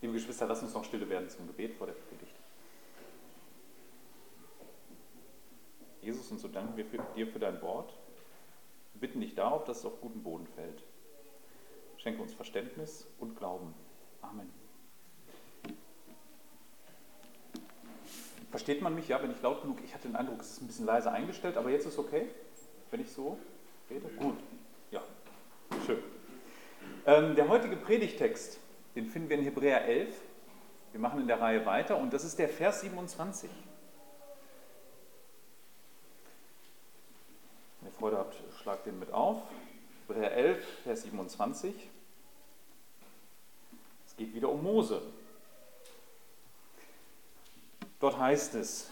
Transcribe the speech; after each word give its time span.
Liebe 0.00 0.12
Geschwister, 0.12 0.46
lasst 0.46 0.62
uns 0.62 0.74
noch 0.74 0.84
stille 0.84 1.08
werden 1.08 1.28
zum 1.28 1.46
Gebet 1.48 1.74
vor 1.74 1.86
der 1.86 1.94
Predigt. 1.94 2.34
Jesus, 6.00 6.30
und 6.30 6.38
so 6.38 6.48
danken 6.48 6.76
wir 6.76 6.84
für, 6.84 6.98
dir 7.16 7.26
für 7.26 7.40
dein 7.40 7.60
Wort. 7.60 7.92
Wir 8.94 9.00
bitten 9.00 9.20
dich 9.20 9.34
darauf, 9.34 9.64
dass 9.64 9.78
es 9.78 9.84
auf 9.84 10.00
guten 10.00 10.22
Boden 10.22 10.46
fällt. 10.46 10.82
Schenke 11.96 12.22
uns 12.22 12.32
Verständnis 12.32 13.06
und 13.18 13.36
Glauben. 13.36 13.74
Amen. 14.22 14.48
Versteht 18.50 18.80
man 18.80 18.94
mich? 18.94 19.08
Ja, 19.08 19.18
bin 19.18 19.32
ich 19.32 19.42
laut 19.42 19.62
genug? 19.62 19.78
Ich 19.84 19.92
hatte 19.92 20.08
den 20.08 20.16
Eindruck, 20.16 20.40
es 20.40 20.52
ist 20.52 20.62
ein 20.62 20.68
bisschen 20.68 20.86
leise 20.86 21.10
eingestellt, 21.10 21.56
aber 21.56 21.70
jetzt 21.70 21.86
ist 21.86 21.98
okay, 21.98 22.28
wenn 22.90 23.00
ich 23.00 23.10
so 23.10 23.38
rede. 23.90 24.08
Gut. 24.16 24.38
Ja, 24.90 25.02
schön. 25.84 25.98
Ähm, 27.04 27.34
der 27.34 27.48
heutige 27.48 27.76
Predigtext, 27.76 28.58
den 28.98 29.06
finden 29.06 29.28
wir 29.28 29.38
in 29.38 29.44
Hebräer 29.44 29.84
11. 29.84 30.12
Wir 30.90 30.98
machen 30.98 31.20
in 31.20 31.28
der 31.28 31.40
Reihe 31.40 31.64
weiter 31.64 31.98
und 31.98 32.12
das 32.12 32.24
ist 32.24 32.36
der 32.36 32.48
Vers 32.48 32.80
27. 32.80 33.48
Wenn 37.80 37.90
ihr 37.92 37.94
Freude 37.96 38.18
habt, 38.18 38.34
schlagt 38.60 38.86
den 38.86 38.98
mit 38.98 39.12
auf. 39.12 39.40
Hebräer 40.08 40.32
11, 40.32 40.66
Vers 40.82 41.02
27. 41.02 41.72
Es 44.08 44.16
geht 44.16 44.34
wieder 44.34 44.48
um 44.48 44.64
Mose. 44.64 45.00
Dort 48.00 48.18
heißt 48.18 48.56
es, 48.56 48.90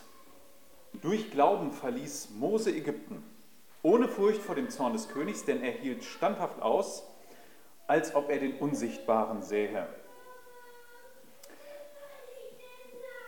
durch 1.02 1.32
Glauben 1.32 1.72
verließ 1.72 2.30
Mose 2.30 2.70
Ägypten, 2.70 3.24
ohne 3.82 4.06
Furcht 4.06 4.40
vor 4.40 4.54
dem 4.54 4.70
Zorn 4.70 4.92
des 4.92 5.08
Königs, 5.08 5.44
denn 5.44 5.64
er 5.64 5.72
hielt 5.72 6.04
standhaft 6.04 6.62
aus, 6.62 7.02
als 7.86 8.14
ob 8.14 8.30
er 8.30 8.38
den 8.38 8.58
Unsichtbaren 8.58 9.42
sähe. 9.42 9.86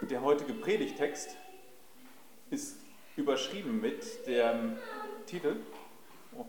Der 0.01 0.23
heutige 0.23 0.55
Predigtext 0.55 1.37
ist 2.51 2.77
überschrieben 3.17 3.81
mit 3.81 4.27
dem 4.27 4.79
Titel. 5.27 5.57
Oh. 6.37 6.47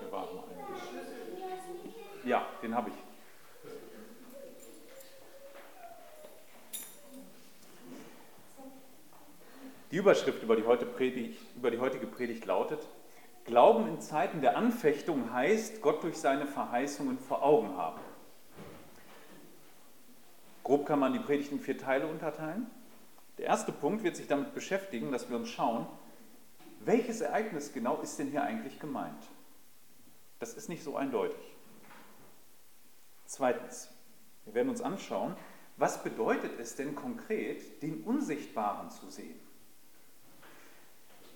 Wir 0.00 0.12
warten 0.12 0.38
einen. 0.38 2.28
Ja, 2.28 2.46
den 2.62 2.74
habe 2.74 2.90
ich. 2.90 2.96
Die 9.90 9.96
Überschrift 9.96 10.42
über 10.42 10.56
die, 10.56 10.62
Predigt, 10.62 11.40
über 11.56 11.70
die, 11.70 11.78
heutige 11.78 12.06
Predigt 12.06 12.44
lautet, 12.44 12.86
Glauben 13.46 13.86
in 13.86 14.00
Zeiten 14.00 14.40
der 14.40 14.56
Anfechtung 14.56 15.32
heißt, 15.32 15.80
Gott 15.80 16.02
durch 16.02 16.16
seine 16.16 16.48
Verheißungen 16.48 17.16
vor 17.16 17.44
Augen 17.44 17.76
haben. 17.76 18.00
Grob 20.64 20.84
kann 20.84 20.98
man 20.98 21.12
die 21.12 21.20
Predigt 21.20 21.52
in 21.52 21.60
vier 21.60 21.78
Teile 21.78 22.08
unterteilen. 22.08 22.66
Der 23.38 23.46
erste 23.46 23.70
Punkt 23.70 24.02
wird 24.02 24.16
sich 24.16 24.26
damit 24.26 24.52
beschäftigen, 24.52 25.12
dass 25.12 25.30
wir 25.30 25.36
uns 25.36 25.48
schauen, 25.48 25.86
welches 26.80 27.20
Ereignis 27.20 27.72
genau 27.72 28.00
ist 28.00 28.18
denn 28.18 28.30
hier 28.30 28.42
eigentlich 28.42 28.80
gemeint? 28.80 29.30
Das 30.40 30.54
ist 30.54 30.68
nicht 30.68 30.82
so 30.82 30.96
eindeutig. 30.96 31.54
Zweitens, 33.26 33.90
wir 34.44 34.54
werden 34.54 34.70
uns 34.70 34.82
anschauen, 34.82 35.36
was 35.76 36.02
bedeutet 36.02 36.58
es 36.58 36.74
denn 36.74 36.96
konkret, 36.96 37.80
den 37.80 38.02
Unsichtbaren 38.02 38.90
zu 38.90 39.08
sehen? 39.08 39.38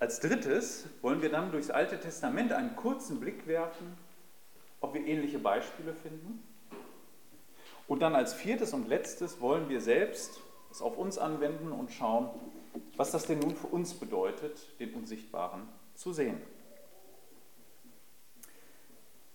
Als 0.00 0.18
drittes 0.18 0.86
wollen 1.02 1.20
wir 1.20 1.28
dann 1.28 1.52
durchs 1.52 1.68
Alte 1.68 2.00
Testament 2.00 2.52
einen 2.52 2.74
kurzen 2.74 3.20
Blick 3.20 3.46
werfen, 3.46 3.98
ob 4.80 4.94
wir 4.94 5.06
ähnliche 5.06 5.38
Beispiele 5.38 5.92
finden. 5.92 6.42
Und 7.86 8.00
dann 8.00 8.14
als 8.14 8.32
viertes 8.32 8.72
und 8.72 8.88
letztes 8.88 9.42
wollen 9.42 9.68
wir 9.68 9.82
selbst 9.82 10.40
es 10.70 10.80
auf 10.80 10.96
uns 10.96 11.18
anwenden 11.18 11.70
und 11.70 11.92
schauen, 11.92 12.30
was 12.96 13.10
das 13.10 13.26
denn 13.26 13.40
nun 13.40 13.54
für 13.54 13.66
uns 13.66 13.92
bedeutet, 13.92 14.66
den 14.78 14.94
Unsichtbaren 14.94 15.68
zu 15.94 16.14
sehen. 16.14 16.40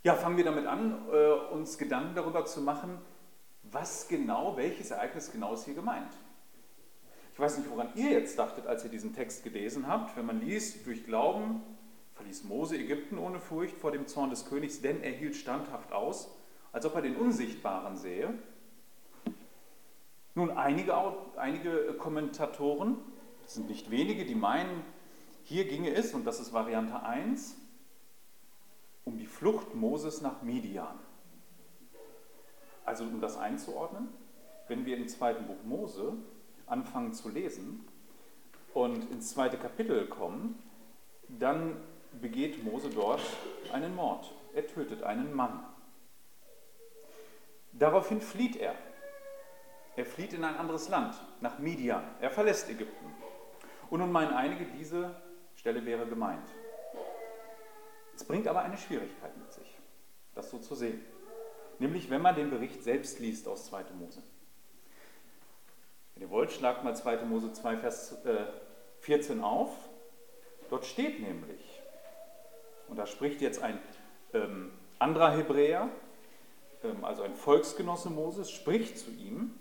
Ja, 0.03 0.15
fangen 0.15 0.37
wir 0.37 0.45
damit 0.45 0.65
an, 0.65 1.07
äh, 1.11 1.31
uns 1.53 1.77
Gedanken 1.77 2.15
darüber 2.15 2.45
zu 2.45 2.61
machen, 2.61 2.97
was 3.63 4.07
genau, 4.07 4.57
welches 4.57 4.89
Ereignis 4.91 5.31
genau 5.31 5.53
ist 5.53 5.65
hier 5.65 5.75
gemeint. 5.75 6.13
Ich 7.35 7.39
weiß 7.41 7.57
nicht, 7.57 7.69
woran 7.69 7.89
ihr 7.95 8.11
jetzt 8.11 8.39
dachtet, 8.39 8.65
als 8.65 8.85
ihr 8.85 8.89
diesen 8.89 9.13
Text 9.13 9.43
gelesen 9.43 9.87
habt. 9.87 10.15
Wenn 10.15 10.25
man 10.25 10.39
liest, 10.39 10.87
durch 10.87 11.03
Glauben 11.03 11.61
verließ 12.13 12.45
Mose 12.45 12.77
Ägypten 12.77 13.17
ohne 13.17 13.41
Furcht 13.41 13.77
vor 13.77 13.91
dem 13.91 14.07
Zorn 14.07 14.29
des 14.29 14.45
Königs, 14.45 14.79
denn 14.79 15.03
er 15.03 15.11
hielt 15.11 15.35
standhaft 15.35 15.91
aus, 15.91 16.29
als 16.71 16.85
ob 16.85 16.95
er 16.95 17.01
den 17.01 17.17
Unsichtbaren 17.17 17.97
sähe. 17.97 18.33
Nun, 20.33 20.49
einige, 20.49 20.95
einige 21.35 21.95
Kommentatoren, 21.95 22.95
das 23.43 23.55
sind 23.55 23.67
nicht 23.67 23.91
wenige, 23.91 24.23
die 24.23 24.33
meinen, 24.33 24.85
hier 25.43 25.67
ginge 25.67 25.93
es, 25.93 26.13
und 26.13 26.25
das 26.25 26.39
ist 26.39 26.53
Variante 26.53 27.03
1, 27.03 27.57
um 29.03 29.17
die 29.17 29.27
Flucht 29.27 29.75
Moses 29.75 30.21
nach 30.21 30.41
Midian. 30.41 30.97
Also 32.85 33.03
um 33.03 33.19
das 33.19 33.35
einzuordnen, 33.35 34.07
wenn 34.69 34.85
wir 34.85 34.95
im 34.95 35.09
zweiten 35.09 35.45
Buch 35.47 35.61
Mose 35.65 36.13
anfangen 36.67 37.13
zu 37.13 37.29
lesen 37.29 37.85
und 38.73 39.09
ins 39.11 39.31
zweite 39.31 39.57
Kapitel 39.57 40.07
kommen, 40.07 40.61
dann 41.27 41.77
begeht 42.21 42.63
Mose 42.63 42.89
dort 42.89 43.21
einen 43.71 43.95
Mord. 43.95 44.31
Er 44.53 44.67
tötet 44.67 45.03
einen 45.03 45.33
Mann. 45.33 45.65
Daraufhin 47.73 48.21
flieht 48.21 48.55
er. 48.55 48.75
Er 49.97 50.05
flieht 50.05 50.33
in 50.33 50.43
ein 50.43 50.55
anderes 50.55 50.89
Land, 50.89 51.15
nach 51.41 51.59
Midian. 51.59 52.03
Er 52.19 52.31
verlässt 52.31 52.69
Ägypten. 52.69 53.13
Und 53.89 53.99
nun 53.99 54.11
meinen 54.11 54.33
einige, 54.33 54.65
diese 54.65 55.15
Stelle 55.55 55.85
wäre 55.85 56.05
gemeint. 56.05 56.47
Es 58.15 58.23
bringt 58.23 58.47
aber 58.47 58.61
eine 58.61 58.77
Schwierigkeit 58.77 59.37
mit 59.37 59.51
sich, 59.51 59.77
das 60.33 60.49
so 60.49 60.59
zu 60.59 60.75
sehen. 60.75 61.03
Nämlich, 61.79 62.09
wenn 62.09 62.21
man 62.21 62.35
den 62.35 62.49
Bericht 62.49 62.83
selbst 62.83 63.19
liest 63.19 63.47
aus 63.47 63.65
2. 63.65 63.85
Mose. 63.99 64.23
Wenn 66.15 66.23
ihr 66.23 66.29
wollt, 66.29 66.51
schlagt 66.51 66.85
mal 66.85 66.95
2. 66.95 67.25
Mose 67.25 67.51
2, 67.51 67.77
Vers 67.77 68.17
14 69.01 69.39
äh, 69.39 69.41
auf. 69.43 69.71
Dort 70.69 70.85
steht 70.85 71.19
nämlich, 71.19 71.81
und 72.87 72.95
da 72.95 73.05
spricht 73.05 73.41
jetzt 73.41 73.61
ein 73.61 73.77
ähm, 74.33 74.71
anderer 74.97 75.35
Hebräer, 75.35 75.89
ähm, 76.83 77.03
also 77.03 77.23
ein 77.23 77.35
Volksgenosse 77.35 78.09
Moses, 78.09 78.49
spricht 78.49 78.97
zu 78.97 79.11
ihm. 79.11 79.59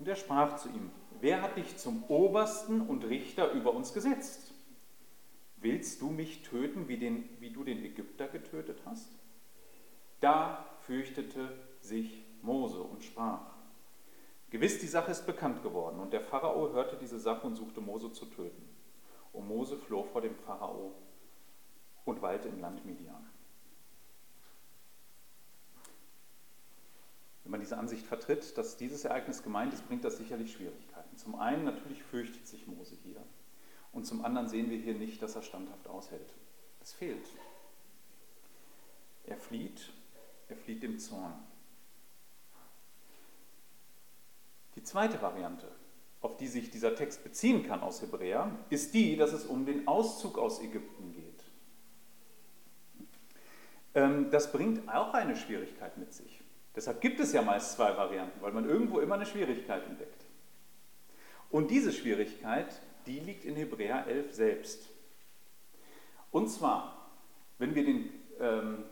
Und 0.00 0.08
er 0.08 0.16
sprach 0.16 0.56
zu 0.56 0.68
ihm, 0.70 0.90
wer 1.20 1.40
hat 1.40 1.56
dich 1.56 1.76
zum 1.76 2.02
Obersten 2.08 2.80
und 2.80 3.04
Richter 3.04 3.52
über 3.52 3.72
uns 3.72 3.94
gesetzt? 3.94 4.52
Willst 5.56 6.02
du 6.02 6.10
mich 6.10 6.42
töten, 6.42 6.88
wie, 6.88 6.98
den, 6.98 7.28
wie 7.38 7.50
du 7.50 7.62
den 7.62 7.84
Ägypter 7.84 8.26
getötet 8.26 8.80
hast? 8.84 9.08
Da 10.20 10.66
fürchtete 10.80 11.52
sich 11.80 12.24
Mose 12.42 12.80
und 12.80 13.04
sprach, 13.04 13.57
Gewiss, 14.50 14.78
die 14.78 14.86
Sache 14.86 15.10
ist 15.10 15.26
bekannt 15.26 15.62
geworden 15.62 16.00
und 16.00 16.12
der 16.12 16.22
Pharao 16.22 16.72
hörte 16.72 16.96
diese 16.96 17.18
Sache 17.18 17.46
und 17.46 17.54
suchte 17.54 17.80
Mose 17.80 18.12
zu 18.12 18.26
töten. 18.26 18.68
Und 19.32 19.46
Mose 19.46 19.76
floh 19.76 20.04
vor 20.04 20.22
dem 20.22 20.34
Pharao 20.34 20.94
und 22.04 22.22
weilte 22.22 22.48
im 22.48 22.60
Land 22.60 22.84
Midian. 22.86 23.28
Wenn 27.42 27.50
man 27.50 27.60
diese 27.60 27.78
Ansicht 27.78 28.06
vertritt, 28.06 28.56
dass 28.56 28.76
dieses 28.76 29.04
Ereignis 29.04 29.42
gemeint 29.42 29.72
ist, 29.72 29.86
bringt 29.86 30.04
das 30.04 30.16
sicherlich 30.16 30.52
Schwierigkeiten. 30.52 31.16
Zum 31.16 31.34
einen 31.34 31.64
natürlich 31.64 32.02
fürchtet 32.02 32.46
sich 32.46 32.66
Mose 32.66 32.96
hier 33.02 33.22
und 33.92 34.06
zum 34.06 34.24
anderen 34.24 34.48
sehen 34.48 34.70
wir 34.70 34.78
hier 34.78 34.94
nicht, 34.94 35.22
dass 35.22 35.36
er 35.36 35.42
standhaft 35.42 35.88
aushält. 35.88 36.34
Es 36.80 36.92
fehlt. 36.92 37.26
Er 39.24 39.36
flieht, 39.36 39.92
er 40.48 40.56
flieht 40.56 40.82
dem 40.82 40.98
Zorn. 40.98 41.34
Die 44.78 44.84
zweite 44.84 45.20
Variante, 45.20 45.66
auf 46.20 46.36
die 46.36 46.46
sich 46.46 46.70
dieser 46.70 46.94
Text 46.94 47.24
beziehen 47.24 47.66
kann 47.66 47.80
aus 47.80 48.00
Hebräer, 48.00 48.48
ist 48.70 48.94
die, 48.94 49.16
dass 49.16 49.32
es 49.32 49.44
um 49.44 49.66
den 49.66 49.88
Auszug 49.88 50.38
aus 50.38 50.62
Ägypten 50.62 51.12
geht. 51.12 51.42
Ähm, 53.96 54.30
das 54.30 54.52
bringt 54.52 54.88
auch 54.88 55.14
eine 55.14 55.34
Schwierigkeit 55.34 55.98
mit 55.98 56.12
sich. 56.12 56.44
Deshalb 56.76 57.00
gibt 57.00 57.18
es 57.18 57.32
ja 57.32 57.42
meist 57.42 57.72
zwei 57.72 57.96
Varianten, 57.96 58.40
weil 58.40 58.52
man 58.52 58.68
irgendwo 58.68 59.00
immer 59.00 59.16
eine 59.16 59.26
Schwierigkeit 59.26 59.84
entdeckt. 59.84 60.24
Und 61.50 61.72
diese 61.72 61.92
Schwierigkeit, 61.92 62.80
die 63.06 63.18
liegt 63.18 63.44
in 63.44 63.56
Hebräer 63.56 64.06
11 64.06 64.32
selbst. 64.32 64.90
Und 66.30 66.50
zwar, 66.50 67.10
wenn 67.58 67.74
wir 67.74 67.84
den 67.84 68.12
ähm, 68.38 68.84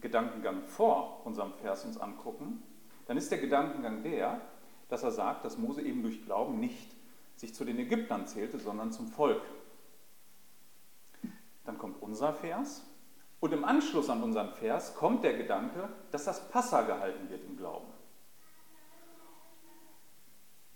Gedankengang 0.00 0.62
vor 0.62 1.26
unserem 1.26 1.52
Vers 1.54 1.84
uns 1.84 1.98
angucken, 1.98 2.62
dann 3.06 3.16
ist 3.16 3.32
der 3.32 3.38
Gedankengang 3.38 4.04
der, 4.04 4.40
dass 4.88 5.02
er 5.02 5.10
sagt, 5.10 5.44
dass 5.44 5.58
Mose 5.58 5.82
eben 5.82 6.02
durch 6.02 6.24
Glauben 6.24 6.60
nicht 6.60 6.94
sich 7.36 7.54
zu 7.54 7.64
den 7.64 7.78
Ägyptern 7.78 8.26
zählte, 8.26 8.58
sondern 8.58 8.92
zum 8.92 9.08
Volk. 9.08 9.42
Dann 11.64 11.78
kommt 11.78 12.00
unser 12.00 12.32
Vers. 12.32 12.84
Und 13.40 13.52
im 13.52 13.64
Anschluss 13.64 14.08
an 14.08 14.22
unseren 14.22 14.50
Vers 14.50 14.94
kommt 14.94 15.22
der 15.22 15.36
Gedanke, 15.36 15.88
dass 16.10 16.24
das 16.24 16.48
Passa 16.48 16.82
gehalten 16.82 17.28
wird 17.28 17.44
im 17.44 17.56
Glauben. 17.56 17.92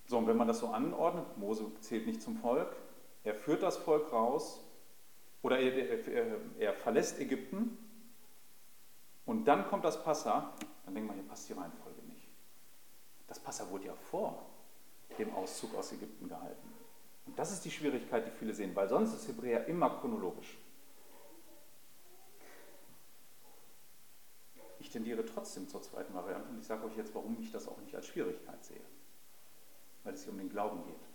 So, 0.07 0.19
und 0.19 0.27
wenn 0.27 0.37
man 0.37 0.49
das 0.49 0.59
so 0.59 0.69
anordnet, 0.69 1.39
Mose 1.39 1.71
zählt 1.81 2.07
nicht 2.07 2.21
zum 2.21 2.37
Volk, 2.37 2.75
er 3.23 3.35
führt 3.35 3.63
das 3.63 3.77
Volk 3.77 4.13
raus 4.13 4.61
oder 5.41 5.59
er, 5.59 6.07
er, 6.07 6.37
er 6.59 6.75
verlässt 6.75 7.21
Ägypten 7.21 7.79
und 9.25 9.45
dann 9.45 9.69
kommt 9.69 9.85
das 9.85 10.03
Passa, 10.03 10.53
dann 10.85 10.95
denkt 10.95 11.09
man, 11.09 11.17
hier 11.17 11.29
passt 11.29 11.49
die 11.49 11.53
Reihenfolge. 11.53 11.90
Das 13.31 13.39
Passa 13.39 13.71
wurde 13.71 13.87
ja 13.87 13.95
vor 13.95 14.45
dem 15.17 15.33
Auszug 15.33 15.77
aus 15.77 15.93
Ägypten 15.93 16.29
gehalten. 16.29 16.69
Und 17.27 17.39
das 17.39 17.53
ist 17.53 17.65
die 17.65 17.71
Schwierigkeit, 17.71 18.27
die 18.27 18.31
viele 18.33 18.53
sehen, 18.53 18.75
weil 18.75 18.89
sonst 18.89 19.15
ist 19.15 19.29
Hebräer 19.29 19.67
immer 19.67 19.89
chronologisch. 20.01 20.59
Ich 24.81 24.91
tendiere 24.91 25.25
trotzdem 25.25 25.69
zur 25.69 25.81
zweiten 25.81 26.13
Variante 26.13 26.49
und 26.49 26.59
ich 26.59 26.67
sage 26.67 26.85
euch 26.85 26.97
jetzt, 26.97 27.15
warum 27.15 27.37
ich 27.41 27.53
das 27.53 27.69
auch 27.69 27.79
nicht 27.79 27.95
als 27.95 28.09
Schwierigkeit 28.09 28.65
sehe. 28.65 28.81
Weil 30.03 30.15
es 30.15 30.25
hier 30.25 30.33
um 30.33 30.39
den 30.39 30.51
Glauben 30.51 30.83
geht. 30.85 31.07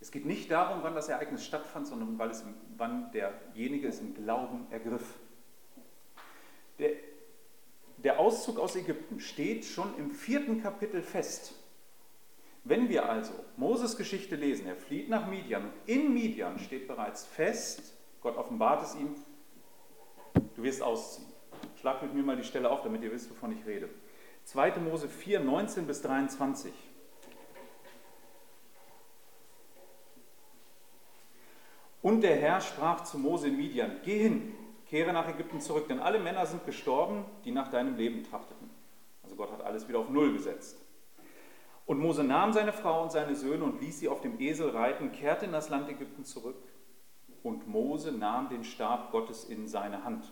Es 0.00 0.10
geht 0.10 0.26
nicht 0.26 0.50
darum, 0.50 0.82
wann 0.82 0.94
das 0.94 1.08
Ereignis 1.08 1.46
stattfand, 1.46 1.86
sondern 1.86 2.18
weil 2.18 2.28
es, 2.28 2.44
wann 2.76 3.10
derjenige 3.12 3.88
es 3.88 4.00
im 4.00 4.12
Glauben 4.12 4.66
ergriff. 4.70 5.18
Der, 6.78 6.90
der 8.04 8.18
Auszug 8.18 8.58
aus 8.58 8.76
Ägypten 8.76 9.20
steht 9.20 9.64
schon 9.64 9.96
im 9.98 10.10
vierten 10.10 10.62
Kapitel 10.62 11.02
fest. 11.02 11.54
Wenn 12.64 12.88
wir 12.88 13.08
also 13.08 13.32
Moses 13.56 13.96
Geschichte 13.96 14.36
lesen, 14.36 14.66
er 14.66 14.76
flieht 14.76 15.08
nach 15.08 15.26
Midian 15.26 15.64
und 15.64 15.72
in 15.86 16.12
Midian 16.12 16.58
steht 16.58 16.88
bereits 16.88 17.24
fest, 17.24 17.94
Gott 18.20 18.36
offenbart 18.36 18.82
es 18.82 18.94
ihm, 18.94 19.14
du 20.56 20.62
wirst 20.62 20.82
ausziehen. 20.82 21.28
Schlag 21.80 22.02
mit 22.02 22.14
mir 22.14 22.22
mal 22.22 22.36
die 22.36 22.44
Stelle 22.44 22.70
auf, 22.70 22.82
damit 22.82 23.02
ihr 23.02 23.12
wisst, 23.12 23.30
wovon 23.30 23.52
ich 23.52 23.66
rede. 23.66 23.88
2. 24.44 24.78
Mose 24.80 25.08
4, 25.08 25.40
19 25.40 25.86
bis 25.86 26.02
23. 26.02 26.72
Und 32.02 32.22
der 32.22 32.36
Herr 32.36 32.60
sprach 32.60 33.04
zu 33.04 33.18
Mose 33.18 33.48
in 33.48 33.56
Midian, 33.56 34.00
geh 34.04 34.18
hin, 34.18 34.54
kehre 34.90 35.12
nach 35.12 35.28
Ägypten 35.28 35.60
zurück, 35.60 35.86
denn 35.88 36.00
alle 36.00 36.18
Männer 36.18 36.44
sind 36.46 36.66
gestorben, 36.66 37.24
die 37.44 37.52
nach 37.52 37.68
deinem 37.68 37.96
Leben 37.96 38.24
trachteten. 38.24 38.68
Also 39.22 39.36
Gott 39.36 39.52
hat 39.52 39.62
alles 39.62 39.88
wieder 39.88 40.00
auf 40.00 40.10
Null 40.10 40.32
gesetzt. 40.32 40.84
Und 41.86 42.00
Mose 42.00 42.24
nahm 42.24 42.52
seine 42.52 42.72
Frau 42.72 43.02
und 43.02 43.12
seine 43.12 43.36
Söhne 43.36 43.64
und 43.64 43.80
ließ 43.80 44.00
sie 44.00 44.08
auf 44.08 44.20
dem 44.20 44.40
Esel 44.40 44.70
reiten, 44.70 45.12
kehrte 45.12 45.44
in 45.44 45.52
das 45.52 45.68
Land 45.68 45.88
Ägypten 45.88 46.24
zurück. 46.24 46.56
Und 47.44 47.68
Mose 47.68 48.10
nahm 48.10 48.48
den 48.48 48.64
Stab 48.64 49.12
Gottes 49.12 49.44
in 49.44 49.68
seine 49.68 50.04
Hand. 50.04 50.24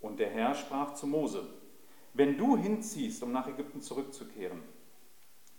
Und 0.00 0.18
der 0.18 0.30
Herr 0.30 0.54
sprach 0.54 0.94
zu 0.94 1.06
Mose, 1.06 1.46
wenn 2.12 2.36
du 2.36 2.56
hinziehst, 2.56 3.22
um 3.22 3.30
nach 3.32 3.46
Ägypten 3.46 3.80
zurückzukehren, 3.80 4.62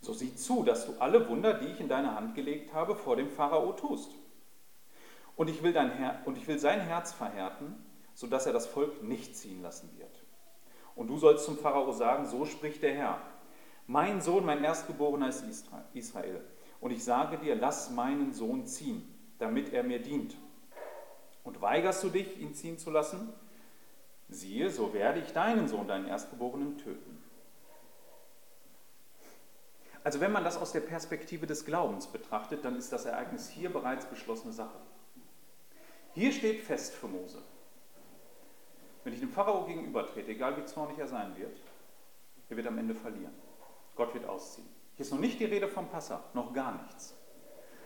so 0.02 0.14
sieh 0.14 0.36
zu, 0.36 0.64
dass 0.64 0.86
du 0.86 1.00
alle 1.00 1.28
Wunder, 1.30 1.54
die 1.54 1.68
ich 1.68 1.80
in 1.80 1.88
deine 1.88 2.14
Hand 2.14 2.36
gelegt 2.36 2.74
habe, 2.74 2.96
vor 2.96 3.16
dem 3.16 3.30
Pharao 3.30 3.72
tust. 3.72 4.12
Und 5.36 5.50
ich 5.50 5.64
will, 5.64 5.74
dein 5.74 5.92
Her 5.92 6.22
und 6.26 6.38
ich 6.38 6.48
will 6.48 6.60
sein 6.60 6.80
Herz 6.80 7.12
verhärten, 7.12 7.76
sodass 8.14 8.46
er 8.46 8.54
das 8.54 8.68
Volk 8.68 9.04
nicht 9.04 9.36
ziehen 9.36 9.62
lassen 9.62 9.90
wird. 9.98 10.24
Und 10.96 11.08
du 11.08 11.18
sollst 11.18 11.46
zum 11.46 11.58
Pharao 11.58 11.92
sagen, 11.92 12.26
so 12.26 12.46
spricht 12.46 12.82
der 12.82 12.94
Herr. 12.94 13.20
Mein 13.88 14.22
Sohn, 14.22 14.46
mein 14.46 14.64
Erstgeborener 14.64 15.30
ist 15.30 15.44
Israel. 15.94 16.44
Und 16.80 16.92
ich 16.92 17.04
sage 17.04 17.38
dir, 17.38 17.56
lass 17.56 17.90
meinen 17.90 18.34
Sohn 18.34 18.66
ziehen, 18.66 19.14
damit 19.38 19.74
er 19.74 19.84
mir 19.84 20.02
dient. 20.02 20.38
Und 21.44 21.62
weigerst 21.62 22.04
du 22.04 22.10
dich, 22.10 22.40
ihn 22.40 22.54
ziehen 22.54 22.78
zu 22.78 22.90
lassen? 22.90 23.32
Siehe, 24.30 24.72
so 24.72 24.94
werde 24.94 25.20
ich 25.20 25.34
deinen 25.34 25.68
Sohn, 25.68 25.88
deinen 25.88 26.08
Erstgeborenen, 26.08 26.78
töten. 26.78 27.22
Also 30.04 30.20
wenn 30.20 30.32
man 30.32 30.44
das 30.44 30.58
aus 30.58 30.72
der 30.72 30.82
Perspektive 30.82 31.46
des 31.46 31.66
Glaubens 31.66 32.08
betrachtet, 32.08 32.64
dann 32.64 32.76
ist 32.76 32.92
das 32.92 33.06
Ereignis 33.06 33.50
hier 33.50 33.72
bereits 33.72 34.06
beschlossene 34.06 34.54
Sache. 34.54 34.80
Hier 36.16 36.32
steht 36.32 36.62
fest 36.62 36.94
für 36.94 37.10
Mose, 37.10 37.44
wenn 39.04 39.12
ich 39.12 39.20
dem 39.20 39.32
Pharao 39.32 39.66
gegenübertrete, 39.66 40.32
egal 40.32 40.56
wie 40.56 40.66
zornig 40.66 40.98
er 40.98 41.08
sein 41.08 41.36
wird, 41.36 41.60
er 42.50 42.56
wird 42.56 42.68
am 42.68 42.78
Ende 42.78 42.96
verlieren. 42.96 43.36
Gott 43.96 44.14
wird 44.14 44.26
ausziehen. 44.26 44.68
Hier 44.96 45.06
ist 45.06 45.12
noch 45.12 45.20
nicht 45.20 45.42
die 45.42 45.46
Rede 45.46 45.68
vom 45.68 45.90
Passa, 45.90 46.24
noch 46.34 46.54
gar 46.54 46.82
nichts. 46.84 47.14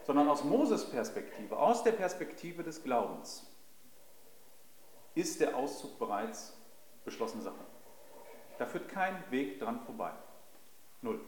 Sondern 0.05 0.29
aus 0.29 0.43
Moses 0.43 0.91
Perspektive, 0.91 1.57
aus 1.57 1.81
der 1.83 1.93
Perspektive 1.93 2.61
des 2.61 2.83
Glaubens, 2.83 3.51
ist 5.15 5.41
der 5.41 5.57
Auszug 5.57 5.97
bereits 5.97 6.55
beschlossene 7.05 7.41
Sache. 7.41 7.65
Da 8.59 8.67
führt 8.67 8.89
kein 8.89 9.15
Weg 9.31 9.59
dran 9.59 9.79
vorbei. 9.79 10.11
Null. 11.01 11.19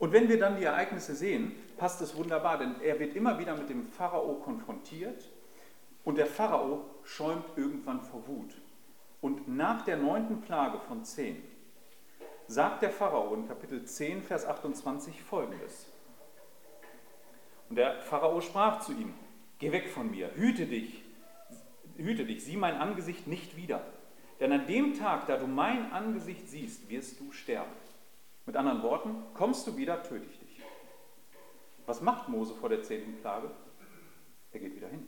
Und 0.00 0.12
wenn 0.12 0.30
wir 0.30 0.38
dann 0.38 0.56
die 0.56 0.64
Ereignisse 0.64 1.14
sehen, 1.14 1.52
passt 1.76 2.00
es 2.00 2.16
wunderbar, 2.16 2.56
denn 2.56 2.80
er 2.80 2.98
wird 2.98 3.14
immer 3.14 3.38
wieder 3.38 3.54
mit 3.54 3.68
dem 3.68 3.84
Pharao 3.86 4.36
konfrontiert 4.36 5.28
und 6.04 6.16
der 6.16 6.26
Pharao 6.26 6.86
schäumt 7.04 7.44
irgendwann 7.56 8.00
vor 8.00 8.26
Wut. 8.26 8.54
Und 9.20 9.46
nach 9.46 9.82
der 9.82 9.98
neunten 9.98 10.40
Plage 10.40 10.80
von 10.80 11.04
zehn 11.04 11.42
sagt 12.46 12.80
der 12.80 12.88
Pharao 12.88 13.34
in 13.34 13.46
Kapitel 13.46 13.84
10, 13.84 14.22
Vers 14.22 14.46
28 14.46 15.22
folgendes. 15.22 15.86
Und 17.68 17.76
der 17.76 18.00
Pharao 18.00 18.40
sprach 18.40 18.80
zu 18.80 18.92
ihm, 18.92 19.12
geh 19.58 19.70
weg 19.70 19.90
von 19.90 20.10
mir, 20.10 20.34
hüte 20.34 20.64
dich, 20.64 21.04
hüte 21.98 22.24
dich, 22.24 22.42
sieh 22.42 22.56
mein 22.56 22.76
Angesicht 22.76 23.26
nicht 23.26 23.54
wieder. 23.54 23.84
Denn 24.40 24.50
an 24.50 24.66
dem 24.66 24.94
Tag, 24.94 25.26
da 25.26 25.36
du 25.36 25.46
mein 25.46 25.92
Angesicht 25.92 26.48
siehst, 26.48 26.88
wirst 26.88 27.20
du 27.20 27.32
sterben. 27.32 27.79
Mit 28.50 28.56
anderen 28.56 28.82
Worten, 28.82 29.14
kommst 29.34 29.64
du 29.68 29.76
wieder, 29.76 30.02
töte 30.02 30.24
ich 30.24 30.36
dich. 30.40 30.60
Was 31.86 32.00
macht 32.00 32.28
Mose 32.28 32.52
vor 32.52 32.68
der 32.68 32.82
zehnten 32.82 33.20
Plage? 33.20 33.48
Er 34.50 34.58
geht 34.58 34.74
wieder 34.74 34.88
hin. 34.88 35.06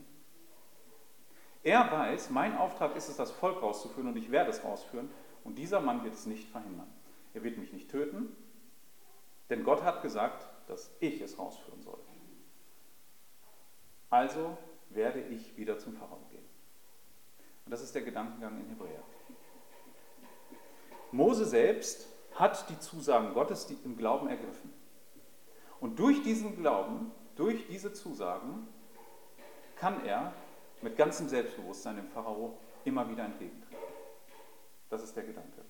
Er 1.64 1.90
weiß, 1.90 2.30
mein 2.30 2.56
Auftrag 2.56 2.94
ist 2.94 3.08
es, 3.08 3.16
das 3.16 3.32
Volk 3.32 3.60
rauszuführen 3.60 4.06
und 4.06 4.16
ich 4.16 4.30
werde 4.30 4.50
es 4.50 4.62
rausführen. 4.62 5.10
Und 5.42 5.56
dieser 5.56 5.80
Mann 5.80 6.04
wird 6.04 6.14
es 6.14 6.24
nicht 6.24 6.50
verhindern. 6.50 6.86
Er 7.34 7.42
wird 7.42 7.58
mich 7.58 7.72
nicht 7.72 7.90
töten, 7.90 8.28
denn 9.50 9.64
Gott 9.64 9.82
hat 9.82 10.02
gesagt, 10.02 10.46
dass 10.68 10.94
ich 11.00 11.20
es 11.20 11.36
rausführen 11.36 11.82
soll. 11.82 11.98
Also 14.08 14.56
werde 14.90 15.20
ich 15.20 15.56
wieder 15.56 15.80
zum 15.80 15.94
Pharao 15.94 16.20
gehen. 16.30 16.48
Und 17.64 17.72
das 17.72 17.82
ist 17.82 17.92
der 17.92 18.02
Gedankengang 18.02 18.60
in 18.60 18.68
Hebräer. 18.68 19.02
Mose 21.10 21.44
selbst 21.44 22.06
hat 22.34 22.69
die 22.70 22.79
Zusagen 22.79 23.34
Gottes 23.34 23.70
im 23.84 23.96
Glauben 23.96 24.29
ergriffen. 24.29 24.72
Und 25.81 25.98
durch 25.98 26.22
diesen 26.22 26.56
Glauben, 26.56 27.12
durch 27.36 27.67
diese 27.67 27.93
Zusagen, 27.93 28.69
kann 29.77 30.05
er 30.05 30.32
mit 30.81 30.96
ganzem 30.96 31.29
Selbstbewusstsein 31.29 31.96
dem 31.96 32.08
Pharao 32.08 32.58
immer 32.84 33.08
wieder 33.08 33.24
entgegentreten. 33.24 33.77
Das 34.91 35.03
ist 35.03 35.17
der 35.17 35.24
Gedanke. 35.24 35.65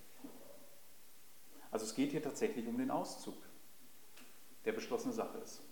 Also 1.70 1.86
es 1.86 1.94
geht 1.94 2.10
hier 2.10 2.22
tatsächlich 2.22 2.66
um 2.66 2.76
den 2.76 2.90
Auszug, 2.90 3.36
der 4.64 4.72
beschlossene 4.72 5.14
Sache 5.14 5.38
ist. 5.38 5.62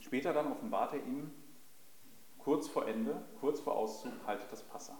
Später 0.00 0.32
dann 0.32 0.50
offenbart 0.50 0.94
er 0.94 1.04
ihm 1.04 1.32
kurz 2.38 2.66
vor 2.66 2.88
Ende, 2.88 3.22
kurz 3.40 3.60
vor 3.60 3.76
Auszug, 3.76 4.12
haltet 4.26 4.50
das 4.50 4.62
Passa. 4.62 4.98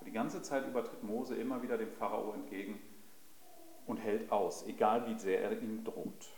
Und 0.00 0.06
die 0.06 0.12
ganze 0.12 0.42
Zeit 0.42 0.66
über 0.66 0.84
tritt 0.84 1.02
Mose 1.02 1.34
immer 1.36 1.62
wieder 1.62 1.78
dem 1.78 1.92
Pharao 1.92 2.32
entgegen 2.32 2.80
und 3.86 3.98
hält 3.98 4.30
aus, 4.32 4.66
egal 4.66 5.06
wie 5.08 5.18
sehr 5.18 5.42
er 5.42 5.60
ihm 5.60 5.84
droht. 5.84 6.30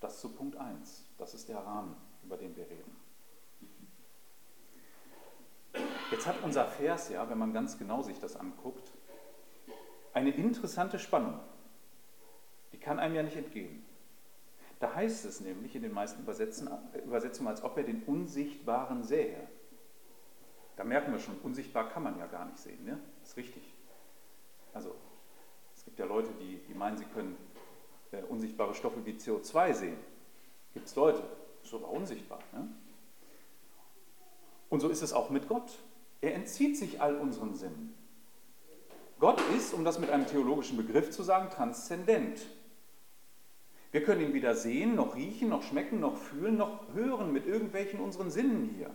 Das 0.00 0.20
zu 0.20 0.28
Punkt 0.28 0.56
1. 0.56 1.06
Das 1.18 1.34
ist 1.34 1.48
der 1.48 1.58
Rahmen, 1.58 1.96
über 2.22 2.36
den 2.36 2.54
wir 2.56 2.68
reden. 2.68 2.96
Jetzt 6.10 6.26
hat 6.26 6.36
unser 6.42 6.66
Vers 6.66 7.08
ja, 7.08 7.28
wenn 7.28 7.38
man 7.38 7.52
ganz 7.52 7.78
genau 7.78 8.02
sich 8.02 8.18
das 8.18 8.36
anguckt, 8.36 8.92
eine 10.12 10.30
interessante 10.30 10.98
Spannung. 10.98 11.40
Die 12.72 12.78
kann 12.78 12.98
einem 12.98 13.14
ja 13.14 13.22
nicht 13.22 13.36
entgehen. 13.36 13.84
Da 14.78 14.94
heißt 14.94 15.24
es 15.24 15.40
nämlich 15.40 15.74
in 15.74 15.82
den 15.82 15.92
meisten 15.92 16.22
Übersetzungen, 16.22 17.48
als 17.48 17.64
ob 17.64 17.76
er 17.76 17.84
den 17.84 18.02
Unsichtbaren 18.02 19.02
sähe. 19.02 19.48
Da 20.76 20.84
merken 20.84 21.12
wir 21.12 21.20
schon, 21.20 21.38
unsichtbar 21.42 21.88
kann 21.88 22.02
man 22.02 22.18
ja 22.18 22.26
gar 22.26 22.44
nicht 22.46 22.58
sehen. 22.58 22.84
Ne? 22.84 22.98
Das 23.20 23.30
ist 23.30 23.36
richtig. 23.36 23.62
Also, 24.72 24.94
es 25.76 25.84
gibt 25.84 25.98
ja 25.98 26.04
Leute, 26.04 26.30
die, 26.40 26.58
die 26.66 26.74
meinen, 26.74 26.96
sie 26.96 27.04
können 27.04 27.36
äh, 28.10 28.22
unsichtbare 28.22 28.74
Stoffe 28.74 29.04
wie 29.04 29.12
CO2 29.12 29.74
sehen. 29.74 29.96
Gibt 30.72 30.86
es 30.86 30.96
Leute, 30.96 31.22
ist 31.62 31.72
aber 31.72 31.88
unsichtbar. 31.90 32.40
Ne? 32.52 32.68
Und 34.68 34.80
so 34.80 34.88
ist 34.88 35.02
es 35.02 35.12
auch 35.12 35.30
mit 35.30 35.48
Gott. 35.48 35.78
Er 36.20 36.34
entzieht 36.34 36.76
sich 36.76 37.00
all 37.00 37.16
unseren 37.16 37.54
Sinnen. 37.54 37.94
Gott 39.20 39.40
ist, 39.56 39.72
um 39.72 39.84
das 39.84 39.98
mit 39.98 40.10
einem 40.10 40.26
theologischen 40.26 40.76
Begriff 40.76 41.10
zu 41.10 41.22
sagen, 41.22 41.50
transzendent. 41.50 42.46
Wir 43.92 44.02
können 44.02 44.22
ihn 44.22 44.34
weder 44.34 44.56
sehen, 44.56 44.96
noch 44.96 45.14
riechen, 45.14 45.48
noch 45.48 45.62
schmecken, 45.62 46.00
noch 46.00 46.16
fühlen, 46.16 46.56
noch 46.56 46.92
hören 46.94 47.32
mit 47.32 47.46
irgendwelchen 47.46 48.00
unseren 48.00 48.30
Sinnen 48.30 48.74
hier, 48.76 48.90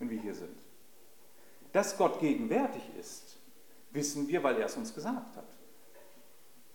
wenn 0.00 0.10
wir 0.10 0.20
hier 0.20 0.34
sind. 0.34 0.58
Dass 1.74 1.98
Gott 1.98 2.20
gegenwärtig 2.20 2.84
ist, 3.00 3.36
wissen 3.90 4.28
wir, 4.28 4.44
weil 4.44 4.58
er 4.58 4.66
es 4.66 4.76
uns 4.76 4.94
gesagt 4.94 5.36
hat. 5.36 5.48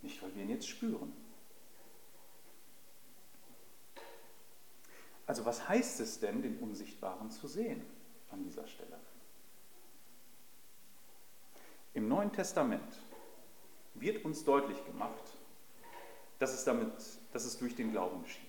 Nicht, 0.02 0.22
weil 0.22 0.36
wir 0.36 0.44
ihn 0.44 0.50
jetzt 0.50 0.68
spüren. 0.68 1.14
Also 5.26 5.46
was 5.46 5.70
heißt 5.70 6.02
es 6.02 6.20
denn, 6.20 6.42
den 6.42 6.60
Unsichtbaren 6.60 7.32
zu 7.32 7.48
sehen 7.48 7.82
an 8.30 8.44
dieser 8.44 8.68
Stelle? 8.68 9.00
Im 11.94 12.10
Neuen 12.10 12.34
Testament 12.34 13.00
wird 13.94 14.26
uns 14.26 14.44
deutlich 14.44 14.84
gemacht, 14.86 15.24
dass 16.40 16.54
es, 16.54 16.66
damit, 16.66 16.92
dass 17.32 17.46
es 17.46 17.58
durch 17.58 17.74
den 17.74 17.92
Glauben 17.92 18.22
geschieht. 18.24 18.44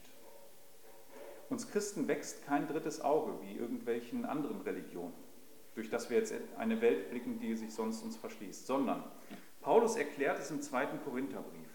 Uns 1.49 1.71
Christen 1.71 2.09
wächst 2.09 2.45
kein 2.45 2.66
drittes 2.66 3.00
Auge 3.02 3.40
wie 3.40 3.52
irgendwelchen 3.52 4.25
anderen 4.25 4.62
Religionen, 4.62 5.29
durch 5.74 5.90
das 5.90 6.10
wir 6.10 6.18
jetzt 6.18 6.34
eine 6.58 6.80
Welt 6.80 7.10
blicken, 7.10 7.38
die 7.38 7.54
sich 7.54 7.72
sonst 7.72 8.02
uns 8.02 8.16
verschließt, 8.16 8.66
sondern 8.66 9.04
Paulus 9.60 9.96
erklärt 9.96 10.38
es 10.38 10.50
im 10.50 10.62
zweiten 10.62 11.02
Korintherbrief. 11.04 11.68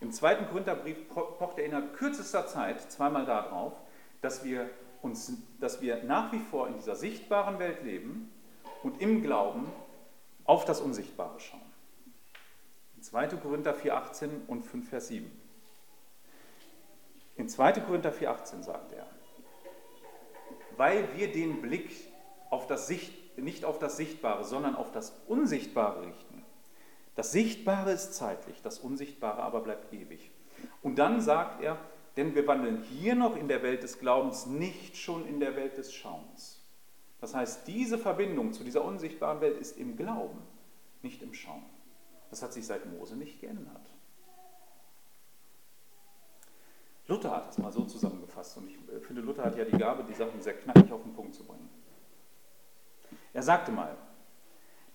Im 0.00 0.12
zweiten 0.12 0.46
Korintherbrief 0.46 1.08
pocht 1.08 1.58
er 1.58 1.64
innerhalb 1.64 1.94
kürzester 1.94 2.46
Zeit 2.46 2.80
zweimal 2.90 3.26
darauf, 3.26 3.74
dass 4.20 4.44
wir, 4.44 4.68
uns, 5.02 5.32
dass 5.60 5.80
wir 5.80 6.02
nach 6.04 6.32
wie 6.32 6.38
vor 6.38 6.68
in 6.68 6.74
dieser 6.74 6.96
sichtbaren 6.96 7.58
Welt 7.58 7.82
leben 7.82 8.30
und 8.82 9.00
im 9.00 9.22
Glauben 9.22 9.66
auf 10.44 10.64
das 10.64 10.80
Unsichtbare 10.80 11.38
schauen. 11.38 11.60
2. 13.00 13.28
Korinther 13.28 13.74
4,18 13.74 14.46
und 14.46 14.62
5, 14.62 14.88
Vers 14.88 15.08
7. 15.08 15.30
In 17.36 17.48
2. 17.48 17.72
Korinther 17.80 18.12
4,18 18.12 18.62
sagt 18.62 18.92
er, 18.92 19.06
weil 20.76 21.08
wir 21.16 21.32
den 21.32 21.60
Blick 21.62 21.90
auf 22.50 22.66
das 22.66 22.86
Sicht, 22.86 23.12
nicht 23.42 23.64
auf 23.64 23.78
das 23.78 23.96
Sichtbare, 23.96 24.44
sondern 24.44 24.74
auf 24.74 24.92
das 24.92 25.12
Unsichtbare 25.26 26.06
richten. 26.06 26.44
Das 27.14 27.32
Sichtbare 27.32 27.92
ist 27.92 28.14
zeitlich, 28.14 28.62
das 28.62 28.78
Unsichtbare 28.78 29.42
aber 29.42 29.60
bleibt 29.60 29.92
ewig. 29.92 30.30
Und 30.82 30.98
dann 30.98 31.20
sagt 31.20 31.62
er, 31.62 31.78
denn 32.16 32.34
wir 32.34 32.46
wandeln 32.46 32.82
hier 32.82 33.14
noch 33.14 33.36
in 33.36 33.48
der 33.48 33.62
Welt 33.62 33.82
des 33.82 33.98
Glaubens, 33.98 34.46
nicht 34.46 34.96
schon 34.96 35.26
in 35.26 35.40
der 35.40 35.56
Welt 35.56 35.78
des 35.78 35.92
Schauens. 35.92 36.62
Das 37.20 37.34
heißt, 37.34 37.66
diese 37.66 37.98
Verbindung 37.98 38.52
zu 38.52 38.64
dieser 38.64 38.84
unsichtbaren 38.84 39.40
Welt 39.40 39.58
ist 39.58 39.76
im 39.78 39.96
Glauben, 39.96 40.38
nicht 41.02 41.22
im 41.22 41.34
Schauen. 41.34 41.64
Das 42.30 42.42
hat 42.42 42.52
sich 42.52 42.66
seit 42.66 42.86
Mose 42.86 43.16
nicht 43.16 43.40
geändert. 43.40 43.90
Luther 47.06 47.32
hat 47.32 47.50
es 47.50 47.58
mal 47.58 47.72
so 47.72 47.84
zusammengefasst 47.84 48.56
und 48.56 48.68
ich 48.68 48.76
äh, 48.88 49.00
finde, 49.00 49.22
Luther 49.22 49.44
hat 49.44 49.56
ja 49.56 49.64
die 49.64 49.76
Gabe, 49.76 50.04
die 50.04 50.14
Sachen 50.14 50.40
sehr 50.40 50.54
knackig 50.54 50.92
auf 50.92 51.02
den 51.02 51.12
Punkt 51.12 51.34
zu 51.34 51.44
bringen. 51.44 51.68
Er 53.32 53.42
sagte 53.42 53.72
mal, 53.72 53.96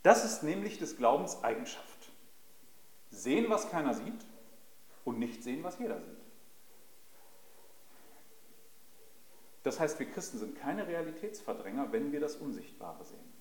das 0.03 0.25
ist 0.25 0.43
nämlich 0.43 0.77
des 0.77 0.97
Glaubens 0.97 1.43
Eigenschaft. 1.43 2.11
Sehen, 3.09 3.49
was 3.49 3.69
keiner 3.69 3.93
sieht 3.93 4.25
und 5.03 5.19
nicht 5.19 5.43
sehen, 5.43 5.63
was 5.63 5.79
jeder 5.79 5.99
sieht. 6.01 6.25
Das 9.63 9.79
heißt, 9.79 9.97
wir 9.97 10.05
Christen 10.11 10.37
sind 10.37 10.55
keine 10.59 10.85
Realitätsverdränger, 10.85 11.91
wenn 11.91 12.11
wir 12.11 12.19
das 12.19 12.35
Unsichtbare 12.35 13.03
sehen. 13.03 13.33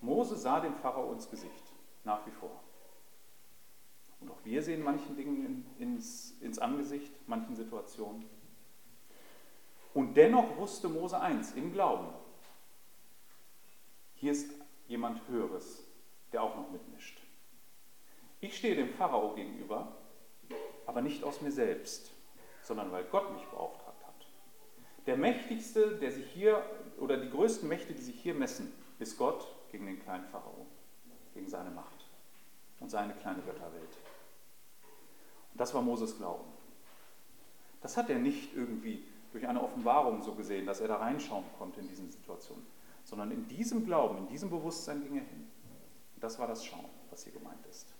Mose 0.00 0.36
sah 0.36 0.60
dem 0.60 0.74
Pharao 0.76 1.12
ins 1.12 1.28
Gesicht, 1.28 1.72
nach 2.04 2.26
wie 2.26 2.30
vor. 2.30 2.62
Und 4.20 4.30
auch 4.30 4.44
wir 4.44 4.62
sehen 4.62 4.82
manchen 4.82 5.16
Dingen 5.16 5.66
ins, 5.78 6.38
ins 6.40 6.58
Angesicht, 6.58 7.12
manchen 7.26 7.54
Situationen. 7.54 8.24
Und 9.92 10.14
dennoch 10.14 10.56
wusste 10.56 10.88
Mose 10.88 11.20
eins, 11.20 11.52
im 11.52 11.72
Glauben, 11.72 12.06
hier 14.22 14.32
ist 14.32 14.50
jemand 14.88 15.20
Höheres, 15.28 15.84
der 16.32 16.42
auch 16.42 16.56
noch 16.56 16.70
mitmischt. 16.70 17.20
Ich 18.40 18.56
stehe 18.56 18.74
dem 18.74 18.88
Pharao 18.88 19.34
gegenüber, 19.34 19.94
aber 20.86 21.02
nicht 21.02 21.22
aus 21.22 21.42
mir 21.42 21.52
selbst, 21.52 22.10
sondern 22.62 22.90
weil 22.90 23.04
Gott 23.04 23.30
mich 23.34 23.44
beauftragt 23.44 23.92
der 25.06 25.16
mächtigste, 25.16 25.96
der 25.96 26.12
sich 26.12 26.26
hier, 26.30 26.64
oder 26.98 27.16
die 27.16 27.30
größten 27.30 27.68
Mächte, 27.68 27.92
die 27.92 28.02
sich 28.02 28.20
hier 28.20 28.34
messen, 28.34 28.72
ist 28.98 29.18
Gott 29.18 29.46
gegen 29.70 29.86
den 29.86 30.00
kleinen 30.00 30.24
Pharao, 30.26 30.66
gegen 31.34 31.48
seine 31.48 31.70
Macht 31.70 32.06
und 32.78 32.90
seine 32.90 33.14
kleine 33.14 33.42
Götterwelt. 33.42 33.96
Und 35.52 35.60
das 35.60 35.74
war 35.74 35.82
Moses 35.82 36.16
Glauben. 36.16 36.44
Das 37.80 37.96
hat 37.96 38.10
er 38.10 38.18
nicht 38.18 38.54
irgendwie 38.54 39.04
durch 39.32 39.46
eine 39.46 39.62
Offenbarung 39.62 40.22
so 40.22 40.34
gesehen, 40.34 40.66
dass 40.66 40.80
er 40.80 40.88
da 40.88 40.96
reinschauen 40.96 41.44
konnte 41.58 41.80
in 41.80 41.88
diesen 41.88 42.10
Situationen, 42.10 42.64
sondern 43.12 43.30
in 43.30 43.46
diesem 43.46 43.84
Glauben, 43.84 44.16
in 44.16 44.26
diesem 44.28 44.48
Bewusstsein 44.48 45.02
ging 45.02 45.18
er 45.18 45.24
hin. 45.24 45.46
Und 46.14 46.24
das 46.24 46.38
war 46.38 46.46
das 46.46 46.64
Schauen, 46.64 46.88
was 47.10 47.24
hier 47.24 47.34
gemeint 47.34 47.66
ist. 47.66 47.94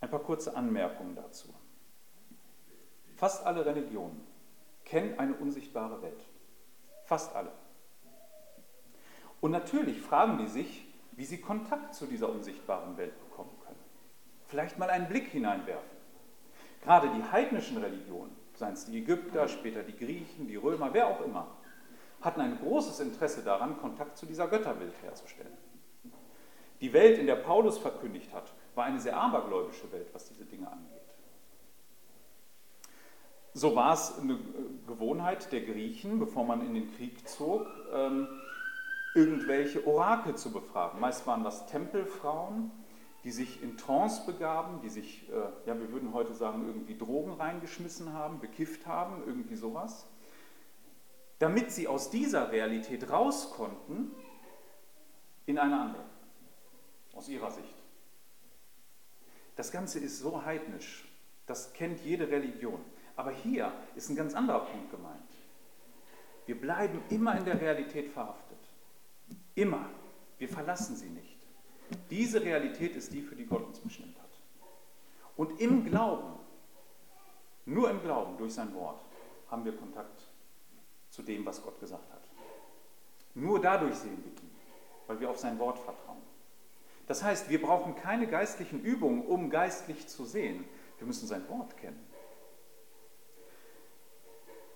Ein 0.00 0.08
paar 0.08 0.20
kurze 0.20 0.56
Anmerkungen 0.56 1.14
dazu. 1.14 1.52
Fast 3.16 3.44
alle 3.44 3.66
Religionen 3.66 4.26
kennen 4.86 5.18
eine 5.18 5.34
unsichtbare 5.34 6.00
Welt. 6.00 6.24
Fast 7.04 7.36
alle. 7.36 7.52
Und 9.42 9.50
natürlich 9.50 10.00
fragen 10.00 10.38
die 10.38 10.48
sich, 10.48 10.86
wie 11.12 11.26
sie 11.26 11.38
Kontakt 11.38 11.94
zu 11.94 12.06
dieser 12.06 12.30
unsichtbaren 12.30 12.96
Welt 12.96 13.12
bekommen 13.28 13.52
können. 13.66 13.78
Vielleicht 14.46 14.78
mal 14.78 14.88
einen 14.88 15.08
Blick 15.08 15.28
hineinwerfen. 15.28 15.98
Gerade 16.80 17.10
die 17.10 17.24
heidnischen 17.24 17.76
Religionen, 17.76 18.39
seien 18.60 18.74
es 18.74 18.84
die 18.84 18.98
Ägypter, 18.98 19.48
später 19.48 19.82
die 19.82 19.96
Griechen, 19.96 20.46
die 20.46 20.56
Römer, 20.56 20.92
wer 20.92 21.08
auch 21.08 21.20
immer, 21.22 21.48
hatten 22.20 22.40
ein 22.40 22.58
großes 22.58 23.00
Interesse 23.00 23.42
daran, 23.42 23.78
Kontakt 23.78 24.16
zu 24.16 24.26
dieser 24.26 24.46
Götterwelt 24.46 24.92
herzustellen. 25.02 25.56
Die 26.80 26.92
Welt, 26.92 27.18
in 27.18 27.26
der 27.26 27.36
Paulus 27.36 27.78
verkündigt 27.78 28.32
hat, 28.32 28.52
war 28.74 28.84
eine 28.84 29.00
sehr 29.00 29.16
abergläubische 29.16 29.90
Welt, 29.92 30.08
was 30.12 30.28
diese 30.28 30.44
Dinge 30.44 30.70
angeht. 30.70 31.00
So 33.52 33.74
war 33.74 33.94
es 33.94 34.18
eine 34.18 34.38
Gewohnheit 34.86 35.50
der 35.52 35.62
Griechen, 35.62 36.18
bevor 36.18 36.44
man 36.44 36.64
in 36.64 36.74
den 36.74 36.94
Krieg 36.94 37.26
zog, 37.26 37.66
ähm, 37.92 38.28
irgendwelche 39.14 39.86
Orakel 39.86 40.36
zu 40.36 40.52
befragen. 40.52 41.00
Meist 41.00 41.26
waren 41.26 41.42
das 41.42 41.66
Tempelfrauen, 41.66 42.70
die 43.24 43.30
sich 43.30 43.62
in 43.62 43.76
Trance 43.76 44.24
begaben, 44.24 44.80
die 44.80 44.88
sich, 44.88 45.28
äh, 45.28 45.34
ja, 45.66 45.78
wir 45.78 45.92
würden 45.92 46.14
heute 46.14 46.34
sagen, 46.34 46.66
irgendwie 46.66 46.96
Drogen 46.96 47.32
reingeschmissen 47.32 48.12
haben, 48.12 48.40
bekifft 48.40 48.86
haben, 48.86 49.22
irgendwie 49.26 49.56
sowas, 49.56 50.06
damit 51.38 51.70
sie 51.70 51.88
aus 51.88 52.10
dieser 52.10 52.50
Realität 52.52 53.10
raus 53.10 53.50
konnten 53.50 54.10
in 55.46 55.58
eine 55.58 55.80
andere, 55.80 56.04
aus 57.14 57.28
ihrer 57.28 57.50
Sicht. 57.50 57.74
Das 59.56 59.70
Ganze 59.70 59.98
ist 59.98 60.18
so 60.18 60.44
heidnisch, 60.44 61.06
das 61.46 61.72
kennt 61.72 62.00
jede 62.00 62.28
Religion. 62.28 62.80
Aber 63.16 63.32
hier 63.32 63.72
ist 63.96 64.08
ein 64.08 64.16
ganz 64.16 64.32
anderer 64.32 64.60
Punkt 64.60 64.90
gemeint. 64.90 65.20
Wir 66.46 66.58
bleiben 66.58 67.02
immer 67.10 67.36
in 67.36 67.44
der 67.44 67.60
Realität 67.60 68.08
verhaftet. 68.08 68.58
Immer. 69.54 69.90
Wir 70.38 70.48
verlassen 70.48 70.96
sie 70.96 71.10
nicht. 71.10 71.29
Diese 72.10 72.42
Realität 72.42 72.96
ist 72.96 73.12
die, 73.12 73.22
für 73.22 73.36
die 73.36 73.46
Gott 73.46 73.64
uns 73.64 73.78
bestimmt 73.78 74.16
hat. 74.18 74.30
Und 75.36 75.60
im 75.60 75.84
Glauben, 75.84 76.38
nur 77.64 77.90
im 77.90 78.02
Glauben, 78.02 78.36
durch 78.36 78.54
sein 78.54 78.74
Wort, 78.74 79.00
haben 79.50 79.64
wir 79.64 79.76
Kontakt 79.76 80.28
zu 81.10 81.22
dem, 81.22 81.44
was 81.46 81.62
Gott 81.62 81.78
gesagt 81.80 82.10
hat. 82.12 82.22
Nur 83.34 83.60
dadurch 83.60 83.94
sehen 83.94 84.22
wir 84.24 84.32
ihn, 84.32 84.50
weil 85.06 85.20
wir 85.20 85.30
auf 85.30 85.38
sein 85.38 85.58
Wort 85.58 85.78
vertrauen. 85.78 86.22
Das 87.06 87.22
heißt, 87.22 87.48
wir 87.48 87.60
brauchen 87.60 87.96
keine 87.96 88.26
geistlichen 88.26 88.82
Übungen, 88.82 89.26
um 89.26 89.50
geistlich 89.50 90.06
zu 90.06 90.24
sehen. 90.24 90.64
Wir 90.98 91.06
müssen 91.06 91.26
sein 91.26 91.48
Wort 91.48 91.76
kennen. 91.76 92.06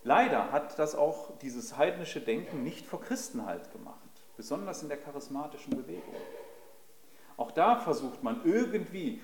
Leider 0.02 0.52
hat 0.52 0.78
das 0.78 0.94
auch 0.94 1.38
dieses 1.38 1.76
heidnische 1.76 2.20
Denken 2.20 2.62
nicht 2.62 2.86
vor 2.86 3.00
Christen 3.00 3.46
halt 3.46 3.72
gemacht, 3.72 3.98
besonders 4.36 4.82
in 4.82 4.88
der 4.88 4.98
charismatischen 4.98 5.76
Bewegung. 5.76 6.14
Auch 7.36 7.50
da 7.50 7.76
versucht 7.76 8.22
man 8.22 8.44
irgendwie 8.44 9.20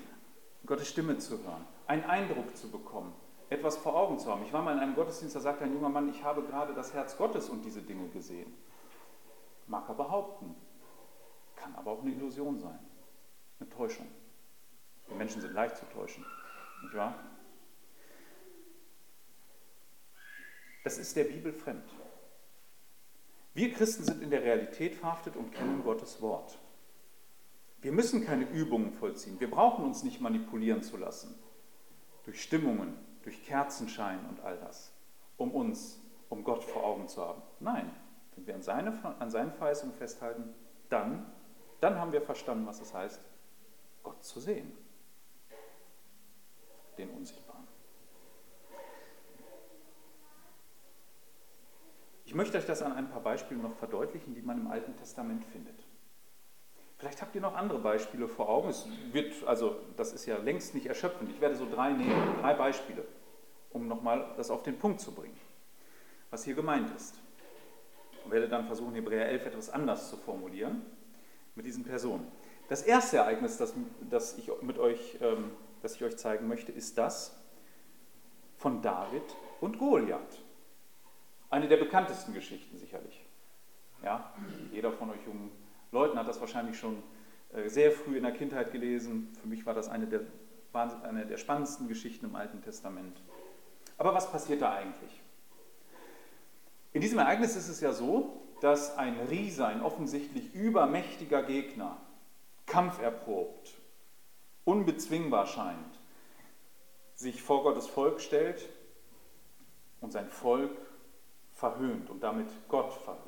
Gottes 0.66 0.88
Stimme 0.88 1.18
zu 1.18 1.42
hören, 1.42 1.64
einen 1.86 2.04
Eindruck 2.04 2.56
zu 2.56 2.70
bekommen, 2.70 3.12
etwas 3.48 3.76
vor 3.76 3.96
Augen 3.96 4.18
zu 4.18 4.30
haben. 4.30 4.44
Ich 4.44 4.52
war 4.52 4.62
mal 4.62 4.74
in 4.74 4.80
einem 4.80 4.94
Gottesdienst, 4.94 5.34
da 5.36 5.40
sagte 5.40 5.64
ein 5.64 5.72
junger 5.72 5.88
Mann, 5.88 6.08
ich 6.08 6.22
habe 6.22 6.42
gerade 6.42 6.74
das 6.74 6.92
Herz 6.92 7.16
Gottes 7.16 7.48
und 7.48 7.64
diese 7.64 7.82
Dinge 7.82 8.08
gesehen. 8.08 8.52
Mag 9.66 9.88
er 9.88 9.94
behaupten, 9.94 10.54
kann 11.56 11.74
aber 11.74 11.92
auch 11.92 12.02
eine 12.02 12.12
Illusion 12.12 12.58
sein. 12.58 12.78
Eine 13.58 13.68
Täuschung. 13.68 14.06
Die 15.08 15.14
Menschen 15.14 15.40
sind 15.40 15.52
leicht 15.52 15.76
zu 15.76 15.84
täuschen, 15.86 16.24
nicht 16.82 16.94
wahr? 16.94 17.14
Das 20.84 20.98
ist 20.98 21.14
der 21.16 21.24
Bibel 21.24 21.52
fremd. 21.52 21.90
Wir 23.52 23.72
Christen 23.72 24.04
sind 24.04 24.22
in 24.22 24.30
der 24.30 24.42
Realität 24.42 24.94
verhaftet 24.94 25.36
und 25.36 25.52
kennen 25.52 25.82
Gottes 25.82 26.22
Wort. 26.22 26.59
Wir 27.80 27.92
müssen 27.92 28.24
keine 28.24 28.48
Übungen 28.50 28.92
vollziehen. 28.92 29.40
Wir 29.40 29.50
brauchen 29.50 29.84
uns 29.84 30.02
nicht 30.02 30.20
manipulieren 30.20 30.82
zu 30.82 30.96
lassen. 30.96 31.38
Durch 32.24 32.42
Stimmungen, 32.42 32.94
durch 33.22 33.44
Kerzenschein 33.44 34.18
und 34.28 34.40
all 34.40 34.58
das. 34.58 34.92
Um 35.38 35.52
uns, 35.52 36.00
um 36.28 36.44
Gott 36.44 36.62
vor 36.62 36.84
Augen 36.84 37.08
zu 37.08 37.22
haben. 37.22 37.42
Nein, 37.58 37.90
wenn 38.36 38.46
wir 38.46 38.54
an, 38.54 38.62
seine, 38.62 39.20
an 39.20 39.30
seinen 39.30 39.52
Verheißungen 39.52 39.94
festhalten, 39.94 40.52
dann, 40.90 41.32
dann 41.80 41.98
haben 41.98 42.12
wir 42.12 42.20
verstanden, 42.20 42.66
was 42.66 42.80
es 42.80 42.92
heißt, 42.92 43.20
Gott 44.02 44.22
zu 44.22 44.40
sehen. 44.40 44.72
Den 46.98 47.10
Unsichtbaren. 47.10 47.66
Ich 52.26 52.34
möchte 52.34 52.58
euch 52.58 52.66
das 52.66 52.82
an 52.82 52.92
ein 52.92 53.10
paar 53.10 53.22
Beispielen 53.22 53.62
noch 53.62 53.74
verdeutlichen, 53.74 54.34
die 54.34 54.42
man 54.42 54.60
im 54.60 54.66
Alten 54.68 54.94
Testament 54.96 55.44
findet. 55.46 55.84
Vielleicht 57.00 57.22
habt 57.22 57.34
ihr 57.34 57.40
noch 57.40 57.54
andere 57.54 57.78
Beispiele 57.78 58.28
vor 58.28 58.50
Augen. 58.50 58.68
Es 58.68 58.86
wird, 59.10 59.32
also 59.46 59.76
das 59.96 60.12
ist 60.12 60.26
ja 60.26 60.36
längst 60.36 60.74
nicht 60.74 60.84
erschöpfend. 60.84 61.30
Ich 61.30 61.40
werde 61.40 61.56
so 61.56 61.66
drei 61.66 61.92
nehmen, 61.92 62.36
drei 62.42 62.52
Beispiele, 62.52 63.06
um 63.70 63.88
nochmal 63.88 64.34
das 64.36 64.50
auf 64.50 64.62
den 64.62 64.78
Punkt 64.78 65.00
zu 65.00 65.12
bringen, 65.12 65.36
was 66.28 66.44
hier 66.44 66.54
gemeint 66.54 66.94
ist. 66.94 67.14
Ich 68.22 68.30
werde 68.30 68.50
dann 68.50 68.66
versuchen, 68.66 68.92
Hebräer 68.92 69.30
11 69.30 69.46
etwas 69.46 69.70
anders 69.70 70.10
zu 70.10 70.18
formulieren 70.18 70.82
mit 71.54 71.64
diesen 71.64 71.84
Personen. 71.84 72.30
Das 72.68 72.82
erste 72.82 73.16
Ereignis, 73.16 73.56
das, 73.56 73.72
das, 74.10 74.36
ich, 74.36 74.50
mit 74.60 74.78
euch, 74.78 75.16
ähm, 75.22 75.52
das 75.80 75.94
ich 75.94 76.04
euch 76.04 76.18
zeigen 76.18 76.48
möchte, 76.48 76.70
ist 76.70 76.98
das 76.98 77.34
von 78.58 78.82
David 78.82 79.24
und 79.62 79.78
Goliath. 79.78 80.42
Eine 81.48 81.66
der 81.66 81.78
bekanntesten 81.78 82.34
Geschichten 82.34 82.76
sicherlich. 82.76 83.24
Ja, 84.04 84.34
jeder 84.70 84.92
von 84.92 85.08
euch 85.10 85.24
jungen 85.24 85.50
Leuten 85.92 86.18
hat 86.18 86.28
das 86.28 86.40
wahrscheinlich 86.40 86.78
schon 86.78 87.02
äh, 87.52 87.68
sehr 87.68 87.92
früh 87.92 88.16
in 88.16 88.22
der 88.22 88.32
Kindheit 88.32 88.72
gelesen. 88.72 89.32
Für 89.40 89.48
mich 89.48 89.66
war 89.66 89.74
das 89.74 89.88
eine 89.88 90.06
der, 90.06 90.20
eine 90.72 91.26
der 91.26 91.36
spannendsten 91.36 91.88
Geschichten 91.88 92.26
im 92.26 92.36
Alten 92.36 92.62
Testament. 92.62 93.20
Aber 93.98 94.14
was 94.14 94.30
passiert 94.30 94.62
da 94.62 94.72
eigentlich? 94.72 95.20
In 96.92 97.00
diesem 97.00 97.18
Ereignis 97.18 97.56
ist 97.56 97.68
es 97.68 97.80
ja 97.80 97.92
so, 97.92 98.40
dass 98.60 98.96
ein 98.96 99.18
Riese, 99.28 99.66
ein 99.66 99.82
offensichtlich 99.82 100.54
übermächtiger 100.54 101.42
Gegner, 101.42 101.96
kampferprobt, 102.66 103.74
unbezwingbar 104.64 105.46
scheint, 105.46 106.00
sich 107.14 107.42
vor 107.42 107.62
Gottes 107.62 107.86
Volk 107.86 108.20
stellt 108.20 108.68
und 110.00 110.12
sein 110.12 110.28
Volk 110.28 110.76
verhöhnt 111.52 112.10
und 112.10 112.22
damit 112.22 112.48
Gott 112.68 112.92
verhöhnt. 112.92 113.26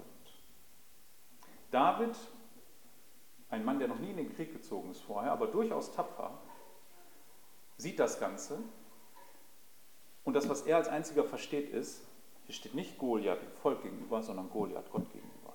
David, 1.71 2.16
ein 3.53 3.65
Mann, 3.65 3.79
der 3.79 3.89
noch 3.89 3.99
nie 3.99 4.11
in 4.11 4.17
den 4.17 4.35
Krieg 4.35 4.53
gezogen 4.53 4.91
ist 4.91 5.03
vorher, 5.03 5.31
aber 5.31 5.47
durchaus 5.47 5.93
tapfer, 5.93 6.39
sieht 7.77 7.99
das 8.01 8.19
Ganze 8.19 8.59
und 10.25 10.35
das, 10.35 10.49
was 10.49 10.63
er 10.63 10.79
als 10.79 10.89
einziger 10.89 11.25
versteht, 11.25 11.69
ist, 11.71 12.03
hier 12.47 12.55
steht 12.55 12.75
nicht 12.75 12.99
Goliath 12.99 13.43
dem 13.43 13.53
Volk 13.61 13.83
gegenüber, 13.83 14.23
sondern 14.23 14.49
Goliath 14.49 14.91
Gott 14.91 15.11
gegenüber. 15.13 15.53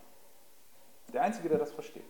Der 1.11 1.23
Einzige, 1.23 1.49
der 1.49 1.57
das 1.57 1.71
versteht. 1.71 2.03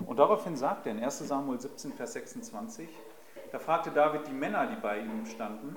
Und 0.00 0.18
daraufhin 0.18 0.56
sagt 0.56 0.86
er 0.86 0.92
in 0.92 1.02
1 1.02 1.18
Samuel 1.18 1.60
17, 1.60 1.92
Vers 1.92 2.14
26, 2.14 2.88
da 3.52 3.58
fragte 3.58 3.90
David 3.90 4.26
die 4.26 4.32
Männer, 4.32 4.66
die 4.66 4.80
bei 4.80 5.00
ihm 5.00 5.26
standen, 5.26 5.76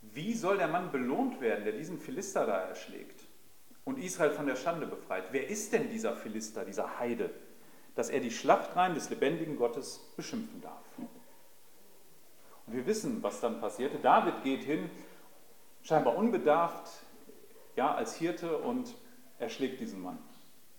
wie 0.00 0.32
soll 0.34 0.56
der 0.56 0.68
Mann 0.68 0.90
belohnt 0.90 1.40
werden, 1.40 1.64
der 1.64 1.74
diesen 1.74 1.98
Philister 1.98 2.46
da 2.46 2.56
erschlägt 2.58 3.28
und 3.84 3.98
Israel 3.98 4.30
von 4.30 4.46
der 4.46 4.56
Schande 4.56 4.86
befreit? 4.86 5.24
Wer 5.32 5.48
ist 5.48 5.72
denn 5.72 5.90
dieser 5.90 6.14
Philister, 6.14 6.64
dieser 6.64 6.98
Heide, 6.98 7.30
dass 7.94 8.08
er 8.08 8.20
die 8.20 8.30
Schlachtreihen 8.30 8.94
des 8.94 9.10
lebendigen 9.10 9.56
Gottes 9.56 9.98
beschimpfen 10.16 10.60
darf? 10.60 10.82
Und 12.66 12.74
wir 12.74 12.86
wissen, 12.86 13.22
was 13.22 13.40
dann 13.40 13.60
passierte. 13.60 13.98
David 13.98 14.42
geht 14.44 14.62
hin, 14.62 14.90
scheinbar 15.82 16.16
unbedarft, 16.16 16.90
ja, 17.76 17.94
als 17.94 18.14
Hirte 18.14 18.58
und 18.58 18.94
erschlägt 19.38 19.80
diesen 19.80 20.00
Mann, 20.02 20.18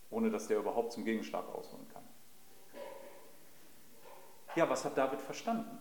ohne 0.10 0.30
dass 0.30 0.48
der 0.48 0.60
überhaupt 0.60 0.94
zum 0.94 1.04
Gegenschlag 1.04 1.48
ausholen 1.54 1.88
kann. 1.92 2.04
Ja, 4.56 4.70
was 4.70 4.86
hat 4.86 4.98
David 4.98 5.20
verstanden? 5.22 5.80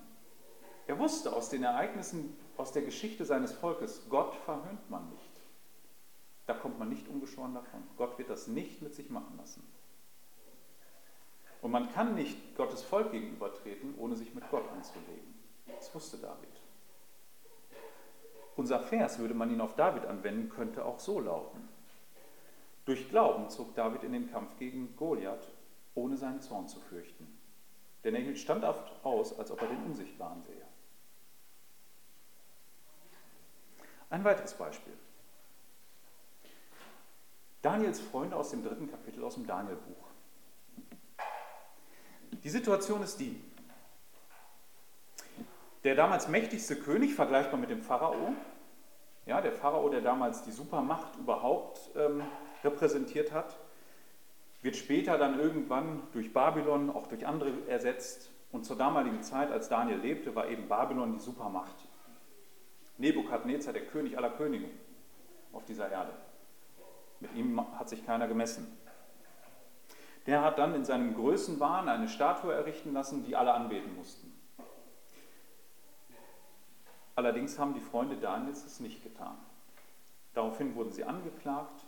Er 0.86 0.98
wusste 0.98 1.32
aus 1.32 1.50
den 1.50 1.62
Ereignissen 1.62 2.36
aus 2.56 2.72
der 2.72 2.82
Geschichte 2.82 3.24
seines 3.24 3.52
Volkes, 3.52 4.06
Gott 4.08 4.34
verhöhnt 4.34 4.90
man 4.90 5.08
nicht. 5.10 5.31
Da 6.46 6.54
kommt 6.54 6.78
man 6.78 6.88
nicht 6.88 7.08
ungeschoren 7.08 7.54
davon. 7.54 7.82
Gott 7.96 8.18
wird 8.18 8.30
das 8.30 8.46
nicht 8.48 8.82
mit 8.82 8.94
sich 8.94 9.10
machen 9.10 9.36
lassen. 9.36 9.62
Und 11.60 11.70
man 11.70 11.92
kann 11.92 12.14
nicht 12.16 12.56
Gottes 12.56 12.82
Volk 12.82 13.12
gegenübertreten, 13.12 13.94
ohne 13.96 14.16
sich 14.16 14.34
mit 14.34 14.48
Gott 14.50 14.68
anzulegen. 14.72 15.34
Das 15.66 15.94
wusste 15.94 16.18
David. 16.18 16.48
Unser 18.56 18.80
Vers, 18.80 19.18
würde 19.18 19.34
man 19.34 19.50
ihn 19.50 19.60
auf 19.60 19.76
David 19.76 20.04
anwenden, 20.04 20.50
könnte 20.50 20.84
auch 20.84 20.98
so 20.98 21.20
lauten. 21.20 21.68
Durch 22.84 23.08
Glauben 23.08 23.48
zog 23.48 23.74
David 23.76 24.02
in 24.02 24.12
den 24.12 24.30
Kampf 24.30 24.56
gegen 24.58 24.96
Goliath, 24.96 25.48
ohne 25.94 26.16
seinen 26.16 26.40
Zorn 26.40 26.68
zu 26.68 26.80
fürchten. 26.80 27.38
Denn 28.02 28.16
er 28.16 28.20
hielt 28.20 28.38
standhaft 28.38 28.92
aus, 29.04 29.38
als 29.38 29.52
ob 29.52 29.62
er 29.62 29.68
den 29.68 29.84
Unsichtbaren 29.84 30.42
sähe. 30.42 30.66
Ein 34.10 34.24
weiteres 34.24 34.54
Beispiel. 34.54 34.94
Daniels 37.62 38.00
Freunde 38.00 38.36
aus 38.36 38.50
dem 38.50 38.64
dritten 38.64 38.90
Kapitel 38.90 39.22
aus 39.22 39.34
dem 39.34 39.46
Danielbuch. 39.46 40.08
Die 42.42 42.50
Situation 42.50 43.02
ist 43.02 43.20
die. 43.20 43.40
Der 45.84 45.94
damals 45.94 46.28
mächtigste 46.28 46.76
König, 46.76 47.14
vergleichbar 47.14 47.58
mit 47.58 47.70
dem 47.70 47.82
Pharao, 47.82 48.34
ja, 49.26 49.40
der 49.40 49.52
Pharao, 49.52 49.88
der 49.88 50.00
damals 50.00 50.42
die 50.42 50.50
Supermacht 50.50 51.16
überhaupt 51.16 51.90
ähm, 51.96 52.22
repräsentiert 52.64 53.32
hat, 53.32 53.56
wird 54.62 54.76
später 54.76 55.18
dann 55.18 55.38
irgendwann 55.38 56.02
durch 56.12 56.32
Babylon, 56.32 56.90
auch 56.90 57.06
durch 57.06 57.26
andere 57.26 57.52
ersetzt. 57.68 58.30
Und 58.50 58.64
zur 58.64 58.76
damaligen 58.76 59.22
Zeit, 59.22 59.50
als 59.50 59.68
Daniel 59.68 59.98
lebte, 59.98 60.34
war 60.34 60.48
eben 60.48 60.68
Babylon 60.68 61.12
die 61.12 61.20
Supermacht. 61.20 61.74
Nebukadnezar, 62.98 63.72
der 63.72 63.86
König 63.86 64.16
aller 64.18 64.30
Könige 64.30 64.68
auf 65.52 65.64
dieser 65.64 65.90
Erde. 65.90 66.12
Mit 67.22 67.34
ihm 67.36 67.78
hat 67.78 67.88
sich 67.88 68.04
keiner 68.04 68.26
gemessen. 68.26 68.66
Der 70.26 70.42
hat 70.42 70.58
dann 70.58 70.74
in 70.74 70.84
seinem 70.84 71.14
Größenwahn 71.14 71.88
eine 71.88 72.08
Statue 72.08 72.52
errichten 72.52 72.92
lassen, 72.92 73.24
die 73.24 73.36
alle 73.36 73.54
anbeten 73.54 73.94
mussten. 73.94 74.32
Allerdings 77.14 77.60
haben 77.60 77.74
die 77.74 77.80
Freunde 77.80 78.16
Daniels 78.16 78.64
es 78.64 78.80
nicht 78.80 79.04
getan. 79.04 79.36
Daraufhin 80.34 80.74
wurden 80.74 80.90
sie 80.90 81.04
angeklagt. 81.04 81.86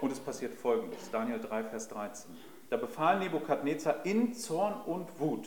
Und 0.00 0.10
es 0.10 0.20
passiert 0.20 0.54
folgendes: 0.54 1.10
Daniel 1.10 1.40
3, 1.40 1.64
Vers 1.64 1.88
13. 1.88 2.34
Da 2.70 2.78
befahl 2.78 3.18
Nebukadnezar 3.18 4.06
in 4.06 4.32
Zorn 4.32 4.80
und 4.86 5.20
Wut, 5.20 5.46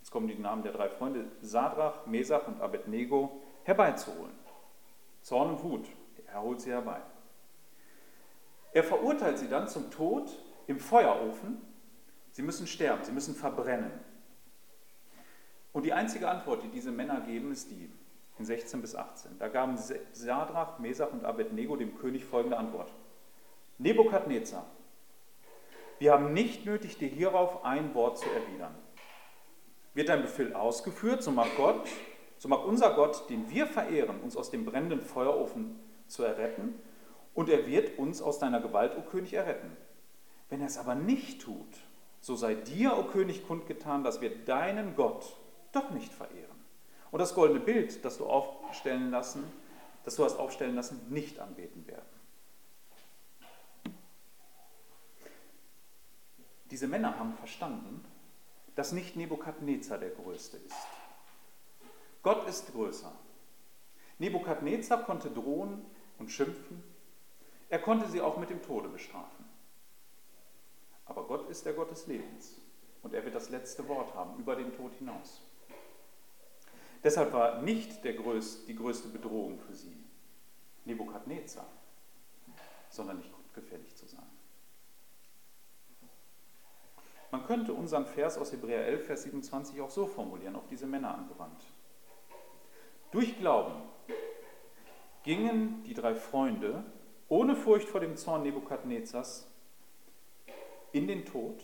jetzt 0.00 0.10
kommen 0.10 0.26
die 0.26 0.38
Namen 0.38 0.62
der 0.62 0.72
drei 0.72 0.88
Freunde, 0.88 1.26
Sadrach, 1.42 2.06
Mesach 2.06 2.48
und 2.48 2.62
Abednego, 2.62 3.42
herbeizuholen. 3.64 4.32
Zorn 5.20 5.50
und 5.50 5.62
Wut, 5.62 5.86
er 6.38 6.44
holt 6.44 6.60
sie 6.60 6.70
herbei. 6.70 7.00
Er 8.72 8.84
verurteilt 8.84 9.38
sie 9.38 9.48
dann 9.48 9.66
zum 9.66 9.90
Tod 9.90 10.30
im 10.68 10.78
Feuerofen. 10.78 11.60
Sie 12.30 12.42
müssen 12.42 12.66
sterben, 12.66 13.02
sie 13.02 13.12
müssen 13.12 13.34
verbrennen. 13.34 13.90
Und 15.72 15.84
die 15.84 15.92
einzige 15.92 16.28
Antwort, 16.28 16.62
die 16.62 16.68
diese 16.68 16.92
Männer 16.92 17.20
geben, 17.22 17.50
ist 17.50 17.70
die 17.70 17.90
in 18.38 18.44
16 18.44 18.80
bis 18.80 18.94
18. 18.94 19.38
Da 19.38 19.48
gaben 19.48 19.76
Sadrach, 20.12 20.78
Mesach 20.78 21.10
und 21.10 21.24
Abednego 21.24 21.76
dem 21.76 21.98
König 21.98 22.24
folgende 22.24 22.56
Antwort. 22.56 22.92
Nebukadnezar, 23.78 24.64
wir 25.98 26.12
haben 26.12 26.32
nicht 26.32 26.64
nötig, 26.64 26.98
dir 26.98 27.08
hierauf 27.08 27.64
ein 27.64 27.94
Wort 27.94 28.18
zu 28.18 28.28
erwidern. 28.30 28.74
Wird 29.94 30.08
dein 30.08 30.22
Befehl 30.22 30.54
ausgeführt, 30.54 31.24
so 31.24 31.32
mag 31.32 31.48
Gott, 31.56 31.88
so 32.38 32.48
mag 32.48 32.64
unser 32.64 32.94
Gott, 32.94 33.28
den 33.28 33.50
wir 33.50 33.66
verehren, 33.66 34.20
uns 34.20 34.36
aus 34.36 34.50
dem 34.50 34.64
brennenden 34.64 35.00
Feuerofen 35.00 35.87
zu 36.08 36.22
erretten, 36.22 36.74
und 37.34 37.48
er 37.48 37.66
wird 37.68 37.98
uns 37.98 38.20
aus 38.20 38.40
deiner 38.40 38.60
Gewalt, 38.60 38.96
o 38.96 39.02
König, 39.02 39.32
erretten. 39.32 39.76
Wenn 40.48 40.60
er 40.60 40.66
es 40.66 40.78
aber 40.78 40.96
nicht 40.96 41.40
tut, 41.40 41.78
so 42.20 42.34
sei 42.34 42.54
dir, 42.54 42.98
o 42.98 43.04
König, 43.04 43.46
kundgetan, 43.46 44.02
dass 44.02 44.20
wir 44.20 44.44
deinen 44.44 44.96
Gott 44.96 45.36
doch 45.72 45.90
nicht 45.90 46.12
verehren 46.12 46.58
und 47.10 47.20
das 47.20 47.34
goldene 47.34 47.60
Bild, 47.60 48.04
das 48.04 48.18
du 48.18 48.26
aufstellen 48.26 49.10
lassen, 49.10 49.44
das 50.04 50.16
du 50.16 50.24
hast 50.24 50.36
aufstellen 50.36 50.74
lassen, 50.74 51.00
nicht 51.10 51.38
anbeten 51.38 51.86
werden. 51.86 52.02
Diese 56.70 56.86
Männer 56.86 57.18
haben 57.18 57.34
verstanden, 57.34 58.04
dass 58.74 58.92
nicht 58.92 59.16
Nebukadnezar 59.16 59.98
der 59.98 60.10
Größte 60.10 60.56
ist. 60.56 60.86
Gott 62.22 62.48
ist 62.48 62.72
größer. 62.72 63.12
Nebukadnezar 64.18 65.04
konnte 65.04 65.30
drohen 65.30 65.84
und 66.18 66.30
schimpfen. 66.30 66.82
Er 67.68 67.78
konnte 67.78 68.08
sie 68.08 68.20
auch 68.20 68.38
mit 68.38 68.50
dem 68.50 68.62
Tode 68.62 68.88
bestrafen. 68.88 69.44
Aber 71.04 71.24
Gott 71.24 71.48
ist 71.48 71.64
der 71.64 71.72
Gott 71.72 71.90
des 71.90 72.06
Lebens 72.06 72.60
und 73.02 73.14
er 73.14 73.24
wird 73.24 73.34
das 73.34 73.50
letzte 73.50 73.88
Wort 73.88 74.14
haben 74.14 74.38
über 74.38 74.56
den 74.56 74.74
Tod 74.76 74.92
hinaus. 74.94 75.40
Deshalb 77.02 77.32
war 77.32 77.62
nicht 77.62 78.02
größte, 78.02 78.66
die 78.66 78.74
größte 78.74 79.08
Bedrohung 79.08 79.58
für 79.60 79.74
sie 79.74 79.96
Nebukadnezar, 80.84 81.66
sondern 82.90 83.18
nicht 83.18 83.30
gefährlich 83.54 83.94
zu 83.94 84.06
sein. 84.06 84.26
Man 87.30 87.44
könnte 87.44 87.74
unseren 87.74 88.06
Vers 88.06 88.38
aus 88.38 88.52
Hebräer 88.52 88.86
11, 88.86 89.06
Vers 89.06 89.22
27 89.24 89.80
auch 89.80 89.90
so 89.90 90.06
formulieren, 90.06 90.56
auf 90.56 90.66
diese 90.66 90.86
Männer 90.86 91.14
angewandt. 91.14 91.62
Durch 93.10 93.38
Glauben 93.38 93.82
gingen 95.28 95.84
die 95.84 95.92
drei 95.92 96.14
Freunde 96.14 96.82
ohne 97.28 97.54
Furcht 97.54 97.86
vor 97.86 98.00
dem 98.00 98.16
Zorn 98.16 98.44
Nebukadnezars 98.44 99.46
in 100.92 101.06
den 101.06 101.26
Tod, 101.26 101.62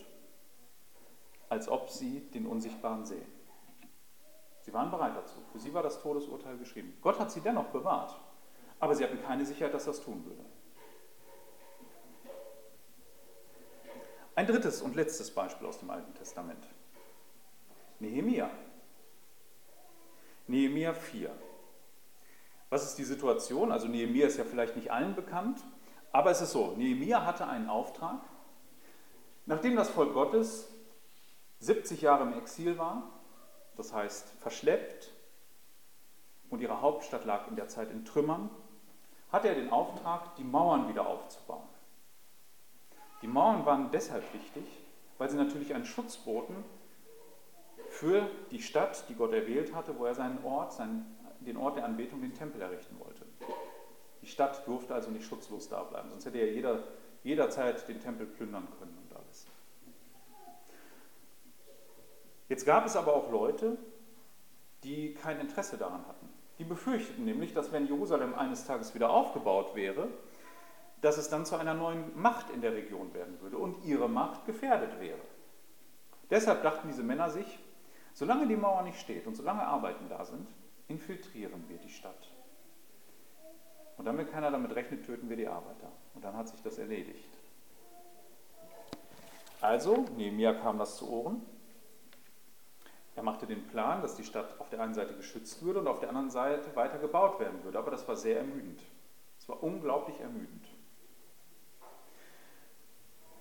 als 1.49 1.67
ob 1.71 1.89
sie 1.89 2.21
den 2.35 2.47
Unsichtbaren 2.47 3.07
sehen. 3.07 3.25
Sie 4.61 4.75
waren 4.75 4.91
bereit 4.91 5.17
dazu. 5.17 5.41
Für 5.51 5.59
sie 5.59 5.73
war 5.73 5.83
das 5.83 5.99
Todesurteil 6.03 6.59
geschrieben. 6.59 6.99
Gott 7.01 7.19
hat 7.19 7.33
sie 7.33 7.41
dennoch 7.41 7.69
bewahrt, 7.69 8.15
aber 8.81 8.95
sie 8.95 9.03
hatten 9.03 9.23
keine 9.23 9.47
Sicherheit, 9.47 9.73
dass 9.73 9.87
das 9.87 10.03
tun 10.03 10.27
würde. 10.27 10.45
Ein 14.35 14.47
drittes 14.47 14.83
und 14.83 14.95
letztes 14.95 15.31
Beispiel 15.31 15.67
aus 15.67 15.79
dem 15.79 15.89
Alten 15.89 16.13
Testament. 16.13 16.69
Nehemia. 17.99 18.51
Nehemia 20.49 20.93
4. 20.93 21.35
Was 22.71 22.85
ist 22.85 22.97
die 22.97 23.05
Situation? 23.05 23.73
Also 23.73 23.89
Nehemia 23.89 24.27
ist 24.27 24.39
ja 24.39 24.45
vielleicht 24.45 24.77
nicht 24.77 24.91
allen 24.91 25.15
bekannt, 25.15 25.59
aber 26.13 26.31
es 26.31 26.41
ist 26.41 26.53
so, 26.53 26.73
Nehemia 26.77 27.25
hatte 27.25 27.47
einen 27.47 27.69
Auftrag. 27.69 28.21
Nachdem 29.47 29.77
das 29.77 29.91
Volk 29.91 30.15
Gottes 30.15 30.69
70 31.61 32.03
Jahre 32.03 32.25
im 32.25 32.39
Exil 32.39 32.79
war, 32.79 33.11
das 33.77 33.93
heißt 33.93 34.29
verschleppt, 34.41 35.13
und 36.51 36.61
ihre 36.61 36.81
Hauptstadt 36.81 37.25
lag 37.25 37.49
in 37.49 37.57
der 37.57 37.69
Zeit 37.69 37.91
in 37.91 38.05
Trümmern, 38.05 38.49
hatte 39.33 39.49
er 39.49 39.57
den 39.57 39.71
Auftrag, 39.71 40.37
die 40.37 40.45
Mauern 40.45 40.89
wieder 40.89 41.07
aufzubauen. 41.07 41.67
Die 43.23 43.27
Mauern 43.27 43.67
waren 43.67 43.91
deshalb 43.91 44.23
wichtig, 44.33 44.65
weil 45.19 45.29
sie 45.29 45.37
natürlich 45.37 45.75
einen 45.75 45.85
Schutz 45.85 46.17
boten 46.17 46.55
für 47.89 48.29
die 48.51 48.63
Stadt, 48.63 49.09
die 49.09 49.15
Gott 49.15 49.33
erwählt 49.33 49.75
hatte, 49.75 49.99
wo 49.99 50.05
er 50.05 50.15
seinen 50.15 50.45
Ort, 50.45 50.73
seinen, 50.73 51.05
den 51.45 51.57
Ort 51.57 51.77
der 51.77 51.85
Anbetung, 51.85 52.21
den 52.21 52.35
Tempel 52.35 52.61
errichten 52.61 52.99
wollte. 52.99 53.25
Die 54.23 54.27
Stadt 54.27 54.67
durfte 54.67 54.95
also 54.95 55.11
nicht 55.11 55.27
schutzlos 55.27 55.69
da 55.69 55.83
bleiben, 55.83 56.09
sonst 56.11 56.25
hätte 56.25 56.39
er 56.39 56.53
jeder, 56.53 56.83
jederzeit 57.23 57.87
den 57.89 58.01
Tempel 58.01 58.27
plündern 58.27 58.67
können 58.79 58.97
und 59.03 59.17
alles. 59.17 59.47
Jetzt 62.49 62.65
gab 62.65 62.87
es 62.87 62.97
aber 62.97 63.15
auch 63.15 63.31
Leute, 63.31 63.77
die 64.83 65.15
kein 65.15 65.41
Interesse 65.41 65.77
daran 65.77 66.07
hatten. 66.07 66.29
Die 66.59 66.65
befürchteten 66.65 67.25
nämlich, 67.25 67.53
dass 67.53 67.73
wenn 67.73 67.87
Jerusalem 67.87 68.35
eines 68.35 68.67
Tages 68.67 68.95
wieder 68.95 69.11
aufgebaut 69.11 69.75
wäre, 69.75 70.09
dass 71.01 71.19
es 71.19 71.29
dann 71.29 71.45
zu 71.45 71.57
einer 71.57 71.75
neuen 71.75 72.19
Macht 72.19 72.51
in 72.51 72.61
der 72.61 72.73
Region 72.73 73.13
werden 73.13 73.41
würde 73.41 73.59
und 73.59 73.85
ihre 73.85 74.09
Macht 74.09 74.47
gefährdet 74.47 75.01
wäre. 75.01 75.21
Deshalb 76.31 76.63
dachten 76.63 76.89
diese 76.89 77.03
Männer 77.03 77.29
sich, 77.29 77.59
solange 78.15 78.47
die 78.47 78.57
Mauer 78.57 78.83
nicht 78.83 78.99
steht 78.99 79.27
und 79.27 79.35
solange 79.35 79.67
Arbeiten 79.67 80.09
da 80.09 80.25
sind, 80.25 80.49
infiltrieren 80.95 81.69
wir 81.69 81.79
die 81.79 81.91
Stadt. 81.91 82.31
Und 83.97 84.07
wenn 84.07 84.31
keiner 84.31 84.51
damit 84.51 84.75
rechnet, 84.75 85.05
töten 85.05 85.29
wir 85.29 85.37
die 85.37 85.49
Arbeiter. 85.49 85.91
Und 86.15 86.25
dann 86.25 86.37
hat 86.37 86.49
sich 86.49 86.61
das 86.63 86.79
erledigt. 86.79 87.31
Also, 89.61 90.05
Nehemiah 90.17 90.55
kam 90.55 90.79
das 90.79 90.97
zu 90.97 91.09
Ohren. 91.09 91.43
Er 93.17 93.23
machte 93.23 93.47
den 93.47 93.67
Plan, 93.69 94.03
dass 94.03 94.17
die 94.17 94.25
Stadt 94.25 94.61
auf 94.61 94.69
der 94.71 94.81
einen 94.81 94.95
Seite 94.95 95.15
geschützt 95.15 95.63
würde 95.63 95.81
und 95.81 95.87
auf 95.87 96.01
der 96.01 96.09
anderen 96.09 96.31
Seite 96.31 96.75
weiter 96.75 96.99
gebaut 96.99 97.39
werden 97.39 97.63
würde. 97.63 97.79
Aber 97.79 97.91
das 97.91 98.07
war 98.09 98.17
sehr 98.17 98.39
ermüdend. 98.39 98.81
Es 99.39 99.49
war 99.49 99.63
unglaublich 99.63 100.19
ermüdend. 100.21 100.67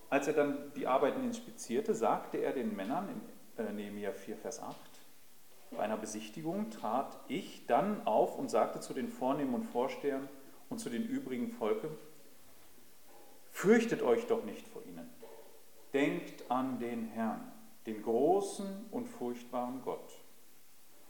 Als 0.09 0.27
er 0.27 0.33
dann 0.33 0.71
die 0.75 0.85
Arbeiten 0.85 1.23
inspizierte, 1.23 1.95
sagte 1.95 2.37
er 2.37 2.53
den 2.53 2.75
Männern 2.75 3.09
in 3.57 3.65
äh, 3.65 3.73
Nehemiah 3.73 4.13
4, 4.13 4.37
Vers 4.37 4.61
8, 4.61 4.77
bei 5.73 5.83
einer 5.83 5.97
Besichtigung 5.97 6.69
trat 6.69 7.19
ich 7.27 7.65
dann 7.65 8.05
auf 8.05 8.37
und 8.37 8.49
sagte 8.49 8.79
zu 8.79 8.93
den 8.93 9.09
Vornehmen 9.09 9.53
und 9.53 9.63
Vorstehern 9.63 10.29
und 10.69 10.79
zu 10.79 10.89
den 10.89 11.03
übrigen 11.03 11.49
Volke, 11.49 11.89
fürchtet 13.51 14.01
euch 14.01 14.25
doch 14.27 14.43
nicht 14.43 14.67
vor 14.67 14.81
ihnen. 14.83 15.09
Denkt 15.93 16.49
an 16.49 16.79
den 16.79 17.05
Herrn, 17.05 17.51
den 17.85 18.01
großen 18.01 18.85
und 18.91 19.07
furchtbaren 19.07 19.81
Gott, 19.83 20.23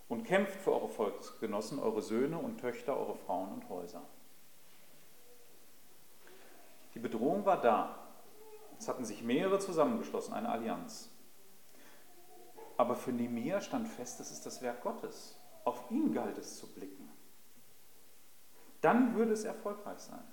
und 0.10 0.26
kämpft 0.26 0.60
für 0.62 0.74
eure 0.74 0.90
Volksgenossen, 0.90 1.80
eure 1.80 2.02
Söhne 2.02 2.38
und 2.38 2.60
Töchter, 2.60 2.98
eure 2.98 3.16
Frauen 3.16 3.54
und 3.54 3.70
Häuser. 3.70 4.02
Die 6.94 7.00
Bedrohung 7.00 7.46
war 7.46 7.60
da, 7.62 7.98
es 8.78 8.88
hatten 8.88 9.06
sich 9.06 9.24
mehrere 9.24 9.60
zusammengeschlossen, 9.60 10.34
eine 10.34 10.50
Allianz. 10.50 11.10
Aber 12.78 12.96
für 12.96 13.12
Nemir 13.12 13.62
stand 13.62 13.88
fest, 13.88 14.20
das 14.20 14.32
ist 14.32 14.46
das 14.46 14.62
Werk 14.62 14.82
Gottes. 14.82 15.40
Auf 15.64 15.90
ihn 15.92 16.14
galt 16.14 16.38
es 16.38 16.58
zu 16.58 16.68
blicken. 16.74 17.10
Dann 18.82 19.16
würde 19.16 19.32
es 19.32 19.44
erfolgreich 19.44 20.00
sein. 20.00 20.24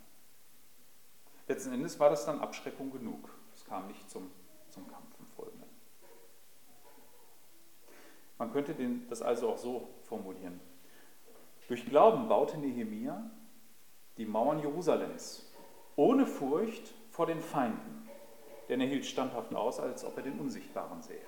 Letzten 1.46 1.72
Endes 1.72 2.00
war 2.00 2.10
das 2.10 2.26
dann 2.26 2.40
Abschreckung 2.40 2.90
genug. 2.90 3.30
Es 3.52 3.64
kam 3.64 3.86
nicht 3.86 4.08
zum, 4.10 4.30
zum 4.68 4.88
Kampf 4.88 5.18
im 5.18 5.26
Folgenden. 5.26 5.68
Man 8.38 8.52
könnte 8.52 8.74
den, 8.74 9.06
das 9.08 9.22
also 9.22 9.50
auch 9.50 9.58
so 9.58 9.88
formulieren. 10.04 10.60
Durch 11.68 11.84
Glauben 11.86 12.28
baute 12.28 12.58
Nehemia 12.58 13.30
die 14.16 14.26
Mauern 14.26 14.58
Jerusalems 14.58 15.46
ohne 15.96 16.26
Furcht 16.26 16.94
vor 17.10 17.26
den 17.26 17.40
Feinden 17.40 18.00
denn 18.70 18.80
er 18.80 18.86
hielt 18.86 19.04
standhaft 19.04 19.52
aus, 19.52 19.80
als 19.80 20.04
ob 20.04 20.16
er 20.16 20.22
den 20.22 20.38
Unsichtbaren 20.38 21.02
sähe. 21.02 21.26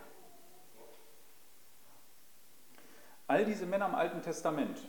All 3.33 3.47
diese 3.47 3.65
Männer 3.65 3.87
im 3.87 3.95
Alten 3.95 4.21
Testament, 4.21 4.87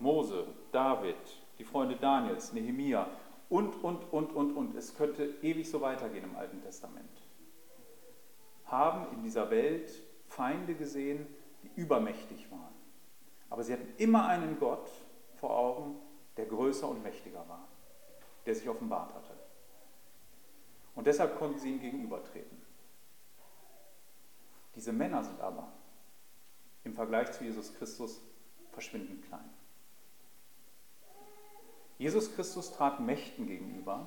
Mose, 0.00 0.48
David, 0.72 1.14
die 1.60 1.64
Freunde 1.64 1.94
Daniels, 1.94 2.52
Nehemia 2.52 3.06
und, 3.48 3.72
und, 3.84 4.12
und, 4.12 4.32
und, 4.32 4.56
und, 4.56 4.74
es 4.74 4.96
könnte 4.96 5.26
ewig 5.42 5.70
so 5.70 5.80
weitergehen 5.80 6.24
im 6.24 6.34
Alten 6.34 6.60
Testament, 6.60 7.22
haben 8.64 9.12
in 9.12 9.22
dieser 9.22 9.48
Welt 9.48 9.92
Feinde 10.26 10.74
gesehen, 10.74 11.24
die 11.62 11.70
übermächtig 11.80 12.50
waren. 12.50 12.74
Aber 13.48 13.62
sie 13.62 13.72
hatten 13.72 13.94
immer 13.98 14.26
einen 14.26 14.58
Gott 14.58 14.90
vor 15.36 15.56
Augen, 15.56 15.94
der 16.36 16.46
größer 16.46 16.88
und 16.88 17.00
mächtiger 17.00 17.48
war, 17.48 17.68
der 18.44 18.56
sich 18.56 18.68
offenbart 18.68 19.14
hatte. 19.14 19.34
Und 20.96 21.06
deshalb 21.06 21.38
konnten 21.38 21.60
sie 21.60 21.70
ihm 21.70 21.80
gegenübertreten. 21.80 22.60
Diese 24.74 24.92
Männer 24.92 25.22
sind 25.22 25.40
aber 25.40 25.68
im 26.84 26.94
Vergleich 26.94 27.32
zu 27.32 27.44
Jesus 27.44 27.74
Christus 27.74 28.20
verschwindend 28.72 29.26
klein. 29.26 29.48
Jesus 31.98 32.34
Christus 32.34 32.72
trat 32.72 33.00
Mächten 33.00 33.46
gegenüber, 33.46 34.06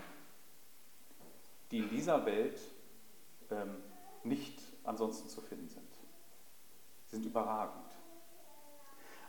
die 1.71 1.79
in 1.79 1.89
dieser 1.89 2.25
Welt 2.25 2.59
ähm, 3.49 3.77
nicht 4.23 4.61
ansonsten 4.83 5.29
zu 5.29 5.41
finden 5.41 5.69
sind. 5.69 5.91
Sie 7.05 7.15
sind 7.15 7.25
überragend. 7.25 7.85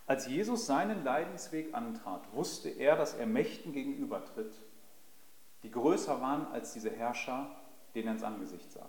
Als 0.07 0.27
Jesus 0.27 0.67
seinen 0.67 1.05
Leidensweg 1.05 1.75
antrat, 1.75 2.33
wusste 2.33 2.71
er, 2.71 2.97
dass 2.97 3.15
er 3.15 3.27
Mächten 3.27 3.73
gegenübertritt, 3.73 4.55
die 5.63 5.71
größer 5.71 6.21
waren 6.21 6.47
als 6.49 6.73
diese 6.73 6.91
Herrscher, 6.91 7.51
denen 7.95 8.09
er 8.09 8.13
ins 8.15 8.23
Angesicht 8.23 8.73
sah. 8.73 8.89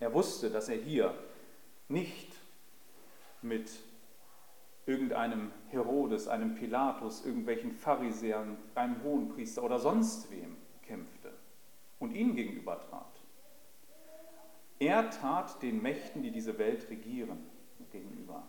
Er 0.00 0.12
wusste, 0.14 0.50
dass 0.50 0.68
er 0.68 0.78
hier 0.78 1.14
nicht 1.88 2.31
mit 3.42 3.70
irgendeinem 4.86 5.52
Herodes, 5.68 6.28
einem 6.28 6.54
Pilatus, 6.54 7.24
irgendwelchen 7.24 7.72
Pharisäern, 7.72 8.56
einem 8.74 9.02
Hohenpriester 9.02 9.62
oder 9.62 9.78
sonst 9.78 10.30
wem 10.30 10.56
kämpfte 10.82 11.32
und 11.98 12.12
ihnen 12.12 12.34
gegenüber 12.34 12.80
trat. 12.80 13.20
Er 14.78 15.10
tat 15.10 15.62
den 15.62 15.80
Mächten, 15.80 16.22
die 16.22 16.32
diese 16.32 16.58
Welt 16.58 16.90
regieren, 16.90 17.38
gegenüber. 17.90 18.46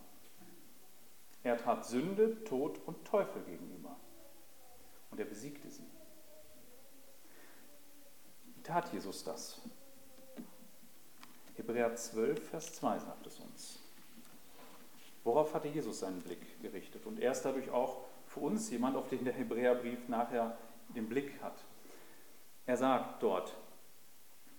Er 1.44 1.58
tat 1.58 1.86
Sünde, 1.86 2.44
Tod 2.46 2.80
und 2.86 3.06
Teufel 3.06 3.44
gegenüber. 3.44 3.98
Und 5.12 5.20
er 5.20 5.26
besiegte 5.26 5.70
sie 5.70 5.84
tat 8.64 8.92
Jesus 8.94 9.24
das? 9.24 9.62
Hebräer 11.56 11.96
12, 11.96 12.50
Vers 12.50 12.74
2 12.74 13.00
sagt 13.00 13.28
es 13.28 13.40
uns. 13.40 13.83
Worauf 15.24 15.54
hatte 15.54 15.68
Jesus 15.68 16.00
seinen 16.00 16.22
Blick 16.22 16.62
gerichtet? 16.62 17.06
Und 17.06 17.20
er 17.20 17.32
ist 17.32 17.44
dadurch 17.44 17.72
auch 17.72 18.02
für 18.28 18.42
uns 18.42 18.70
jemand, 18.70 18.98
auf 18.98 19.08
den 19.08 19.24
der 19.24 19.34
Hebräerbrief 19.34 20.08
nachher 20.08 20.58
den 20.90 21.08
Blick 21.08 21.42
hat. 21.42 21.64
Er 22.66 22.78
sagt 22.78 23.24
dort, 23.24 23.56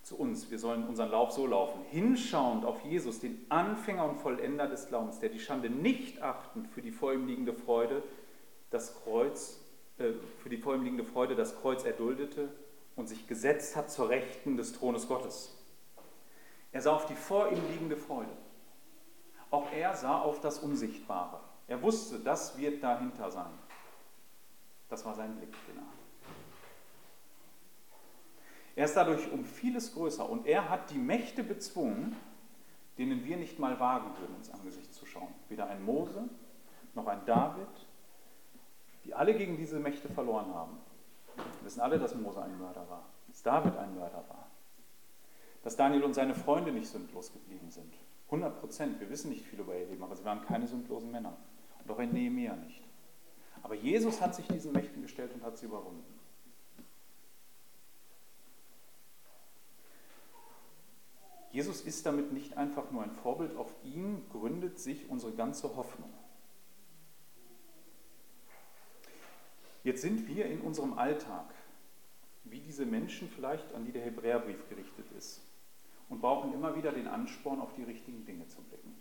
zu 0.05 0.18
uns. 0.18 0.50
Wir 0.50 0.59
sollen 0.59 0.87
unseren 0.87 1.11
Lauf 1.11 1.33
so 1.33 1.46
laufen, 1.46 1.81
hinschauend 1.90 2.64
auf 2.64 2.85
Jesus, 2.85 3.20
den 3.20 3.46
Anfänger 3.48 4.05
und 4.05 4.16
Vollender 4.16 4.66
des 4.66 4.88
Glaubens, 4.88 5.18
der 5.18 5.31
die 5.31 5.40
Schande 5.40 5.70
nicht 5.70 6.22
achtend 6.22 6.68
für 6.68 6.83
die 6.83 6.92
vor 6.92 7.12
ihm 7.12 7.27
liegende 7.27 7.55
Freude 7.55 8.03
das 8.70 8.94
Kreuz, 9.03 9.61
äh, 9.98 10.12
für 10.42 10.48
die 10.48 10.59
vor 10.59 10.74
ihm 10.74 10.83
liegende 10.83 11.05
Freude 11.05 11.35
das 11.35 11.57
Kreuz 11.57 11.85
erduldete 11.85 12.48
und 12.96 13.09
sich 13.09 13.27
gesetzt 13.27 13.77
hat 13.77 13.90
zur 13.90 14.09
Rechten 14.09 14.57
des 14.57 14.74
Thrones 14.74 15.09
Gottes. 15.09 15.57
Er 16.72 16.83
sah 16.83 16.94
auf 16.94 17.07
die 17.07 17.14
vor 17.14 17.50
ihm 17.50 17.61
liegende 17.70 17.96
Freude. 17.96 18.31
Auch 19.55 19.71
er 19.71 19.95
sah 19.95 20.21
auf 20.21 20.40
das 20.40 20.59
Unsichtbare. 20.59 21.38
Er 21.69 21.81
wusste, 21.81 22.19
das 22.19 22.59
wird 22.59 22.83
dahinter 22.83 23.31
sein. 23.31 23.53
Das 24.88 25.05
war 25.05 25.14
sein 25.14 25.37
Blick, 25.37 25.55
er 25.69 25.81
hatte. 25.81 25.88
Er 28.75 28.85
ist 28.87 28.97
dadurch 28.97 29.31
um 29.31 29.45
vieles 29.45 29.95
größer 29.95 30.29
und 30.29 30.49
er 30.49 30.69
hat 30.69 30.90
die 30.90 30.99
Mächte 30.99 31.45
bezwungen, 31.45 32.17
denen 32.99 33.25
wir 33.25 33.37
nicht 33.37 33.61
mal 33.61 33.79
wagen 33.79 34.11
würden, 34.19 34.35
ins 34.35 34.51
Angesicht 34.51 34.93
zu 34.93 35.07
schauen. 35.07 35.33
Weder 35.49 35.69
ein 35.69 35.85
Mose 35.85 36.29
noch 36.95 37.07
ein 37.07 37.25
David, 37.25 37.69
die 39.05 39.14
alle 39.14 39.37
gegen 39.37 39.57
diese 39.57 39.79
Mächte 39.79 40.09
verloren 40.09 40.53
haben. 40.53 40.79
Wir 41.37 41.67
wissen 41.67 41.81
alle, 41.81 42.01
dass 42.01 42.17
Mose 42.17 42.43
ein 42.43 42.59
Mörder 42.59 42.90
war, 42.90 43.05
dass 43.29 43.40
David 43.45 43.77
ein 43.77 43.95
Mörder 43.95 44.25
war, 44.29 44.49
dass 45.62 45.77
Daniel 45.77 46.03
und 46.03 46.14
seine 46.14 46.35
Freunde 46.35 46.73
nicht 46.73 46.88
sündlos 46.88 47.33
geblieben 47.33 47.71
sind. 47.71 47.95
100 48.27 48.61
Prozent, 48.61 49.01
wir 49.01 49.11
wissen 49.11 49.31
nicht 49.31 49.45
viel 49.47 49.61
über 49.61 49.77
ihr 49.77 49.87
Leben, 49.87 50.03
aber 50.03 50.17
sie 50.17 50.25
waren 50.25 50.45
keine 50.45 50.67
sündlosen 50.67 51.11
Männer. 51.11 51.37
Und 51.83 51.91
auch 51.91 51.99
ein 51.99 52.13
Nehemiah 52.13 52.57
nicht. 52.57 52.83
Aber 53.63 53.75
Jesus 53.75 54.21
hat 54.21 54.35
sich 54.35 54.47
diesen 54.47 54.73
Mächten 54.73 55.03
gestellt 55.03 55.33
und 55.35 55.43
hat 55.43 55.59
sie 55.59 55.67
überwunden. 55.67 56.05
Jesus 61.55 61.83
ist 61.83 62.05
damit 62.05 62.33
nicht 62.33 62.57
einfach 62.57 62.91
nur 62.91 63.05
ein 63.05 63.13
Vorbild, 63.13 63.57
auf 63.57 63.73
ihn 63.85 64.27
gründet 64.33 64.81
sich 64.81 65.09
unsere 65.09 65.33
ganze 65.33 65.77
Hoffnung. 65.77 66.13
Jetzt 69.85 70.03
sind 70.03 70.27
wir 70.27 70.47
in 70.47 70.63
unserem 70.63 70.99
Alltag, 70.99 71.47
wie 72.43 72.59
diese 72.59 72.85
Menschen 72.85 73.29
vielleicht, 73.29 73.73
an 73.73 73.85
die 73.85 73.93
der 73.93 74.03
Hebräerbrief 74.03 74.69
gerichtet 74.69 75.07
ist, 75.17 75.43
und 76.09 76.21
brauchen 76.21 76.53
immer 76.53 76.77
wieder 76.77 76.93
den 76.93 77.09
Ansporn, 77.09 77.61
auf 77.61 77.75
die 77.75 77.83
richtigen 77.83 78.25
Dinge 78.25 78.47
zu 78.47 78.62
blicken. 78.62 78.95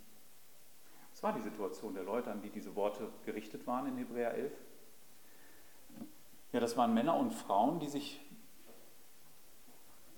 Das 1.11 1.21
war 1.23 1.33
die 1.33 1.41
Situation 1.41 1.93
der 1.93 2.03
Leute, 2.03 2.31
an 2.31 2.41
die 2.41 2.49
diese 2.49 2.75
Worte 2.75 3.07
gerichtet 3.25 3.67
waren 3.67 3.87
in 3.87 3.97
Hebräer 3.97 4.33
11. 4.33 4.53
Ja, 6.51 6.59
das 6.59 6.77
waren 6.77 6.93
Männer 6.93 7.15
und 7.15 7.31
Frauen, 7.31 7.79
die 7.79 7.87
sich 7.87 8.19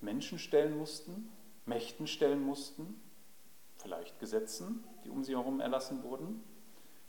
Menschen 0.02 0.40
stellen 0.40 0.78
mussten, 0.78 1.30
Mächten 1.66 2.08
stellen 2.08 2.42
mussten, 2.42 3.02
vielleicht 3.78 4.20
Gesetzen, 4.20 4.84
die 5.04 5.10
um 5.10 5.24
sie 5.24 5.36
herum 5.36 5.60
erlassen 5.60 6.04
wurden, 6.04 6.44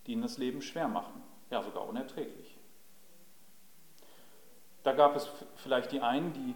die 0.06 0.12
ihnen 0.12 0.22
das 0.22 0.38
Leben 0.38 0.62
schwer 0.62 0.88
machen, 0.88 1.22
ja 1.50 1.62
sogar 1.62 1.88
unerträglich. 1.88 2.56
Da 4.82 4.92
gab 4.92 5.16
es 5.16 5.28
vielleicht 5.56 5.90
die 5.92 6.00
einen, 6.00 6.32
die 6.32 6.54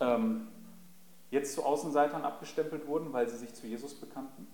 ähm, 0.00 0.48
jetzt 1.36 1.54
zu 1.54 1.64
Außenseitern 1.64 2.24
abgestempelt 2.24 2.86
wurden, 2.86 3.12
weil 3.12 3.28
sie 3.28 3.36
sich 3.36 3.54
zu 3.54 3.66
Jesus 3.66 3.94
bekannten, 3.94 4.46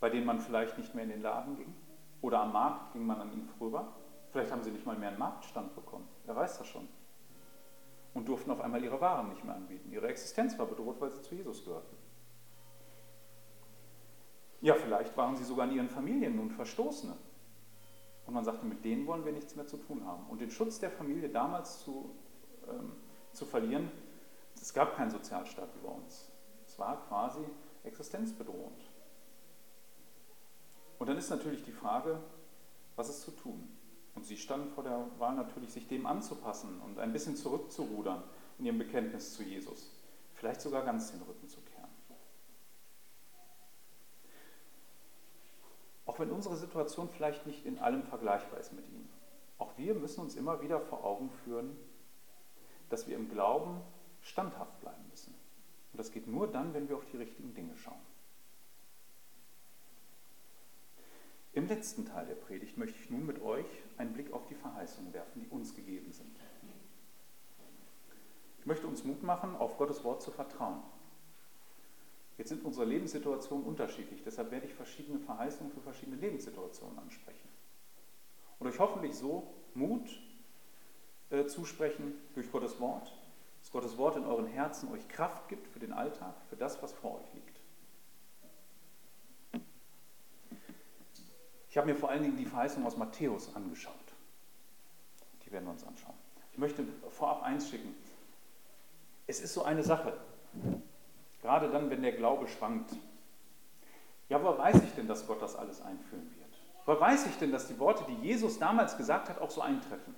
bei 0.00 0.10
denen 0.10 0.26
man 0.26 0.40
vielleicht 0.40 0.78
nicht 0.78 0.94
mehr 0.94 1.04
in 1.04 1.10
den 1.10 1.22
Laden 1.22 1.56
ging 1.56 1.74
oder 2.22 2.40
am 2.40 2.52
Markt 2.52 2.92
ging 2.92 3.06
man 3.06 3.20
an 3.20 3.32
ihnen 3.32 3.48
vorüber. 3.58 3.92
Vielleicht 4.32 4.50
haben 4.50 4.62
sie 4.62 4.70
nicht 4.70 4.86
mal 4.86 4.96
mehr 4.96 5.10
einen 5.10 5.18
Marktstand 5.18 5.74
bekommen, 5.74 6.08
wer 6.24 6.34
weiß 6.34 6.58
das 6.58 6.66
schon 6.66 6.88
und 8.14 8.28
durften 8.28 8.52
auf 8.52 8.60
einmal 8.60 8.82
ihre 8.82 9.00
Waren 9.00 9.28
nicht 9.28 9.44
mehr 9.44 9.56
anbieten. 9.56 9.92
Ihre 9.92 10.08
Existenz 10.08 10.56
war 10.58 10.66
bedroht, 10.66 11.00
weil 11.00 11.10
sie 11.10 11.20
zu 11.20 11.34
Jesus 11.34 11.64
gehörten. 11.64 11.96
Ja, 14.60 14.74
vielleicht 14.74 15.16
waren 15.16 15.36
sie 15.36 15.44
sogar 15.44 15.68
in 15.68 15.76
ihren 15.76 15.90
Familien 15.90 16.36
nun 16.36 16.50
Verstoßene. 16.50 17.14
Und 18.26 18.32
man 18.32 18.44
sagte, 18.44 18.64
mit 18.64 18.84
denen 18.84 19.06
wollen 19.06 19.24
wir 19.24 19.32
nichts 19.32 19.56
mehr 19.56 19.66
zu 19.66 19.76
tun 19.76 20.06
haben. 20.06 20.24
Und 20.30 20.40
den 20.40 20.50
Schutz 20.50 20.78
der 20.78 20.90
Familie 20.90 21.28
damals 21.28 21.80
zu, 21.80 22.14
ähm, 22.70 22.92
zu 23.32 23.44
verlieren, 23.44 23.90
es 24.64 24.72
gab 24.72 24.96
keinen 24.96 25.10
Sozialstaat 25.10 25.68
über 25.76 25.90
uns. 25.90 26.32
Es 26.66 26.78
war 26.78 27.06
quasi 27.06 27.44
existenzbedrohend. 27.82 28.80
Und 30.98 31.06
dann 31.06 31.18
ist 31.18 31.28
natürlich 31.28 31.62
die 31.64 31.72
Frage, 31.72 32.18
was 32.96 33.10
ist 33.10 33.20
zu 33.20 33.32
tun? 33.32 33.68
Und 34.14 34.24
sie 34.24 34.38
standen 34.38 34.70
vor 34.70 34.82
der 34.82 35.06
Wahl 35.18 35.34
natürlich, 35.34 35.70
sich 35.70 35.86
dem 35.86 36.06
anzupassen 36.06 36.80
und 36.80 36.98
ein 36.98 37.12
bisschen 37.12 37.36
zurückzurudern 37.36 38.22
in 38.58 38.64
ihrem 38.64 38.78
Bekenntnis 38.78 39.34
zu 39.34 39.42
Jesus. 39.42 39.90
Vielleicht 40.32 40.62
sogar 40.62 40.82
ganz 40.82 41.12
den 41.12 41.20
Rücken 41.20 41.46
zu 41.46 41.60
kehren. 41.60 41.90
Auch 46.06 46.18
wenn 46.18 46.30
unsere 46.30 46.56
Situation 46.56 47.10
vielleicht 47.10 47.44
nicht 47.44 47.66
in 47.66 47.78
allem 47.78 48.02
vergleichbar 48.02 48.60
ist 48.60 48.72
mit 48.72 48.88
ihm. 48.88 49.10
Auch 49.58 49.76
wir 49.76 49.94
müssen 49.94 50.22
uns 50.22 50.36
immer 50.36 50.62
wieder 50.62 50.80
vor 50.80 51.04
Augen 51.04 51.28
führen, 51.44 51.76
dass 52.88 53.06
wir 53.06 53.16
im 53.16 53.28
Glauben 53.28 53.82
standhaft 54.24 54.80
bleiben 54.80 55.04
müssen. 55.10 55.34
Und 55.92 55.98
das 55.98 56.10
geht 56.10 56.26
nur 56.26 56.48
dann, 56.50 56.74
wenn 56.74 56.88
wir 56.88 56.96
auf 56.96 57.06
die 57.06 57.18
richtigen 57.18 57.54
Dinge 57.54 57.76
schauen. 57.76 58.00
Im 61.52 61.68
letzten 61.68 62.04
Teil 62.04 62.26
der 62.26 62.34
Predigt 62.34 62.76
möchte 62.76 62.98
ich 62.98 63.10
nun 63.10 63.26
mit 63.26 63.40
euch 63.40 63.66
einen 63.96 64.12
Blick 64.12 64.32
auf 64.32 64.44
die 64.46 64.56
Verheißungen 64.56 65.12
werfen, 65.12 65.40
die 65.40 65.48
uns 65.48 65.76
gegeben 65.76 66.10
sind. 66.12 66.36
Ich 68.58 68.66
möchte 68.66 68.88
uns 68.88 69.04
Mut 69.04 69.22
machen, 69.22 69.54
auf 69.54 69.78
Gottes 69.78 70.02
Wort 70.02 70.20
zu 70.20 70.32
vertrauen. 70.32 70.82
Jetzt 72.38 72.48
sind 72.48 72.64
unsere 72.64 72.86
Lebenssituationen 72.86 73.64
unterschiedlich, 73.64 74.22
deshalb 74.24 74.50
werde 74.50 74.66
ich 74.66 74.74
verschiedene 74.74 75.20
Verheißungen 75.20 75.72
für 75.72 75.80
verschiedene 75.80 76.16
Lebenssituationen 76.16 76.98
ansprechen. 76.98 77.48
Und 78.58 78.66
euch 78.66 78.80
hoffentlich 78.80 79.14
so 79.14 79.54
Mut 79.74 80.08
äh, 81.30 81.46
zusprechen 81.46 82.14
durch 82.34 82.50
Gottes 82.50 82.80
Wort, 82.80 83.12
Gottes 83.74 83.98
Wort 83.98 84.14
in 84.14 84.24
euren 84.24 84.46
Herzen 84.46 84.88
euch 84.92 85.08
Kraft 85.08 85.48
gibt 85.48 85.66
für 85.66 85.80
den 85.80 85.92
Alltag, 85.92 86.32
für 86.48 86.54
das, 86.54 86.80
was 86.80 86.92
vor 86.92 87.18
euch 87.18 87.34
liegt. 87.34 87.60
Ich 91.68 91.76
habe 91.76 91.88
mir 91.88 91.96
vor 91.96 92.08
allen 92.08 92.22
Dingen 92.22 92.36
die 92.36 92.46
Verheißung 92.46 92.86
aus 92.86 92.96
Matthäus 92.96 93.52
angeschaut. 93.56 94.14
Die 95.44 95.50
werden 95.50 95.64
wir 95.64 95.72
uns 95.72 95.84
anschauen. 95.84 96.14
Ich 96.52 96.58
möchte 96.58 96.84
vorab 97.10 97.42
eins 97.42 97.68
schicken. 97.68 97.96
Es 99.26 99.40
ist 99.40 99.52
so 99.52 99.64
eine 99.64 99.82
Sache, 99.82 100.16
gerade 101.42 101.68
dann, 101.68 101.90
wenn 101.90 102.02
der 102.02 102.12
Glaube 102.12 102.46
schwankt. 102.46 102.92
Ja, 104.28 104.40
woher 104.40 104.56
weiß 104.56 104.84
ich 104.84 104.92
denn, 104.92 105.08
dass 105.08 105.26
Gott 105.26 105.42
das 105.42 105.56
alles 105.56 105.80
einführen 105.80 106.30
wird? 106.38 106.60
Woher 106.84 107.00
weiß 107.00 107.26
ich 107.26 107.36
denn, 107.38 107.50
dass 107.50 107.66
die 107.66 107.80
Worte, 107.80 108.04
die 108.04 108.24
Jesus 108.24 108.60
damals 108.60 108.96
gesagt 108.96 109.28
hat, 109.28 109.40
auch 109.40 109.50
so 109.50 109.62
eintreffen? 109.62 110.14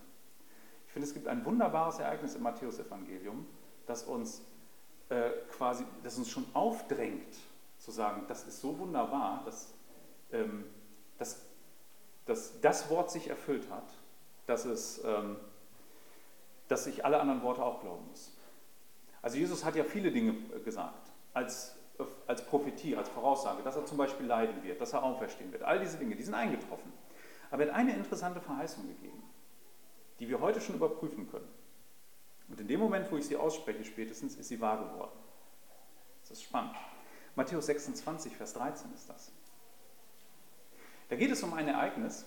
Ich 0.97 0.99
finde, 0.99 1.09
es 1.09 1.15
gibt 1.15 1.29
ein 1.29 1.45
wunderbares 1.45 1.99
Ereignis 1.99 2.37
im 2.37 2.43
Matthäusevangelium, 2.43 3.47
das 3.87 4.05
uns 4.05 4.41
äh, 5.11 5.29
quasi, 5.51 5.85
das 6.03 6.17
uns 6.17 6.31
schon 6.31 6.47
aufdrängt, 6.55 7.37
zu 7.77 7.91
sagen, 7.91 8.25
das 8.29 8.45
ist 8.45 8.63
so 8.63 8.79
wunderbar, 8.79 9.43
dass 9.45 9.75
ähm, 10.33 10.65
dass, 11.19 11.45
dass 12.25 12.61
das 12.63 12.89
Wort 12.91 13.11
sich 13.11 13.29
erfüllt 13.29 13.71
hat, 13.71 13.85
dass, 14.47 14.65
es, 14.65 15.03
ähm, 15.05 15.37
dass 16.69 16.87
ich 16.87 17.05
alle 17.05 17.21
anderen 17.21 17.43
Worte 17.43 17.63
auch 17.63 17.81
glauben 17.81 18.07
muss. 18.09 18.33
Also 19.21 19.39
Jesus 19.39 19.67
hat 19.67 19.77
ja 19.77 19.85
viele 19.85 20.11
Dinge 20.11 20.35
gesagt 20.65 21.13
als, 21.35 21.77
als 22.27 22.45
Prophetie, 22.47 22.97
als 22.97 23.09
Voraussage, 23.09 23.63
dass 23.63 23.77
er 23.77 23.85
zum 23.87 23.99
Beispiel 23.99 24.25
leiden 24.27 24.63
wird, 24.63 24.81
dass 24.81 24.93
er 24.93 25.03
auferstehen 25.03 25.53
wird. 25.53 25.63
All 25.63 25.79
diese 25.79 25.99
Dinge, 25.99 26.17
die 26.17 26.23
sind 26.23 26.35
eingetroffen. 26.35 26.93
Aber 27.51 27.65
er 27.65 27.69
hat 27.69 27.77
eine 27.77 27.95
interessante 27.95 28.41
Verheißung 28.41 28.87
gegeben, 28.89 29.23
die 30.19 30.29
wir 30.29 30.41
heute 30.41 30.61
schon 30.61 30.77
überprüfen 30.77 31.31
können. 31.31 31.49
Und 32.49 32.61
in 32.61 32.69
dem 32.69 32.81
Moment, 32.81 33.11
wo 33.11 33.17
ich 33.17 33.27
sie 33.27 33.37
ausspreche, 33.37 33.85
spätestens, 33.85 34.37
ist 34.37 34.49
sie 34.49 34.61
wahr 34.61 34.79
geworden. 34.79 35.19
Das 36.23 36.39
ist 36.39 36.45
spannend. 36.45 36.75
Matthäus 37.35 37.67
26, 37.67 38.37
Vers 38.37 38.55
13 38.55 38.93
ist 38.95 39.09
das. 39.09 39.33
Da 41.09 41.17
geht 41.17 41.31
es 41.31 41.43
um 41.43 41.53
ein 41.55 41.69
Ereignis. 41.69 42.25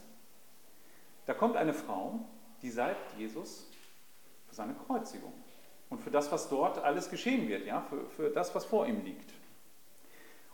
Da 1.25 1.34
kommt 1.34 1.58
eine 1.58 1.73
Frau, 1.73 2.19
die 2.62 2.69
salbt 2.69 3.17
Jesus 3.17 3.67
für 4.47 4.56
seine 4.56 4.73
Kreuzigung 4.73 5.34
und 5.89 6.02
für 6.02 6.12
das, 6.12 6.32
was 6.32 6.49
dort 6.49 6.78
alles 6.80 7.10
geschehen 7.10 7.47
wird, 7.47 7.65
ja, 7.65 7.82
für, 7.82 8.06
für 8.06 8.30
das, 8.30 8.54
was 8.56 8.65
vor 8.65 8.88
ihm 8.88 9.04
liegt. 9.04 9.34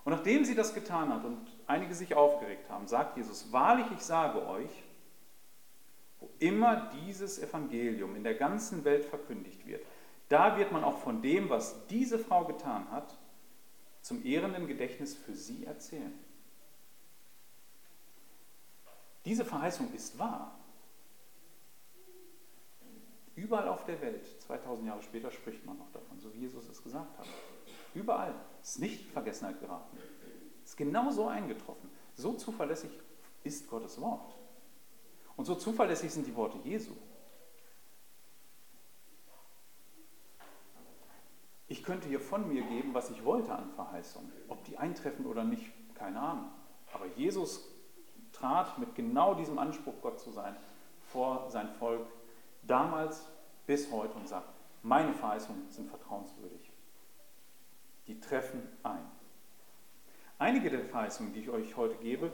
Und 0.04 0.14
nachdem 0.14 0.46
sie 0.46 0.56
das 0.56 0.74
getan 0.74 1.14
hat 1.14 1.26
und 1.26 1.48
einige 1.68 1.94
sich 1.94 2.16
aufgeregt 2.16 2.70
haben, 2.70 2.88
sagt 2.88 3.18
Jesus, 3.18 3.52
wahrlich, 3.52 3.88
ich 3.96 4.02
sage 4.02 4.48
euch, 4.48 4.70
wo 6.20 6.30
immer 6.40 6.92
dieses 7.06 7.40
Evangelium 7.40 8.16
in 8.16 8.24
der 8.24 8.36
ganzen 8.36 8.84
Welt 8.86 9.06
verkündigt 9.06 9.66
wird, 9.66 9.86
da 10.30 10.58
wird 10.58 10.72
man 10.72 10.84
auch 10.84 10.98
von 11.00 11.22
dem, 11.22 11.50
was 11.50 11.88
diese 11.88 12.18
Frau 12.18 12.46
getan 12.46 12.90
hat, 12.92 13.18
zum 14.02 14.26
ehrenden 14.26 14.68
Gedächtnis 14.68 15.16
für 15.16 15.34
sie 15.34 15.66
erzählen. 15.66 16.14
Diese 19.26 19.44
Verheißung 19.44 19.92
ist 19.94 20.18
wahr. 20.20 20.60
Überall 23.36 23.68
auf 23.68 23.84
der 23.86 24.00
Welt, 24.02 24.26
2000 24.44 24.88
Jahre 24.88 25.02
später, 25.02 25.30
spricht 25.32 25.66
man 25.66 25.78
noch 25.78 25.92
davon, 25.92 26.20
so 26.20 26.34
wie 26.34 26.40
Jesus 26.40 26.70
es 26.70 26.82
gesagt 26.82 27.18
hat. 27.18 27.28
überall. 27.94 28.34
Ist 28.62 28.80
nicht 28.80 29.06
in 29.06 29.12
Vergessenheit 29.12 29.60
geraten. 29.60 29.98
Ist 30.64 30.78
genau 30.78 31.12
so 31.12 31.28
eingetroffen. 31.28 31.90
So 32.16 32.34
zuverlässig 32.34 32.92
ist 33.44 33.70
Gottes 33.70 34.00
Wort. 34.00 34.36
Und 35.36 35.46
so 35.46 35.56
zuverlässig 35.56 36.12
sind 36.12 36.28
die 36.28 36.36
Worte 36.36 36.58
Jesu. 36.64 36.94
Ich 41.68 41.84
könnte 41.84 42.08
hier 42.08 42.20
von 42.20 42.48
mir 42.48 42.62
geben, 42.62 42.94
was 42.94 43.10
ich 43.10 43.24
wollte 43.26 43.54
an 43.54 43.70
Verheißungen. 43.72 44.32
Ob 44.48 44.64
die 44.66 44.78
eintreffen 44.78 45.26
oder 45.26 45.44
nicht, 45.44 45.72
keine 45.96 46.20
Ahnung. 46.20 46.50
Aber 46.94 47.06
Jesus 47.18 47.68
trat 48.32 48.78
mit 48.78 48.96
genau 48.96 49.34
diesem 49.34 49.58
Anspruch, 49.58 49.96
Gott 50.02 50.20
zu 50.20 50.32
sein, 50.32 50.56
vor 51.08 51.50
sein 51.50 51.70
Volk 51.80 52.06
damals 52.64 53.26
bis 53.66 53.92
heute 53.92 54.14
und 54.14 54.28
sagt, 54.28 54.48
meine 54.84 55.14
Verheißungen 55.14 55.70
sind 55.72 55.90
vertrauenswürdig. 55.90 56.72
Die 58.08 58.20
treffen 58.20 58.62
ein. 58.84 59.10
Einige 60.38 60.70
der 60.70 60.86
Verheißungen, 60.86 61.34
die 61.34 61.40
ich 61.40 61.50
euch 61.50 61.76
heute 61.76 61.96
gebe, 61.96 62.32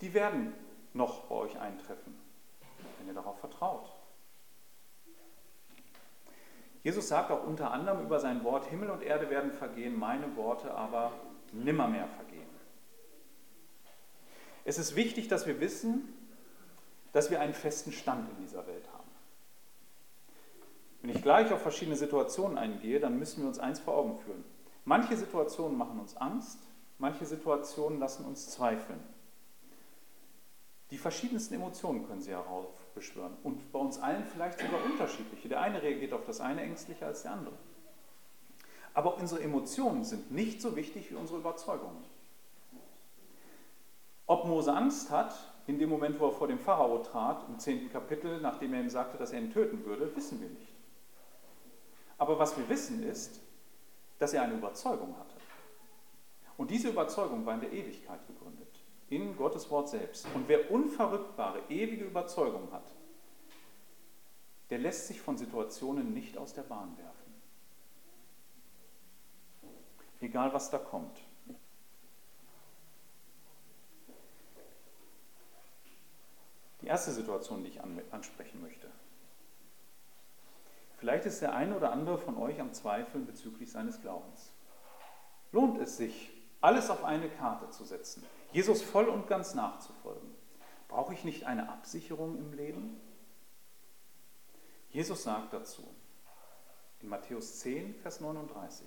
die 0.00 0.12
werden 0.12 0.52
noch 0.92 1.24
bei 1.24 1.34
euch 1.34 1.58
eintreffen, 1.58 2.18
wenn 2.98 3.08
ihr 3.08 3.14
darauf 3.14 3.38
vertraut. 3.38 3.90
Jesus 6.82 7.08
sagt 7.08 7.30
auch 7.30 7.44
unter 7.44 7.72
anderem 7.72 8.02
über 8.02 8.20
sein 8.20 8.42
Wort, 8.42 8.66
Himmel 8.66 8.90
und 8.90 9.02
Erde 9.02 9.28
werden 9.28 9.52
vergehen, 9.52 9.98
meine 9.98 10.34
Worte 10.36 10.74
aber 10.74 11.12
nimmermehr 11.52 12.06
vergehen. 12.08 12.48
Es 14.64 14.78
ist 14.78 14.96
wichtig, 14.96 15.28
dass 15.28 15.46
wir 15.46 15.60
wissen, 15.60 16.14
dass 17.12 17.30
wir 17.30 17.40
einen 17.40 17.54
festen 17.54 17.92
Stand 17.92 18.28
in 18.30 18.44
dieser 18.44 18.66
Welt 18.66 18.86
haben. 18.92 19.10
Wenn 21.02 21.10
ich 21.10 21.22
gleich 21.22 21.52
auf 21.52 21.62
verschiedene 21.62 21.96
Situationen 21.96 22.58
eingehe, 22.58 23.00
dann 23.00 23.18
müssen 23.18 23.42
wir 23.42 23.48
uns 23.48 23.58
eins 23.58 23.80
vor 23.80 23.96
Augen 23.96 24.18
führen. 24.18 24.44
Manche 24.84 25.16
Situationen 25.16 25.76
machen 25.76 25.98
uns 25.98 26.16
Angst, 26.16 26.58
manche 26.98 27.26
Situationen 27.26 27.98
lassen 27.98 28.24
uns 28.24 28.50
zweifeln. 28.50 29.00
Die 30.90 30.98
verschiedensten 30.98 31.54
Emotionen 31.54 32.06
können 32.06 32.20
sie 32.20 32.32
heraufbeschwören 32.32 33.36
und 33.44 33.70
bei 33.72 33.78
uns 33.78 33.98
allen 33.98 34.24
vielleicht 34.24 34.58
sogar 34.58 34.84
unterschiedliche. 34.84 35.48
Der 35.48 35.60
eine 35.60 35.82
reagiert 35.82 36.12
auf 36.12 36.24
das 36.24 36.40
eine 36.40 36.62
ängstlicher 36.62 37.06
als 37.06 37.22
der 37.22 37.32
andere. 37.32 37.54
Aber 38.92 39.16
unsere 39.16 39.40
Emotionen 39.42 40.04
sind 40.04 40.32
nicht 40.32 40.60
so 40.60 40.74
wichtig 40.74 41.10
wie 41.10 41.14
unsere 41.14 41.38
Überzeugungen. 41.38 42.02
Ob 44.26 44.46
Mose 44.46 44.72
Angst 44.72 45.10
hat, 45.10 45.34
in 45.66 45.78
dem 45.78 45.88
Moment, 45.88 46.18
wo 46.18 46.26
er 46.26 46.32
vor 46.32 46.48
dem 46.48 46.58
Pharao 46.58 46.98
trat, 46.98 47.48
im 47.48 47.58
zehnten 47.58 47.90
Kapitel, 47.92 48.40
nachdem 48.40 48.74
er 48.74 48.80
ihm 48.80 48.90
sagte, 48.90 49.18
dass 49.18 49.32
er 49.32 49.40
ihn 49.40 49.52
töten 49.52 49.84
würde, 49.84 50.14
wissen 50.16 50.40
wir 50.40 50.48
nicht. 50.48 50.74
Aber 52.18 52.38
was 52.38 52.56
wir 52.56 52.68
wissen 52.68 53.02
ist, 53.02 53.40
dass 54.18 54.34
er 54.34 54.42
eine 54.42 54.54
Überzeugung 54.54 55.16
hatte. 55.18 55.34
Und 56.56 56.70
diese 56.70 56.90
Überzeugung 56.90 57.46
war 57.46 57.54
in 57.54 57.60
der 57.60 57.72
Ewigkeit 57.72 58.20
gegründet, 58.26 58.68
in 59.10 59.36
Gottes 59.36 59.70
Wort 59.70 59.88
selbst. 59.88 60.26
Und 60.34 60.48
wer 60.48 60.70
unverrückbare, 60.70 61.60
ewige 61.68 62.04
Überzeugung 62.04 62.72
hat, 62.72 62.94
der 64.70 64.78
lässt 64.78 65.08
sich 65.08 65.20
von 65.20 65.36
Situationen 65.36 66.14
nicht 66.14 66.38
aus 66.38 66.54
der 66.54 66.62
Bahn 66.62 66.96
werfen. 66.96 67.34
Egal 70.20 70.52
was 70.52 70.70
da 70.70 70.78
kommt. 70.78 71.18
Die 76.82 76.86
erste 76.86 77.10
Situation, 77.10 77.62
die 77.64 77.70
ich 77.70 77.80
ansprechen 78.12 78.62
möchte. 78.62 78.90
Vielleicht 80.98 81.24
ist 81.26 81.40
der 81.40 81.54
eine 81.54 81.76
oder 81.76 81.92
andere 81.92 82.18
von 82.18 82.36
euch 82.36 82.60
am 82.60 82.72
Zweifeln 82.72 83.26
bezüglich 83.26 83.70
seines 83.70 84.00
Glaubens. 84.00 84.52
Lohnt 85.50 85.78
es 85.80 85.96
sich, 85.96 86.30
alles 86.60 86.90
auf 86.90 87.04
eine 87.04 87.28
Karte 87.28 87.70
zu 87.70 87.84
setzen, 87.84 88.24
Jesus 88.52 88.82
voll 88.82 89.08
und 89.08 89.26
ganz 89.26 89.54
nachzufolgen? 89.54 90.28
Brauche 90.88 91.14
ich 91.14 91.24
nicht 91.24 91.44
eine 91.44 91.68
Absicherung 91.68 92.36
im 92.38 92.52
Leben? 92.52 93.00
Jesus 94.90 95.22
sagt 95.22 95.52
dazu 95.52 95.86
in 97.00 97.08
Matthäus 97.08 97.60
10, 97.60 97.94
Vers 97.94 98.20
39, 98.20 98.86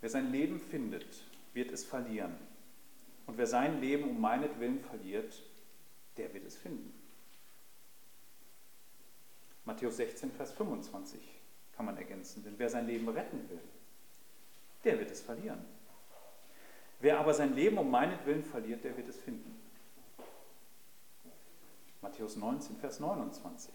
wer 0.00 0.08
sein 0.08 0.30
Leben 0.30 0.60
findet, 0.60 1.22
wird 1.52 1.70
es 1.72 1.84
verlieren. 1.84 2.36
Und 3.26 3.38
wer 3.38 3.46
sein 3.46 3.80
Leben 3.80 4.08
um 4.08 4.20
meinetwillen 4.20 4.80
verliert, 4.80 5.42
der 6.16 6.32
wird 6.32 6.44
es 6.46 6.56
finden. 6.56 6.94
Matthäus 9.64 9.96
16, 9.96 10.30
Vers 10.32 10.52
25 10.52 11.20
kann 11.72 11.86
man 11.86 11.96
ergänzen. 11.96 12.44
Denn 12.44 12.58
wer 12.58 12.68
sein 12.68 12.86
Leben 12.86 13.08
retten 13.08 13.48
will, 13.48 13.60
der 14.84 14.98
wird 14.98 15.10
es 15.10 15.22
verlieren. 15.22 15.64
Wer 17.00 17.18
aber 17.18 17.34
sein 17.34 17.54
Leben 17.54 17.78
um 17.78 17.90
meinetwillen 17.90 18.44
verliert, 18.44 18.84
der 18.84 18.96
wird 18.96 19.08
es 19.08 19.18
finden. 19.18 19.60
Matthäus 22.00 22.36
19, 22.36 22.76
Vers 22.76 23.00
29. 23.00 23.72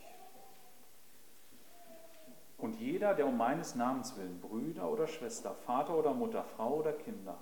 Und 2.58 2.75
jeder, 2.75 3.13
der 3.13 3.25
um 3.25 3.38
meines 3.38 3.75
Namens 3.75 4.15
willen 4.17 4.39
Brüder 4.41 4.91
oder 4.91 5.08
Schwester, 5.08 5.53
Vater 5.53 5.97
oder 5.97 6.13
Mutter, 6.13 6.43
Frau 6.43 6.75
oder 6.75 6.93
Kinder, 6.93 7.38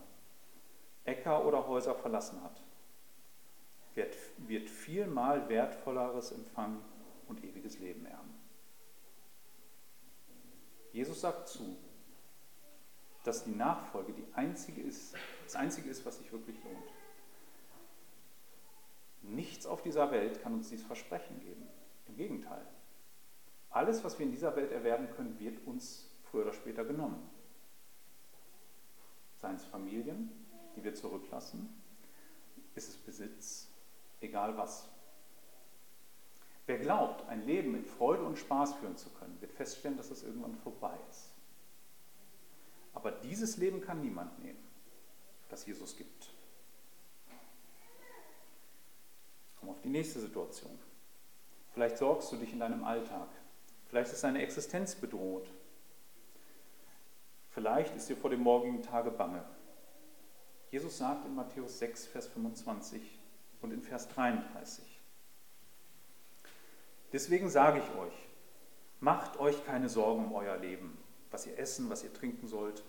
Äcker 1.06 1.46
oder 1.46 1.68
Häuser 1.68 1.96
verlassen 1.96 2.44
hat, 2.44 2.62
wird, 3.96 4.16
wird 4.38 4.70
vielmal 4.70 5.50
wertvolleres 5.50 6.32
empfangen 6.32 6.82
und 7.28 7.44
ewiges 7.44 7.80
Leben 7.80 8.06
erben. 8.06 8.36
Jesus 10.92 11.20
sagt 11.22 11.48
zu, 11.48 11.78
dass 13.28 13.44
die 13.44 13.56
Nachfolge 13.56 14.14
die 14.14 14.26
einzige 14.36 14.82
ist, 14.82 15.14
das 15.44 15.56
Einzige 15.56 15.90
ist, 15.90 16.06
was 16.06 16.18
sich 16.18 16.32
wirklich 16.32 16.56
lohnt. 16.64 16.94
Nichts 19.22 19.66
auf 19.66 19.82
dieser 19.82 20.12
Welt 20.12 20.42
kann 20.42 20.54
uns 20.54 20.70
dieses 20.70 20.86
Versprechen 20.86 21.42
geben. 21.42 21.68
Im 22.08 22.16
Gegenteil. 22.16 22.66
Alles, 23.70 24.02
was 24.06 24.18
wir 24.18 24.26
in 24.26 24.32
dieser 24.32 24.56
Welt 24.56 24.72
erwerben 24.72 25.10
können, 25.10 25.38
wird 25.40 25.60
uns 25.68 26.10
früher 26.24 26.44
oder 26.44 26.54
später 26.54 26.86
genommen. 26.86 27.30
Seien 29.36 29.56
es 29.56 29.66
Familien, 29.66 30.32
die 30.78 30.84
wir 30.86 30.96
zurücklassen, 30.96 31.68
ist 32.76 32.90
es 32.90 32.96
Besitz, 32.96 33.68
egal 34.22 34.58
was. 34.58 34.88
Wer 36.66 36.80
glaubt, 36.80 37.28
ein 37.28 37.46
Leben 37.46 37.76
in 37.76 37.84
Freude 37.84 38.24
und 38.24 38.38
Spaß 38.38 38.76
führen 38.76 38.96
zu 38.96 39.10
können, 39.10 39.40
wird 39.42 39.52
feststellen, 39.52 39.98
dass 39.98 40.12
es 40.12 40.24
irgendwann 40.24 40.56
vorbei 40.56 40.98
ist. 41.10 41.37
Aber 42.98 43.12
dieses 43.12 43.58
Leben 43.58 43.80
kann 43.80 44.02
niemand 44.02 44.40
nehmen, 44.40 44.58
das 45.50 45.68
Jesus 45.68 45.96
gibt. 45.96 46.32
Komm 49.60 49.70
auf 49.70 49.80
die 49.82 49.90
nächste 49.90 50.20
Situation. 50.20 50.80
Vielleicht 51.76 52.00
sorgst 52.00 52.32
du 52.32 52.38
dich 52.38 52.54
in 52.54 52.60
deinem 52.60 52.84
Alltag. 52.84 53.28
Vielleicht 53.86 54.12
ist 54.12 54.24
deine 54.24 54.42
Existenz 54.42 54.96
bedroht. 54.96 55.48
Vielleicht 57.52 57.96
ist 57.96 58.10
dir 58.10 58.18
vor 58.18 58.32
dem 58.32 58.40
morgigen 58.40 58.82
Tage 58.82 59.12
bange. 59.12 59.46
Jesus 60.72 60.98
sagt 60.98 61.24
in 61.28 61.36
Matthäus 61.36 61.78
6, 61.78 62.08
Vers 62.08 62.26
25 62.30 63.20
und 63.62 63.74
in 63.74 63.84
Vers 63.84 64.08
33, 64.08 64.84
Deswegen 67.14 67.48
sage 67.48 67.78
ich 67.78 68.00
euch, 68.00 68.28
macht 69.02 69.40
euch 69.40 69.64
keine 69.68 69.88
Sorgen 69.88 70.26
um 70.26 70.34
euer 70.34 70.58
Leben, 70.58 70.98
was 71.38 71.46
ihr 71.46 71.60
essen, 71.60 71.88
was 71.92 72.04
ihr 72.04 72.12
trinken 72.12 72.48
sollt, 72.48 72.84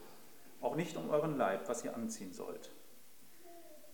auch 0.63 0.75
nicht 0.75 0.97
um 0.97 1.11
euren 1.11 1.37
Leib, 1.37 1.69
was 1.69 1.85
ihr 1.85 1.95
anziehen 1.95 2.33
sollt. 2.33 2.71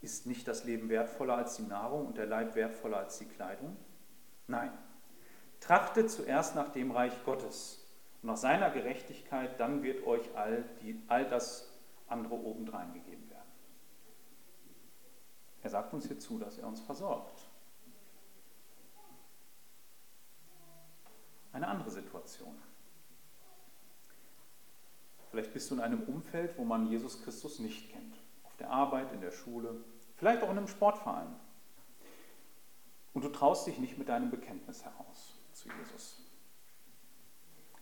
Ist 0.00 0.26
nicht 0.26 0.46
das 0.46 0.62
Leben 0.62 0.88
wertvoller 0.88 1.36
als 1.36 1.56
die 1.56 1.64
Nahrung 1.64 2.06
und 2.06 2.18
der 2.18 2.26
Leib 2.26 2.54
wertvoller 2.54 2.98
als 2.98 3.18
die 3.18 3.24
Kleidung? 3.24 3.76
Nein. 4.46 4.70
Trachtet 5.58 6.08
zuerst 6.08 6.54
nach 6.54 6.68
dem 6.68 6.92
Reich 6.92 7.12
Gottes 7.24 7.84
und 8.22 8.28
nach 8.28 8.36
seiner 8.36 8.70
Gerechtigkeit, 8.70 9.58
dann 9.58 9.82
wird 9.82 10.06
euch 10.06 10.22
all, 10.36 10.64
die, 10.82 11.02
all 11.08 11.28
das 11.28 11.76
andere 12.06 12.34
obendrein 12.36 12.92
gegeben 12.92 13.28
werden. 13.30 13.42
Er 15.62 15.70
sagt 15.70 15.92
uns 15.94 16.06
hier 16.06 16.20
zu, 16.20 16.38
dass 16.38 16.58
er 16.58 16.68
uns 16.68 16.80
versorgt. 16.80 17.48
eine 21.54 21.68
andere 21.68 21.90
Situation. 21.90 22.60
Vielleicht 25.34 25.52
bist 25.52 25.68
du 25.68 25.74
in 25.74 25.80
einem 25.80 26.04
Umfeld, 26.04 26.56
wo 26.58 26.64
man 26.64 26.86
Jesus 26.86 27.20
Christus 27.24 27.58
nicht 27.58 27.90
kennt. 27.90 28.14
Auf 28.44 28.56
der 28.56 28.70
Arbeit, 28.70 29.12
in 29.12 29.20
der 29.20 29.32
Schule, 29.32 29.74
vielleicht 30.14 30.44
auch 30.44 30.50
in 30.52 30.58
einem 30.58 30.68
Sportverein. 30.68 31.26
Und 33.12 33.24
du 33.24 33.28
traust 33.30 33.66
dich 33.66 33.78
nicht 33.78 33.98
mit 33.98 34.08
deinem 34.08 34.30
Bekenntnis 34.30 34.84
heraus 34.84 35.36
zu 35.52 35.68
Jesus. 35.70 36.22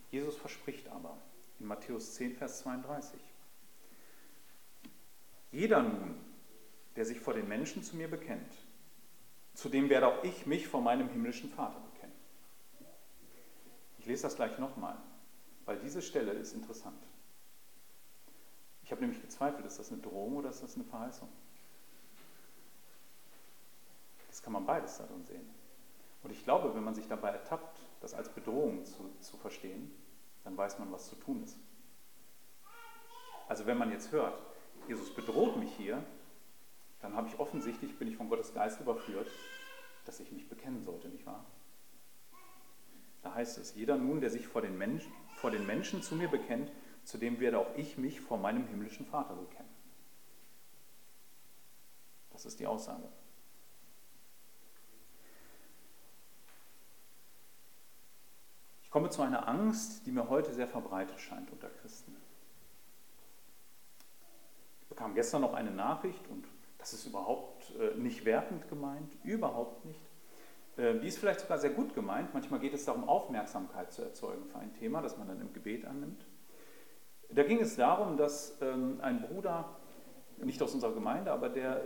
Jesus 0.09 0.35
verspricht 0.35 0.87
aber 0.87 1.15
in 1.59 1.67
Matthäus 1.67 2.15
10, 2.15 2.37
Vers 2.37 2.61
32, 2.61 3.21
jeder 5.51 5.83
nun, 5.83 6.15
der 6.95 7.05
sich 7.05 7.19
vor 7.19 7.35
den 7.35 7.47
Menschen 7.47 7.83
zu 7.83 7.95
mir 7.95 8.09
bekennt, 8.09 8.51
zu 9.53 9.69
dem 9.69 9.91
werde 9.91 10.07
auch 10.07 10.23
ich 10.23 10.47
mich 10.47 10.67
vor 10.67 10.81
meinem 10.81 11.07
himmlischen 11.07 11.51
Vater 11.51 11.79
bekennen. 11.93 12.15
Ich 13.99 14.07
lese 14.07 14.23
das 14.23 14.37
gleich 14.37 14.57
nochmal, 14.57 14.97
weil 15.65 15.77
diese 15.77 16.01
Stelle 16.01 16.31
ist 16.31 16.53
interessant. 16.53 17.12
Habe 18.93 19.01
nämlich 19.01 19.21
gezweifelt, 19.21 19.65
ist 19.65 19.79
das 19.79 19.91
eine 19.91 20.01
Drohung 20.01 20.37
oder 20.37 20.49
ist 20.49 20.63
das 20.63 20.75
eine 20.75 20.85
Verheißung? 20.85 21.27
Das 24.27 24.41
kann 24.41 24.53
man 24.53 24.65
beides 24.65 24.97
darin 24.97 25.25
sehen. 25.25 25.47
Und 26.23 26.31
ich 26.31 26.43
glaube, 26.43 26.73
wenn 26.73 26.83
man 26.83 26.95
sich 26.95 27.07
dabei 27.07 27.29
ertappt, 27.29 27.81
das 27.99 28.13
als 28.13 28.29
Bedrohung 28.29 28.85
zu, 28.85 29.11
zu 29.19 29.37
verstehen, 29.37 29.93
dann 30.43 30.57
weiß 30.57 30.79
man, 30.79 30.91
was 30.91 31.09
zu 31.09 31.15
tun 31.15 31.43
ist. 31.43 31.57
Also 33.47 33.65
wenn 33.65 33.77
man 33.77 33.91
jetzt 33.91 34.11
hört, 34.11 34.39
Jesus 34.87 35.13
bedroht 35.13 35.57
mich 35.57 35.71
hier, 35.75 36.03
dann 37.01 37.15
habe 37.15 37.27
ich 37.27 37.39
offensichtlich, 37.39 37.97
bin 37.97 38.07
ich 38.07 38.15
von 38.15 38.29
Gottes 38.29 38.53
Geist 38.53 38.79
überführt, 38.79 39.27
dass 40.05 40.19
ich 40.19 40.31
mich 40.31 40.47
bekennen 40.47 40.81
sollte, 40.81 41.09
nicht 41.09 41.25
wahr? 41.25 41.45
Da 43.21 43.33
heißt 43.33 43.57
es, 43.57 43.75
jeder 43.75 43.97
nun, 43.97 44.21
der 44.21 44.29
sich 44.29 44.47
vor 44.47 44.61
den, 44.61 44.77
Menschen, 44.77 45.11
vor 45.35 45.51
den 45.51 45.65
Menschen 45.65 46.01
zu 46.01 46.15
mir 46.15 46.27
bekennt, 46.27 46.71
zu 47.03 47.17
dem 47.17 47.39
werde 47.39 47.59
auch 47.59 47.75
ich 47.75 47.97
mich 47.97 48.21
vor 48.21 48.37
meinem 48.37 48.67
himmlischen 48.67 49.05
Vater 49.05 49.35
bekennen. 49.35 49.69
Das 52.31 52.45
ist 52.45 52.59
die 52.59 52.67
Aussage. 52.67 53.07
Ich 58.81 58.89
komme 58.89 59.09
zu 59.09 59.21
einer 59.21 59.47
Angst, 59.47 60.05
die 60.05 60.11
mir 60.11 60.29
heute 60.29 60.53
sehr 60.53 60.67
verbreitet 60.67 61.19
scheint 61.19 61.51
unter 61.51 61.69
Christen. 61.69 62.15
Ich 64.81 64.87
bekam 64.87 65.15
gestern 65.15 65.41
noch 65.41 65.53
eine 65.53 65.71
Nachricht 65.71 66.27
und 66.27 66.45
das 66.77 66.93
ist 66.93 67.05
überhaupt 67.05 67.71
äh, 67.79 67.95
nicht 67.95 68.25
wertend 68.25 68.67
gemeint, 68.67 69.15
überhaupt 69.23 69.85
nicht. 69.85 70.01
Äh, 70.77 70.99
die 70.99 71.07
ist 71.07 71.17
vielleicht 71.17 71.39
sogar 71.39 71.57
sehr 71.57 71.69
gut 71.69 71.95
gemeint. 71.95 72.33
Manchmal 72.33 72.59
geht 72.59 72.73
es 72.73 72.85
darum, 72.85 73.07
Aufmerksamkeit 73.07 73.91
zu 73.91 74.01
erzeugen 74.01 74.45
für 74.45 74.59
ein 74.59 74.73
Thema, 74.73 75.01
das 75.01 75.17
man 75.17 75.27
dann 75.27 75.39
im 75.39 75.53
Gebet 75.53 75.85
annimmt. 75.85 76.25
Da 77.35 77.43
ging 77.43 77.59
es 77.59 77.75
darum, 77.75 78.17
dass 78.17 78.57
ähm, 78.61 78.99
ein 79.01 79.21
Bruder, 79.21 79.65
nicht 80.37 80.61
aus 80.61 80.73
unserer 80.73 80.93
Gemeinde, 80.93 81.31
aber 81.31 81.49
der 81.49 81.81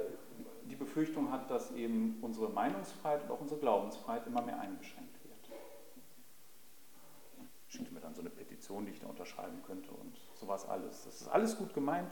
die 0.69 0.75
Befürchtung 0.75 1.31
hat, 1.31 1.49
dass 1.49 1.71
eben 1.71 2.17
unsere 2.21 2.49
Meinungsfreiheit 2.49 3.23
und 3.23 3.31
auch 3.31 3.39
unsere 3.39 3.59
Glaubensfreiheit 3.59 4.27
immer 4.27 4.41
mehr 4.41 4.59
eingeschränkt 4.59 5.23
wird. 5.23 5.59
Schickte 7.69 7.93
mir 7.93 8.01
dann 8.01 8.13
so 8.13 8.21
eine 8.21 8.29
Petition, 8.29 8.85
die 8.85 8.91
ich 8.91 8.99
da 8.99 9.07
unterschreiben 9.07 9.61
könnte 9.65 9.89
und 9.91 10.17
sowas 10.35 10.67
alles. 10.67 11.05
Das 11.05 11.21
ist 11.21 11.27
alles 11.29 11.57
gut 11.57 11.73
gemeint. 11.73 12.11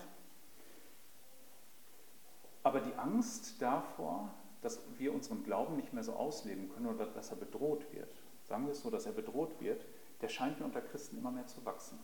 Aber 2.63 2.79
die 2.79 2.95
Angst 2.95 3.61
davor, 3.61 4.33
dass 4.61 4.81
wir 4.97 5.13
unseren 5.13 5.43
Glauben 5.43 5.75
nicht 5.75 5.93
mehr 5.93 6.03
so 6.03 6.13
ausleben 6.13 6.69
können 6.69 6.87
oder 6.87 7.05
dass 7.05 7.29
er 7.29 7.37
bedroht 7.37 7.91
wird, 7.93 8.09
sagen 8.43 8.65
wir 8.65 8.71
es 8.71 8.81
so, 8.81 8.89
dass 8.89 9.05
er 9.05 9.11
bedroht 9.11 9.59
wird, 9.59 9.85
der 10.21 10.29
scheint 10.29 10.59
mir 10.59 10.65
unter 10.65 10.81
Christen 10.81 11.17
immer 11.17 11.31
mehr 11.31 11.45
zu 11.45 11.63
wachsen. 11.65 11.99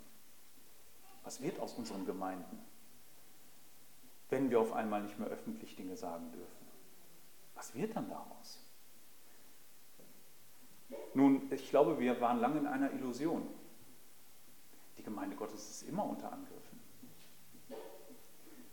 Was 1.23 1.41
wird 1.41 1.59
aus 1.59 1.73
unseren 1.75 2.05
Gemeinden, 2.05 2.59
wenn 4.29 4.49
wir 4.49 4.59
auf 4.59 4.73
einmal 4.73 5.03
nicht 5.03 5.19
mehr 5.19 5.27
öffentlich 5.27 5.75
Dinge 5.75 5.95
sagen 5.95 6.31
dürfen? 6.31 6.67
Was 7.55 7.75
wird 7.75 7.95
dann 7.95 8.09
daraus? 8.09 8.59
Nun, 11.13 11.51
ich 11.51 11.69
glaube, 11.69 11.99
wir 11.99 12.19
waren 12.21 12.39
lange 12.39 12.59
in 12.59 12.67
einer 12.67 12.91
Illusion. 12.91 13.47
Die 14.97 15.03
Gemeinde 15.03 15.35
Gottes 15.35 15.69
ist 15.69 15.83
immer 15.83 16.05
unter 16.05 16.31
Angriffen. 16.31 16.79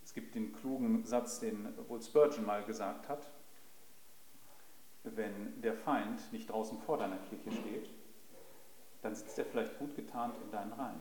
Es 0.05 0.15
gibt 0.15 0.35
den 0.35 0.53
klugen 0.53 1.05
Satz, 1.05 1.41
den 1.41 1.69
wohl 1.89 2.01
Spurgeon 2.03 2.47
mal 2.47 2.65
gesagt 2.65 3.09
hat, 3.09 3.31
wenn 5.05 5.61
der 5.61 5.75
Feind 5.75 6.33
nicht 6.33 6.51
draußen 6.51 6.79
vor 6.79 6.99
deiner 6.99 7.19
Kirche 7.19 7.53
steht, 7.53 7.91
dann 9.03 9.15
sitzt 9.15 9.39
er 9.39 9.45
vielleicht 9.45 9.79
gut 9.79 9.95
getarnt 9.95 10.37
in 10.43 10.51
deinen 10.51 10.73
Reihen. 10.73 11.01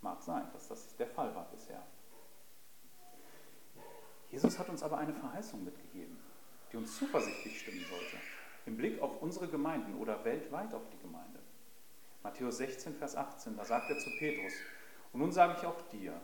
Mag 0.00 0.22
sein, 0.22 0.48
dass 0.52 0.68
das 0.68 0.96
der 0.96 1.08
Fall 1.08 1.34
war 1.34 1.46
bisher. 1.50 1.82
Jesus 4.30 4.58
hat 4.58 4.68
uns 4.68 4.82
aber 4.82 4.98
eine 4.98 5.14
Verheißung 5.14 5.64
mitgegeben, 5.64 6.18
die 6.70 6.76
uns 6.76 6.96
zuversichtlich 6.98 7.60
stimmen 7.60 7.84
sollte, 7.88 8.16
im 8.66 8.76
Blick 8.76 9.00
auf 9.00 9.22
unsere 9.22 9.48
Gemeinden 9.48 9.98
oder 9.98 10.24
weltweit 10.24 10.74
auf 10.74 10.88
die 10.90 10.98
Gemeinde. 10.98 11.40
Matthäus 12.22 12.58
16, 12.58 12.94
Vers 12.94 13.16
18, 13.16 13.56
da 13.56 13.64
sagt 13.64 13.90
er 13.90 13.98
zu 13.98 14.10
Petrus, 14.18 14.52
und 15.12 15.20
nun 15.20 15.32
sage 15.32 15.54
ich 15.58 15.66
auch 15.66 15.80
dir, 15.90 16.20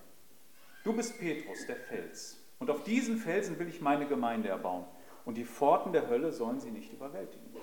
du 0.83 0.93
bist 0.93 1.18
Petrus, 1.18 1.66
der 1.66 1.77
Fels, 1.77 2.39
und 2.59 2.70
auf 2.70 2.85
diesen 2.85 3.16
Felsen 3.16 3.59
will 3.59 3.68
ich 3.68 3.81
meine 3.81 4.07
Gemeinde 4.07 4.49
erbauen 4.49 4.85
und 5.25 5.37
die 5.37 5.45
Pforten 5.45 5.93
der 5.93 6.09
Hölle 6.09 6.33
sollen 6.33 6.61
sie 6.61 6.70
nicht 6.70 6.93
überwältigen. 6.93 7.57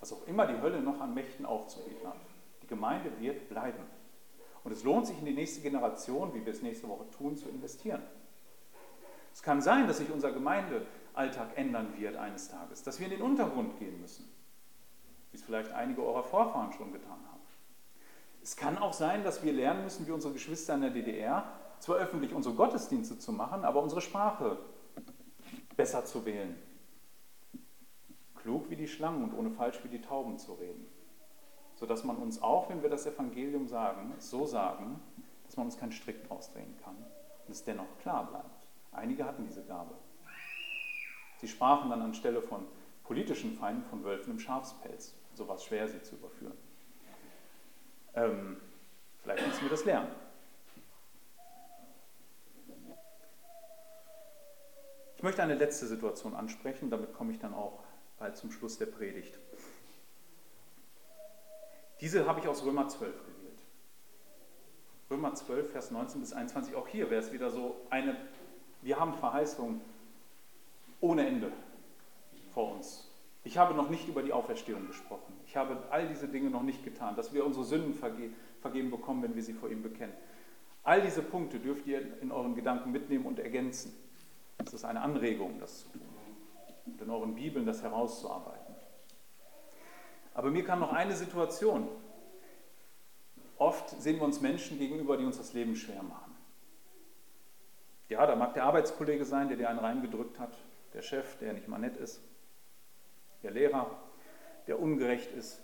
Was 0.00 0.12
auch 0.12 0.26
immer 0.26 0.46
die 0.46 0.60
Hölle 0.60 0.80
noch 0.80 1.00
an 1.00 1.14
Mächten 1.14 1.46
aufzubieten 1.46 2.06
hat. 2.06 2.16
Die 2.62 2.66
Gemeinde 2.66 3.10
wird 3.20 3.48
bleiben. 3.48 3.84
Und 4.64 4.72
es 4.72 4.84
lohnt 4.84 5.06
sich 5.06 5.18
in 5.18 5.24
die 5.24 5.32
nächste 5.32 5.60
Generation, 5.60 6.32
wie 6.34 6.44
wir 6.44 6.52
es 6.52 6.62
nächste 6.62 6.88
Woche 6.88 7.10
tun, 7.10 7.36
zu 7.36 7.48
investieren. 7.48 8.02
Es 9.32 9.42
kann 9.42 9.60
sein, 9.60 9.86
dass 9.86 9.98
sich 9.98 10.10
unser 10.10 10.30
Gemeindealltag 10.30 11.56
ändern 11.56 11.94
wird 11.98 12.16
eines 12.16 12.48
Tages, 12.48 12.82
dass 12.82 13.00
wir 13.00 13.06
in 13.06 13.12
den 13.12 13.22
Untergrund 13.22 13.78
gehen 13.78 14.00
müssen, 14.00 14.30
wie 15.30 15.36
es 15.36 15.42
vielleicht 15.42 15.72
einige 15.72 16.04
eurer 16.04 16.22
Vorfahren 16.22 16.72
schon 16.72 16.92
getan 16.92 17.10
haben. 17.10 17.32
Es 18.42 18.56
kann 18.56 18.76
auch 18.78 18.92
sein, 18.92 19.24
dass 19.24 19.42
wir 19.42 19.52
lernen 19.52 19.84
müssen, 19.84 20.06
wie 20.06 20.10
unsere 20.10 20.32
Geschwister 20.32 20.74
in 20.74 20.82
der 20.82 20.90
DDR, 20.90 21.50
zwar 21.78 21.96
öffentlich 21.96 22.34
unsere 22.34 22.54
Gottesdienste 22.54 23.18
zu 23.18 23.32
machen, 23.32 23.64
aber 23.64 23.82
unsere 23.82 24.00
Sprache 24.00 24.58
besser 25.76 26.04
zu 26.04 26.24
wählen. 26.24 26.56
Klug 28.36 28.68
wie 28.70 28.76
die 28.76 28.88
Schlangen 28.88 29.22
und 29.22 29.34
ohne 29.34 29.50
falsch 29.50 29.80
wie 29.84 29.88
die 29.88 30.00
Tauben 30.00 30.38
zu 30.38 30.54
reden. 30.54 30.86
Sodass 31.82 32.04
man 32.04 32.14
uns 32.18 32.40
auch, 32.40 32.70
wenn 32.70 32.80
wir 32.80 32.90
das 32.90 33.06
Evangelium 33.06 33.66
sagen, 33.66 34.14
so 34.18 34.46
sagen, 34.46 35.00
dass 35.44 35.56
man 35.56 35.66
uns 35.66 35.76
keinen 35.76 35.90
Strick 35.90 36.28
draus 36.28 36.52
drehen 36.52 36.76
kann 36.84 36.94
und 36.94 37.50
es 37.50 37.64
dennoch 37.64 37.98
klar 38.00 38.24
bleibt. 38.30 38.68
Einige 38.92 39.24
hatten 39.24 39.44
diese 39.44 39.64
Gabe. 39.64 39.92
Sie 41.38 41.48
sprachen 41.48 41.90
dann 41.90 42.00
anstelle 42.00 42.40
von 42.40 42.68
politischen 43.02 43.58
Feinden 43.58 43.82
von 43.90 44.04
Wölfen 44.04 44.34
im 44.34 44.38
Schafspelz. 44.38 45.12
So 45.34 45.48
war 45.48 45.56
es 45.56 45.64
schwer, 45.64 45.88
sie 45.88 46.00
zu 46.04 46.14
überführen. 46.14 46.56
Ähm, 48.14 48.58
vielleicht 49.24 49.44
müssen 49.44 49.62
wir 49.62 49.70
das 49.70 49.84
lernen. 49.84 50.12
Ich 55.16 55.22
möchte 55.24 55.42
eine 55.42 55.56
letzte 55.56 55.88
Situation 55.88 56.36
ansprechen, 56.36 56.90
damit 56.90 57.12
komme 57.12 57.32
ich 57.32 57.40
dann 57.40 57.54
auch 57.54 57.82
bald 58.20 58.36
zum 58.36 58.52
Schluss 58.52 58.78
der 58.78 58.86
Predigt. 58.86 59.36
Diese 62.02 62.26
habe 62.26 62.40
ich 62.40 62.48
aus 62.48 62.64
Römer 62.64 62.88
12 62.88 63.12
gewählt. 63.12 63.62
Römer 65.08 65.34
12, 65.34 65.70
Vers 65.70 65.92
19 65.92 66.20
bis 66.20 66.32
21, 66.32 66.74
auch 66.74 66.88
hier 66.88 67.08
wäre 67.10 67.22
es 67.22 67.32
wieder 67.32 67.48
so 67.48 67.76
eine, 67.90 68.16
wir 68.82 68.98
haben 68.98 69.14
Verheißung 69.14 69.80
ohne 71.00 71.24
Ende 71.24 71.52
vor 72.52 72.72
uns. 72.74 73.08
Ich 73.44 73.56
habe 73.56 73.74
noch 73.74 73.88
nicht 73.88 74.08
über 74.08 74.24
die 74.24 74.32
Auferstehung 74.32 74.88
gesprochen. 74.88 75.32
Ich 75.46 75.56
habe 75.56 75.76
all 75.90 76.08
diese 76.08 76.26
Dinge 76.26 76.50
noch 76.50 76.64
nicht 76.64 76.82
getan, 76.82 77.14
dass 77.14 77.32
wir 77.32 77.46
unsere 77.46 77.64
Sünden 77.64 77.94
vergeben 77.94 78.90
bekommen, 78.90 79.22
wenn 79.22 79.36
wir 79.36 79.42
sie 79.44 79.52
vor 79.52 79.70
ihm 79.70 79.82
bekennen. 79.82 80.14
All 80.82 81.02
diese 81.02 81.22
Punkte 81.22 81.60
dürft 81.60 81.86
ihr 81.86 82.20
in 82.20 82.32
euren 82.32 82.56
Gedanken 82.56 82.90
mitnehmen 82.90 83.26
und 83.26 83.38
ergänzen. 83.38 83.94
Es 84.58 84.74
ist 84.74 84.84
eine 84.84 85.02
Anregung, 85.02 85.60
das 85.60 85.82
zu 85.82 85.88
tun 85.90 86.02
und 86.84 87.00
in 87.00 87.10
euren 87.10 87.36
Bibeln 87.36 87.64
das 87.64 87.80
herauszuarbeiten. 87.82 88.61
Aber 90.34 90.50
mir 90.50 90.64
kam 90.64 90.80
noch 90.80 90.92
eine 90.92 91.14
Situation. 91.14 91.88
Oft 93.58 93.90
sehen 93.90 94.16
wir 94.16 94.24
uns 94.24 94.40
Menschen 94.40 94.78
gegenüber, 94.78 95.16
die 95.16 95.24
uns 95.24 95.36
das 95.36 95.52
Leben 95.52 95.76
schwer 95.76 96.02
machen. 96.02 96.36
Ja, 98.08 98.26
da 98.26 98.36
mag 98.36 98.54
der 98.54 98.64
Arbeitskollege 98.64 99.24
sein, 99.24 99.48
der 99.48 99.56
dir 99.56 99.70
einen 99.70 99.78
reingedrückt 99.78 100.38
hat, 100.38 100.56
der 100.92 101.02
Chef, 101.02 101.38
der 101.38 101.52
nicht 101.52 101.68
mal 101.68 101.78
nett 101.78 101.96
ist, 101.96 102.20
der 103.42 103.52
Lehrer, 103.52 103.98
der 104.66 104.80
ungerecht 104.80 105.32
ist 105.32 105.62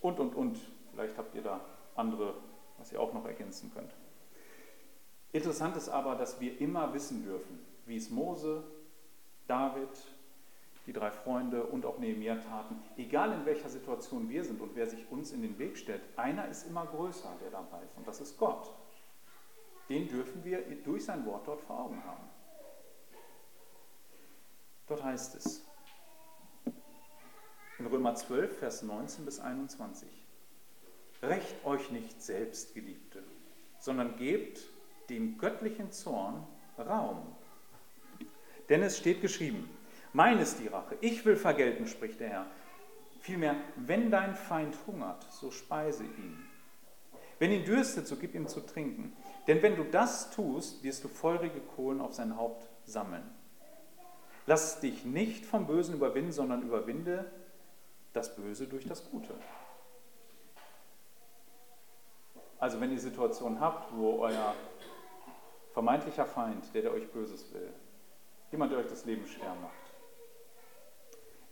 und, 0.00 0.20
und, 0.20 0.34
und. 0.34 0.58
Vielleicht 0.92 1.16
habt 1.18 1.34
ihr 1.34 1.42
da 1.42 1.60
andere, 1.94 2.34
was 2.78 2.92
ihr 2.92 3.00
auch 3.00 3.12
noch 3.12 3.26
ergänzen 3.26 3.72
könnt. 3.74 3.92
Interessant 5.32 5.76
ist 5.76 5.88
aber, 5.88 6.14
dass 6.14 6.40
wir 6.40 6.60
immer 6.60 6.92
wissen 6.92 7.24
dürfen, 7.24 7.58
wie 7.86 7.96
es 7.96 8.10
Mose, 8.10 8.64
David, 9.46 9.88
die 10.86 10.92
drei 10.92 11.10
Freunde 11.10 11.64
und 11.64 11.84
auch 11.84 11.98
Nehemiah 11.98 12.36
taten, 12.36 12.82
egal 12.96 13.32
in 13.32 13.46
welcher 13.46 13.68
Situation 13.68 14.28
wir 14.28 14.44
sind 14.44 14.60
und 14.60 14.74
wer 14.74 14.86
sich 14.86 15.10
uns 15.10 15.32
in 15.32 15.42
den 15.42 15.58
Weg 15.58 15.76
stellt, 15.76 16.02
einer 16.16 16.48
ist 16.48 16.66
immer 16.66 16.86
größer, 16.86 17.36
der 17.42 17.50
dabei 17.50 17.82
ist, 17.82 17.96
und 17.96 18.06
das 18.08 18.20
ist 18.20 18.38
Gott. 18.38 18.72
Den 19.88 20.08
dürfen 20.08 20.44
wir 20.44 20.60
durch 20.84 21.04
sein 21.04 21.24
Wort 21.26 21.46
dort 21.46 21.60
vor 21.62 21.80
Augen 21.80 22.02
haben. 22.04 22.24
Dort 24.86 25.04
heißt 25.04 25.34
es 25.36 25.64
in 27.78 27.86
Römer 27.86 28.14
12, 28.14 28.58
Vers 28.58 28.82
19 28.82 29.24
bis 29.24 29.40
21, 29.40 30.08
Recht 31.22 31.64
euch 31.64 31.90
nicht 31.90 32.22
selbst, 32.22 32.74
Geliebte, 32.74 33.22
sondern 33.78 34.16
gebt 34.16 34.68
dem 35.10 35.36
göttlichen 35.38 35.92
Zorn 35.92 36.46
Raum. 36.78 37.36
Denn 38.68 38.82
es 38.82 38.96
steht 38.96 39.20
geschrieben, 39.20 39.68
mein 40.12 40.38
ist 40.38 40.58
die 40.58 40.68
Rache, 40.68 40.96
ich 41.00 41.24
will 41.24 41.36
vergelten, 41.36 41.86
spricht 41.86 42.20
der 42.20 42.28
Herr. 42.28 42.46
Vielmehr, 43.20 43.56
wenn 43.76 44.10
dein 44.10 44.34
Feind 44.34 44.76
hungert, 44.86 45.24
so 45.30 45.50
speise 45.50 46.04
ihn. 46.04 46.46
Wenn 47.38 47.52
ihn 47.52 47.64
dürstet, 47.64 48.06
so 48.06 48.16
gib 48.16 48.34
ihm 48.34 48.48
zu 48.48 48.60
trinken. 48.60 49.16
Denn 49.46 49.62
wenn 49.62 49.76
du 49.76 49.84
das 49.84 50.30
tust, 50.30 50.82
wirst 50.82 51.04
du 51.04 51.08
feurige 51.08 51.60
Kohlen 51.60 52.00
auf 52.00 52.14
sein 52.14 52.36
Haupt 52.36 52.68
sammeln. 52.84 53.28
Lass 54.46 54.80
dich 54.80 55.04
nicht 55.04 55.46
vom 55.46 55.66
Bösen 55.66 55.94
überwinden, 55.94 56.32
sondern 56.32 56.62
überwinde 56.62 57.30
das 58.12 58.34
Böse 58.34 58.66
durch 58.66 58.86
das 58.86 59.08
Gute. 59.10 59.34
Also 62.58 62.80
wenn 62.80 62.92
ihr 62.92 63.00
Situationen 63.00 63.60
habt, 63.60 63.96
wo 63.96 64.18
euer 64.18 64.54
vermeintlicher 65.72 66.26
Feind, 66.26 66.74
der, 66.74 66.82
der 66.82 66.92
euch 66.92 67.10
Böses 67.10 67.52
will, 67.54 67.72
jemand, 68.50 68.72
der 68.72 68.80
euch 68.80 68.88
das 68.88 69.06
Leben 69.06 69.26
schwer 69.26 69.54
macht, 69.62 69.89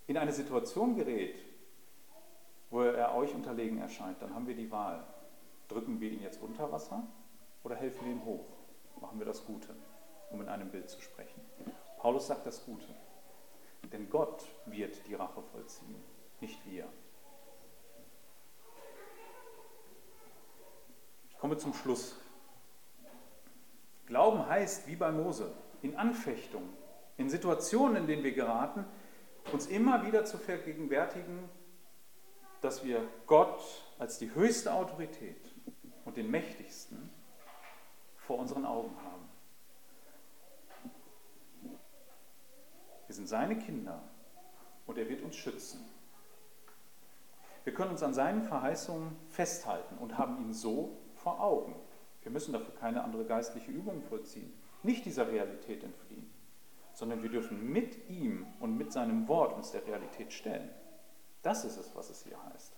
in 0.08 0.16
eine 0.16 0.32
Situation 0.32 0.96
gerät, 0.96 1.38
wo 2.70 2.80
er 2.80 3.14
euch 3.14 3.34
unterlegen 3.34 3.78
erscheint, 3.78 4.20
dann 4.20 4.34
haben 4.34 4.46
wir 4.46 4.56
die 4.56 4.70
Wahl. 4.70 5.04
Drücken 5.68 6.00
wir 6.00 6.10
ihn 6.10 6.22
jetzt 6.22 6.42
unter 6.42 6.72
Wasser 6.72 7.06
oder 7.62 7.76
helfen 7.76 8.06
wir 8.06 8.12
ihm 8.12 8.24
hoch? 8.24 8.46
Machen 9.00 9.18
wir 9.18 9.26
das 9.26 9.44
Gute, 9.44 9.68
um 10.30 10.40
in 10.40 10.48
einem 10.48 10.70
Bild 10.70 10.88
zu 10.88 11.00
sprechen. 11.00 11.40
Paulus 11.98 12.26
sagt 12.26 12.46
das 12.46 12.64
Gute. 12.64 12.86
Denn 13.92 14.08
Gott 14.10 14.44
wird 14.66 15.06
die 15.06 15.14
Rache 15.14 15.42
vollziehen, 15.52 16.02
nicht 16.40 16.58
wir. 16.66 16.88
Ich 21.30 21.38
komme 21.38 21.58
zum 21.58 21.72
Schluss. 21.74 22.18
Glauben 24.06 24.46
heißt, 24.46 24.88
wie 24.88 24.96
bei 24.96 25.12
Mose, 25.12 25.52
in 25.82 25.96
Anfechtungen, 25.96 26.70
in 27.18 27.28
Situationen, 27.28 27.96
in 27.98 28.06
denen 28.06 28.24
wir 28.24 28.32
geraten, 28.32 28.84
uns 29.52 29.66
immer 29.66 30.06
wieder 30.06 30.24
zu 30.24 30.38
vergegenwärtigen, 30.38 31.48
dass 32.60 32.84
wir 32.84 33.06
Gott 33.26 33.60
als 33.98 34.18
die 34.18 34.34
höchste 34.34 34.72
Autorität 34.72 35.54
und 36.04 36.16
den 36.16 36.30
mächtigsten 36.30 37.10
vor 38.16 38.38
unseren 38.38 38.64
Augen 38.64 38.94
haben. 39.04 39.28
Wir 43.06 43.14
sind 43.14 43.28
seine 43.28 43.58
Kinder 43.58 44.02
und 44.86 44.98
er 44.98 45.08
wird 45.08 45.22
uns 45.22 45.36
schützen. 45.36 45.80
Wir 47.64 47.74
können 47.74 47.90
uns 47.90 48.02
an 48.02 48.14
seinen 48.14 48.42
Verheißungen 48.42 49.16
festhalten 49.28 49.98
und 49.98 50.18
haben 50.18 50.42
ihn 50.42 50.52
so 50.52 50.98
vor 51.14 51.40
Augen. 51.40 51.74
Wir 52.22 52.30
müssen 52.30 52.52
dafür 52.52 52.74
keine 52.74 53.04
andere 53.04 53.24
geistliche 53.24 53.70
Übung 53.70 54.02
vollziehen, 54.02 54.52
nicht 54.82 55.04
dieser 55.04 55.28
Realität 55.28 55.82
entfliehen, 55.84 56.30
sondern 56.98 57.22
wir 57.22 57.30
dürfen 57.30 57.70
mit 57.72 58.08
ihm 58.08 58.44
und 58.58 58.76
mit 58.76 58.92
seinem 58.92 59.28
Wort 59.28 59.54
uns 59.54 59.70
der 59.70 59.86
Realität 59.86 60.32
stellen. 60.32 60.68
Das 61.42 61.64
ist 61.64 61.76
es, 61.76 61.94
was 61.94 62.10
es 62.10 62.24
hier 62.24 62.36
heißt. 62.52 62.74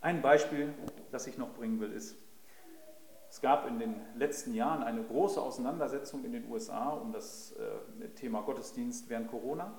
Ein 0.00 0.22
Beispiel, 0.22 0.72
das 1.10 1.26
ich 1.26 1.38
noch 1.38 1.52
bringen 1.54 1.80
will, 1.80 1.90
ist, 1.90 2.16
es 3.28 3.40
gab 3.40 3.66
in 3.66 3.80
den 3.80 3.96
letzten 4.14 4.54
Jahren 4.54 4.84
eine 4.84 5.02
große 5.02 5.42
Auseinandersetzung 5.42 6.24
in 6.24 6.30
den 6.32 6.48
USA 6.48 6.90
um 6.90 7.12
das 7.12 7.52
äh, 7.52 8.08
Thema 8.10 8.42
Gottesdienst 8.42 9.08
während 9.08 9.28
Corona. 9.28 9.76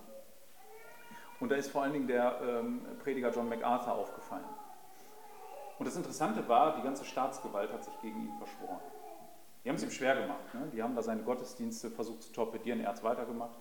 Und 1.40 1.50
da 1.50 1.56
ist 1.56 1.72
vor 1.72 1.84
allen 1.84 1.94
Dingen 1.94 2.08
der 2.08 2.42
ähm, 2.42 2.82
Prediger 3.00 3.32
John 3.32 3.48
MacArthur 3.48 3.94
aufgefallen. 3.94 4.46
Und 5.80 5.88
das 5.88 5.96
Interessante 5.96 6.46
war, 6.50 6.76
die 6.76 6.82
ganze 6.82 7.06
Staatsgewalt 7.06 7.72
hat 7.72 7.86
sich 7.86 7.98
gegen 8.02 8.20
ihn 8.24 8.38
verschworen. 8.38 8.82
Die 9.64 9.70
haben 9.70 9.76
es 9.76 9.84
ihm 9.84 9.91
schwer 9.91 10.20
gemacht. 10.20 10.53
Ne? 10.53 10.70
Die 10.74 10.82
haben 10.82 10.95
da 10.95 11.03
seine 11.03 11.22
Gottesdienste 11.24 11.91
versucht 11.91 12.24
zu 12.24 12.34
torpedieren. 12.34 12.82
Er 12.82 12.89
hat 12.89 12.97
es 12.97 13.03
weitergemacht. 13.03 13.57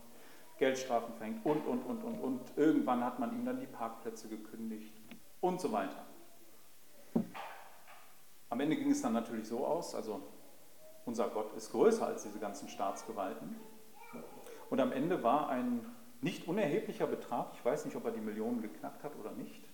Geldstrafen 0.58 1.14
verhängt 1.14 1.44
und, 1.44 1.66
und, 1.66 1.82
und, 1.84 2.04
und, 2.04 2.20
und. 2.20 2.40
Irgendwann 2.56 3.04
hat 3.04 3.18
man 3.18 3.32
ihm 3.32 3.44
dann 3.44 3.60
die 3.60 3.66
Parkplätze 3.66 4.28
gekündigt 4.28 4.94
und 5.40 5.60
so 5.60 5.72
weiter. 5.72 6.04
Am 8.50 8.60
Ende 8.60 8.76
ging 8.76 8.90
es 8.90 9.00
dann 9.00 9.12
natürlich 9.12 9.48
so 9.48 9.64
aus, 9.64 9.94
also 9.94 10.20
unser 11.06 11.28
Gott 11.28 11.54
ist 11.54 11.70
größer 11.70 12.06
als 12.06 12.24
diese 12.24 12.38
ganzen 12.38 12.68
Staatsgewalten. 12.68 13.56
Und 14.68 14.80
am 14.80 14.92
Ende 14.92 15.22
war 15.22 15.48
ein 15.48 15.86
nicht 16.20 16.46
unerheblicher 16.46 17.06
Betrag, 17.06 17.52
ich 17.54 17.64
weiß 17.64 17.86
nicht, 17.86 17.96
ob 17.96 18.04
er 18.04 18.10
die 18.10 18.20
Millionen 18.20 18.60
geknackt 18.60 19.02
hat 19.02 19.16
oder 19.16 19.32
nicht, 19.32 19.64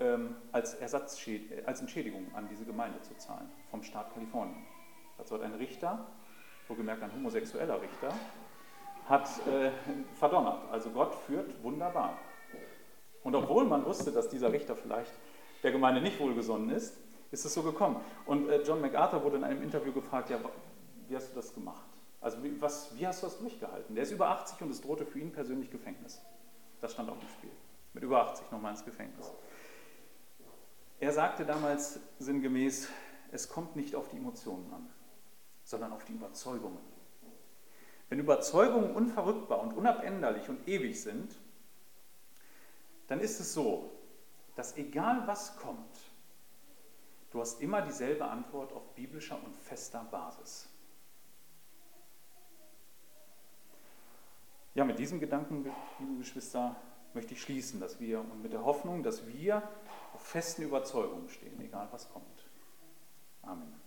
ähm, 0.00 0.36
als, 0.52 0.80
als 0.80 1.80
Entschädigung 1.80 2.34
an 2.34 2.48
diese 2.48 2.64
Gemeinde 2.64 3.02
zu 3.02 3.14
zahlen 3.18 3.50
vom 3.70 3.82
Staat 3.82 4.14
Kalifornien. 4.14 4.64
Hat 5.18 5.32
ein 5.40 5.54
Richter, 5.54 6.06
wohlgemerkt 6.68 7.02
ein 7.02 7.12
homosexueller 7.12 7.80
Richter, 7.80 8.12
hat 9.08 9.28
äh, 9.46 9.70
verdonnert. 10.14 10.70
Also 10.70 10.90
Gott 10.90 11.14
führt 11.26 11.62
wunderbar. 11.62 12.18
Und 13.22 13.34
obwohl 13.34 13.64
man 13.64 13.84
wusste, 13.84 14.12
dass 14.12 14.28
dieser 14.28 14.52
Richter 14.52 14.76
vielleicht 14.76 15.12
der 15.62 15.72
Gemeinde 15.72 16.00
nicht 16.00 16.20
wohlgesonnen 16.20 16.70
ist, 16.70 16.96
ist 17.30 17.44
es 17.44 17.54
so 17.54 17.62
gekommen. 17.62 18.00
Und 18.24 18.48
äh, 18.48 18.62
John 18.62 18.80
MacArthur 18.80 19.22
wurde 19.22 19.36
in 19.36 19.44
einem 19.44 19.62
Interview 19.62 19.92
gefragt, 19.92 20.30
ja, 20.30 20.38
wie 21.08 21.16
hast 21.16 21.30
du 21.30 21.34
das 21.34 21.52
gemacht? 21.54 21.86
Also 22.20 22.42
wie, 22.42 22.60
was, 22.60 22.96
wie 22.96 23.06
hast 23.06 23.22
du 23.22 23.26
das 23.26 23.38
durchgehalten? 23.38 23.94
Der 23.94 24.04
ist 24.04 24.12
über 24.12 24.28
80 24.28 24.60
und 24.62 24.70
es 24.70 24.80
drohte 24.80 25.06
für 25.06 25.18
ihn 25.18 25.32
persönlich 25.32 25.70
Gefängnis. 25.70 26.20
Das 26.80 26.92
stand 26.92 27.10
auf 27.10 27.18
dem 27.18 27.28
Spiel. 27.28 27.50
Mit 27.94 28.02
über 28.02 28.22
80 28.22 28.50
nochmal 28.50 28.72
ins 28.72 28.84
Gefängnis. 28.84 29.30
Er 30.98 31.12
sagte 31.12 31.44
damals 31.44 32.00
sinngemäß, 32.18 32.88
es 33.32 33.48
kommt 33.48 33.76
nicht 33.76 33.94
auf 33.94 34.08
die 34.08 34.16
Emotionen 34.16 34.72
an, 34.72 34.88
sondern 35.66 35.92
auf 35.92 36.04
die 36.06 36.12
Überzeugungen. 36.12 36.78
Wenn 38.08 38.18
Überzeugungen 38.18 38.96
unverrückbar 38.96 39.60
und 39.60 39.74
unabänderlich 39.74 40.48
und 40.48 40.66
ewig 40.66 40.98
sind, 41.02 41.36
dann 43.08 43.20
ist 43.20 43.38
es 43.38 43.52
so, 43.52 43.90
dass 44.54 44.78
egal 44.78 45.26
was 45.26 45.56
kommt, 45.58 45.98
Du 47.36 47.42
hast 47.42 47.60
immer 47.60 47.82
dieselbe 47.82 48.24
Antwort 48.24 48.72
auf 48.72 48.94
biblischer 48.94 49.38
und 49.44 49.54
fester 49.54 50.02
Basis. 50.04 50.70
Ja, 54.74 54.86
mit 54.86 54.98
diesem 54.98 55.20
Gedanken, 55.20 55.70
liebe 55.98 56.16
Geschwister, 56.16 56.76
möchte 57.12 57.34
ich 57.34 57.42
schließen, 57.42 57.78
dass 57.78 58.00
wir 58.00 58.20
und 58.20 58.42
mit 58.42 58.54
der 58.54 58.64
Hoffnung, 58.64 59.02
dass 59.02 59.26
wir 59.26 59.62
auf 60.14 60.22
festen 60.22 60.62
Überzeugungen 60.62 61.28
stehen, 61.28 61.60
egal 61.60 61.88
was 61.90 62.10
kommt. 62.10 62.46
Amen. 63.42 63.78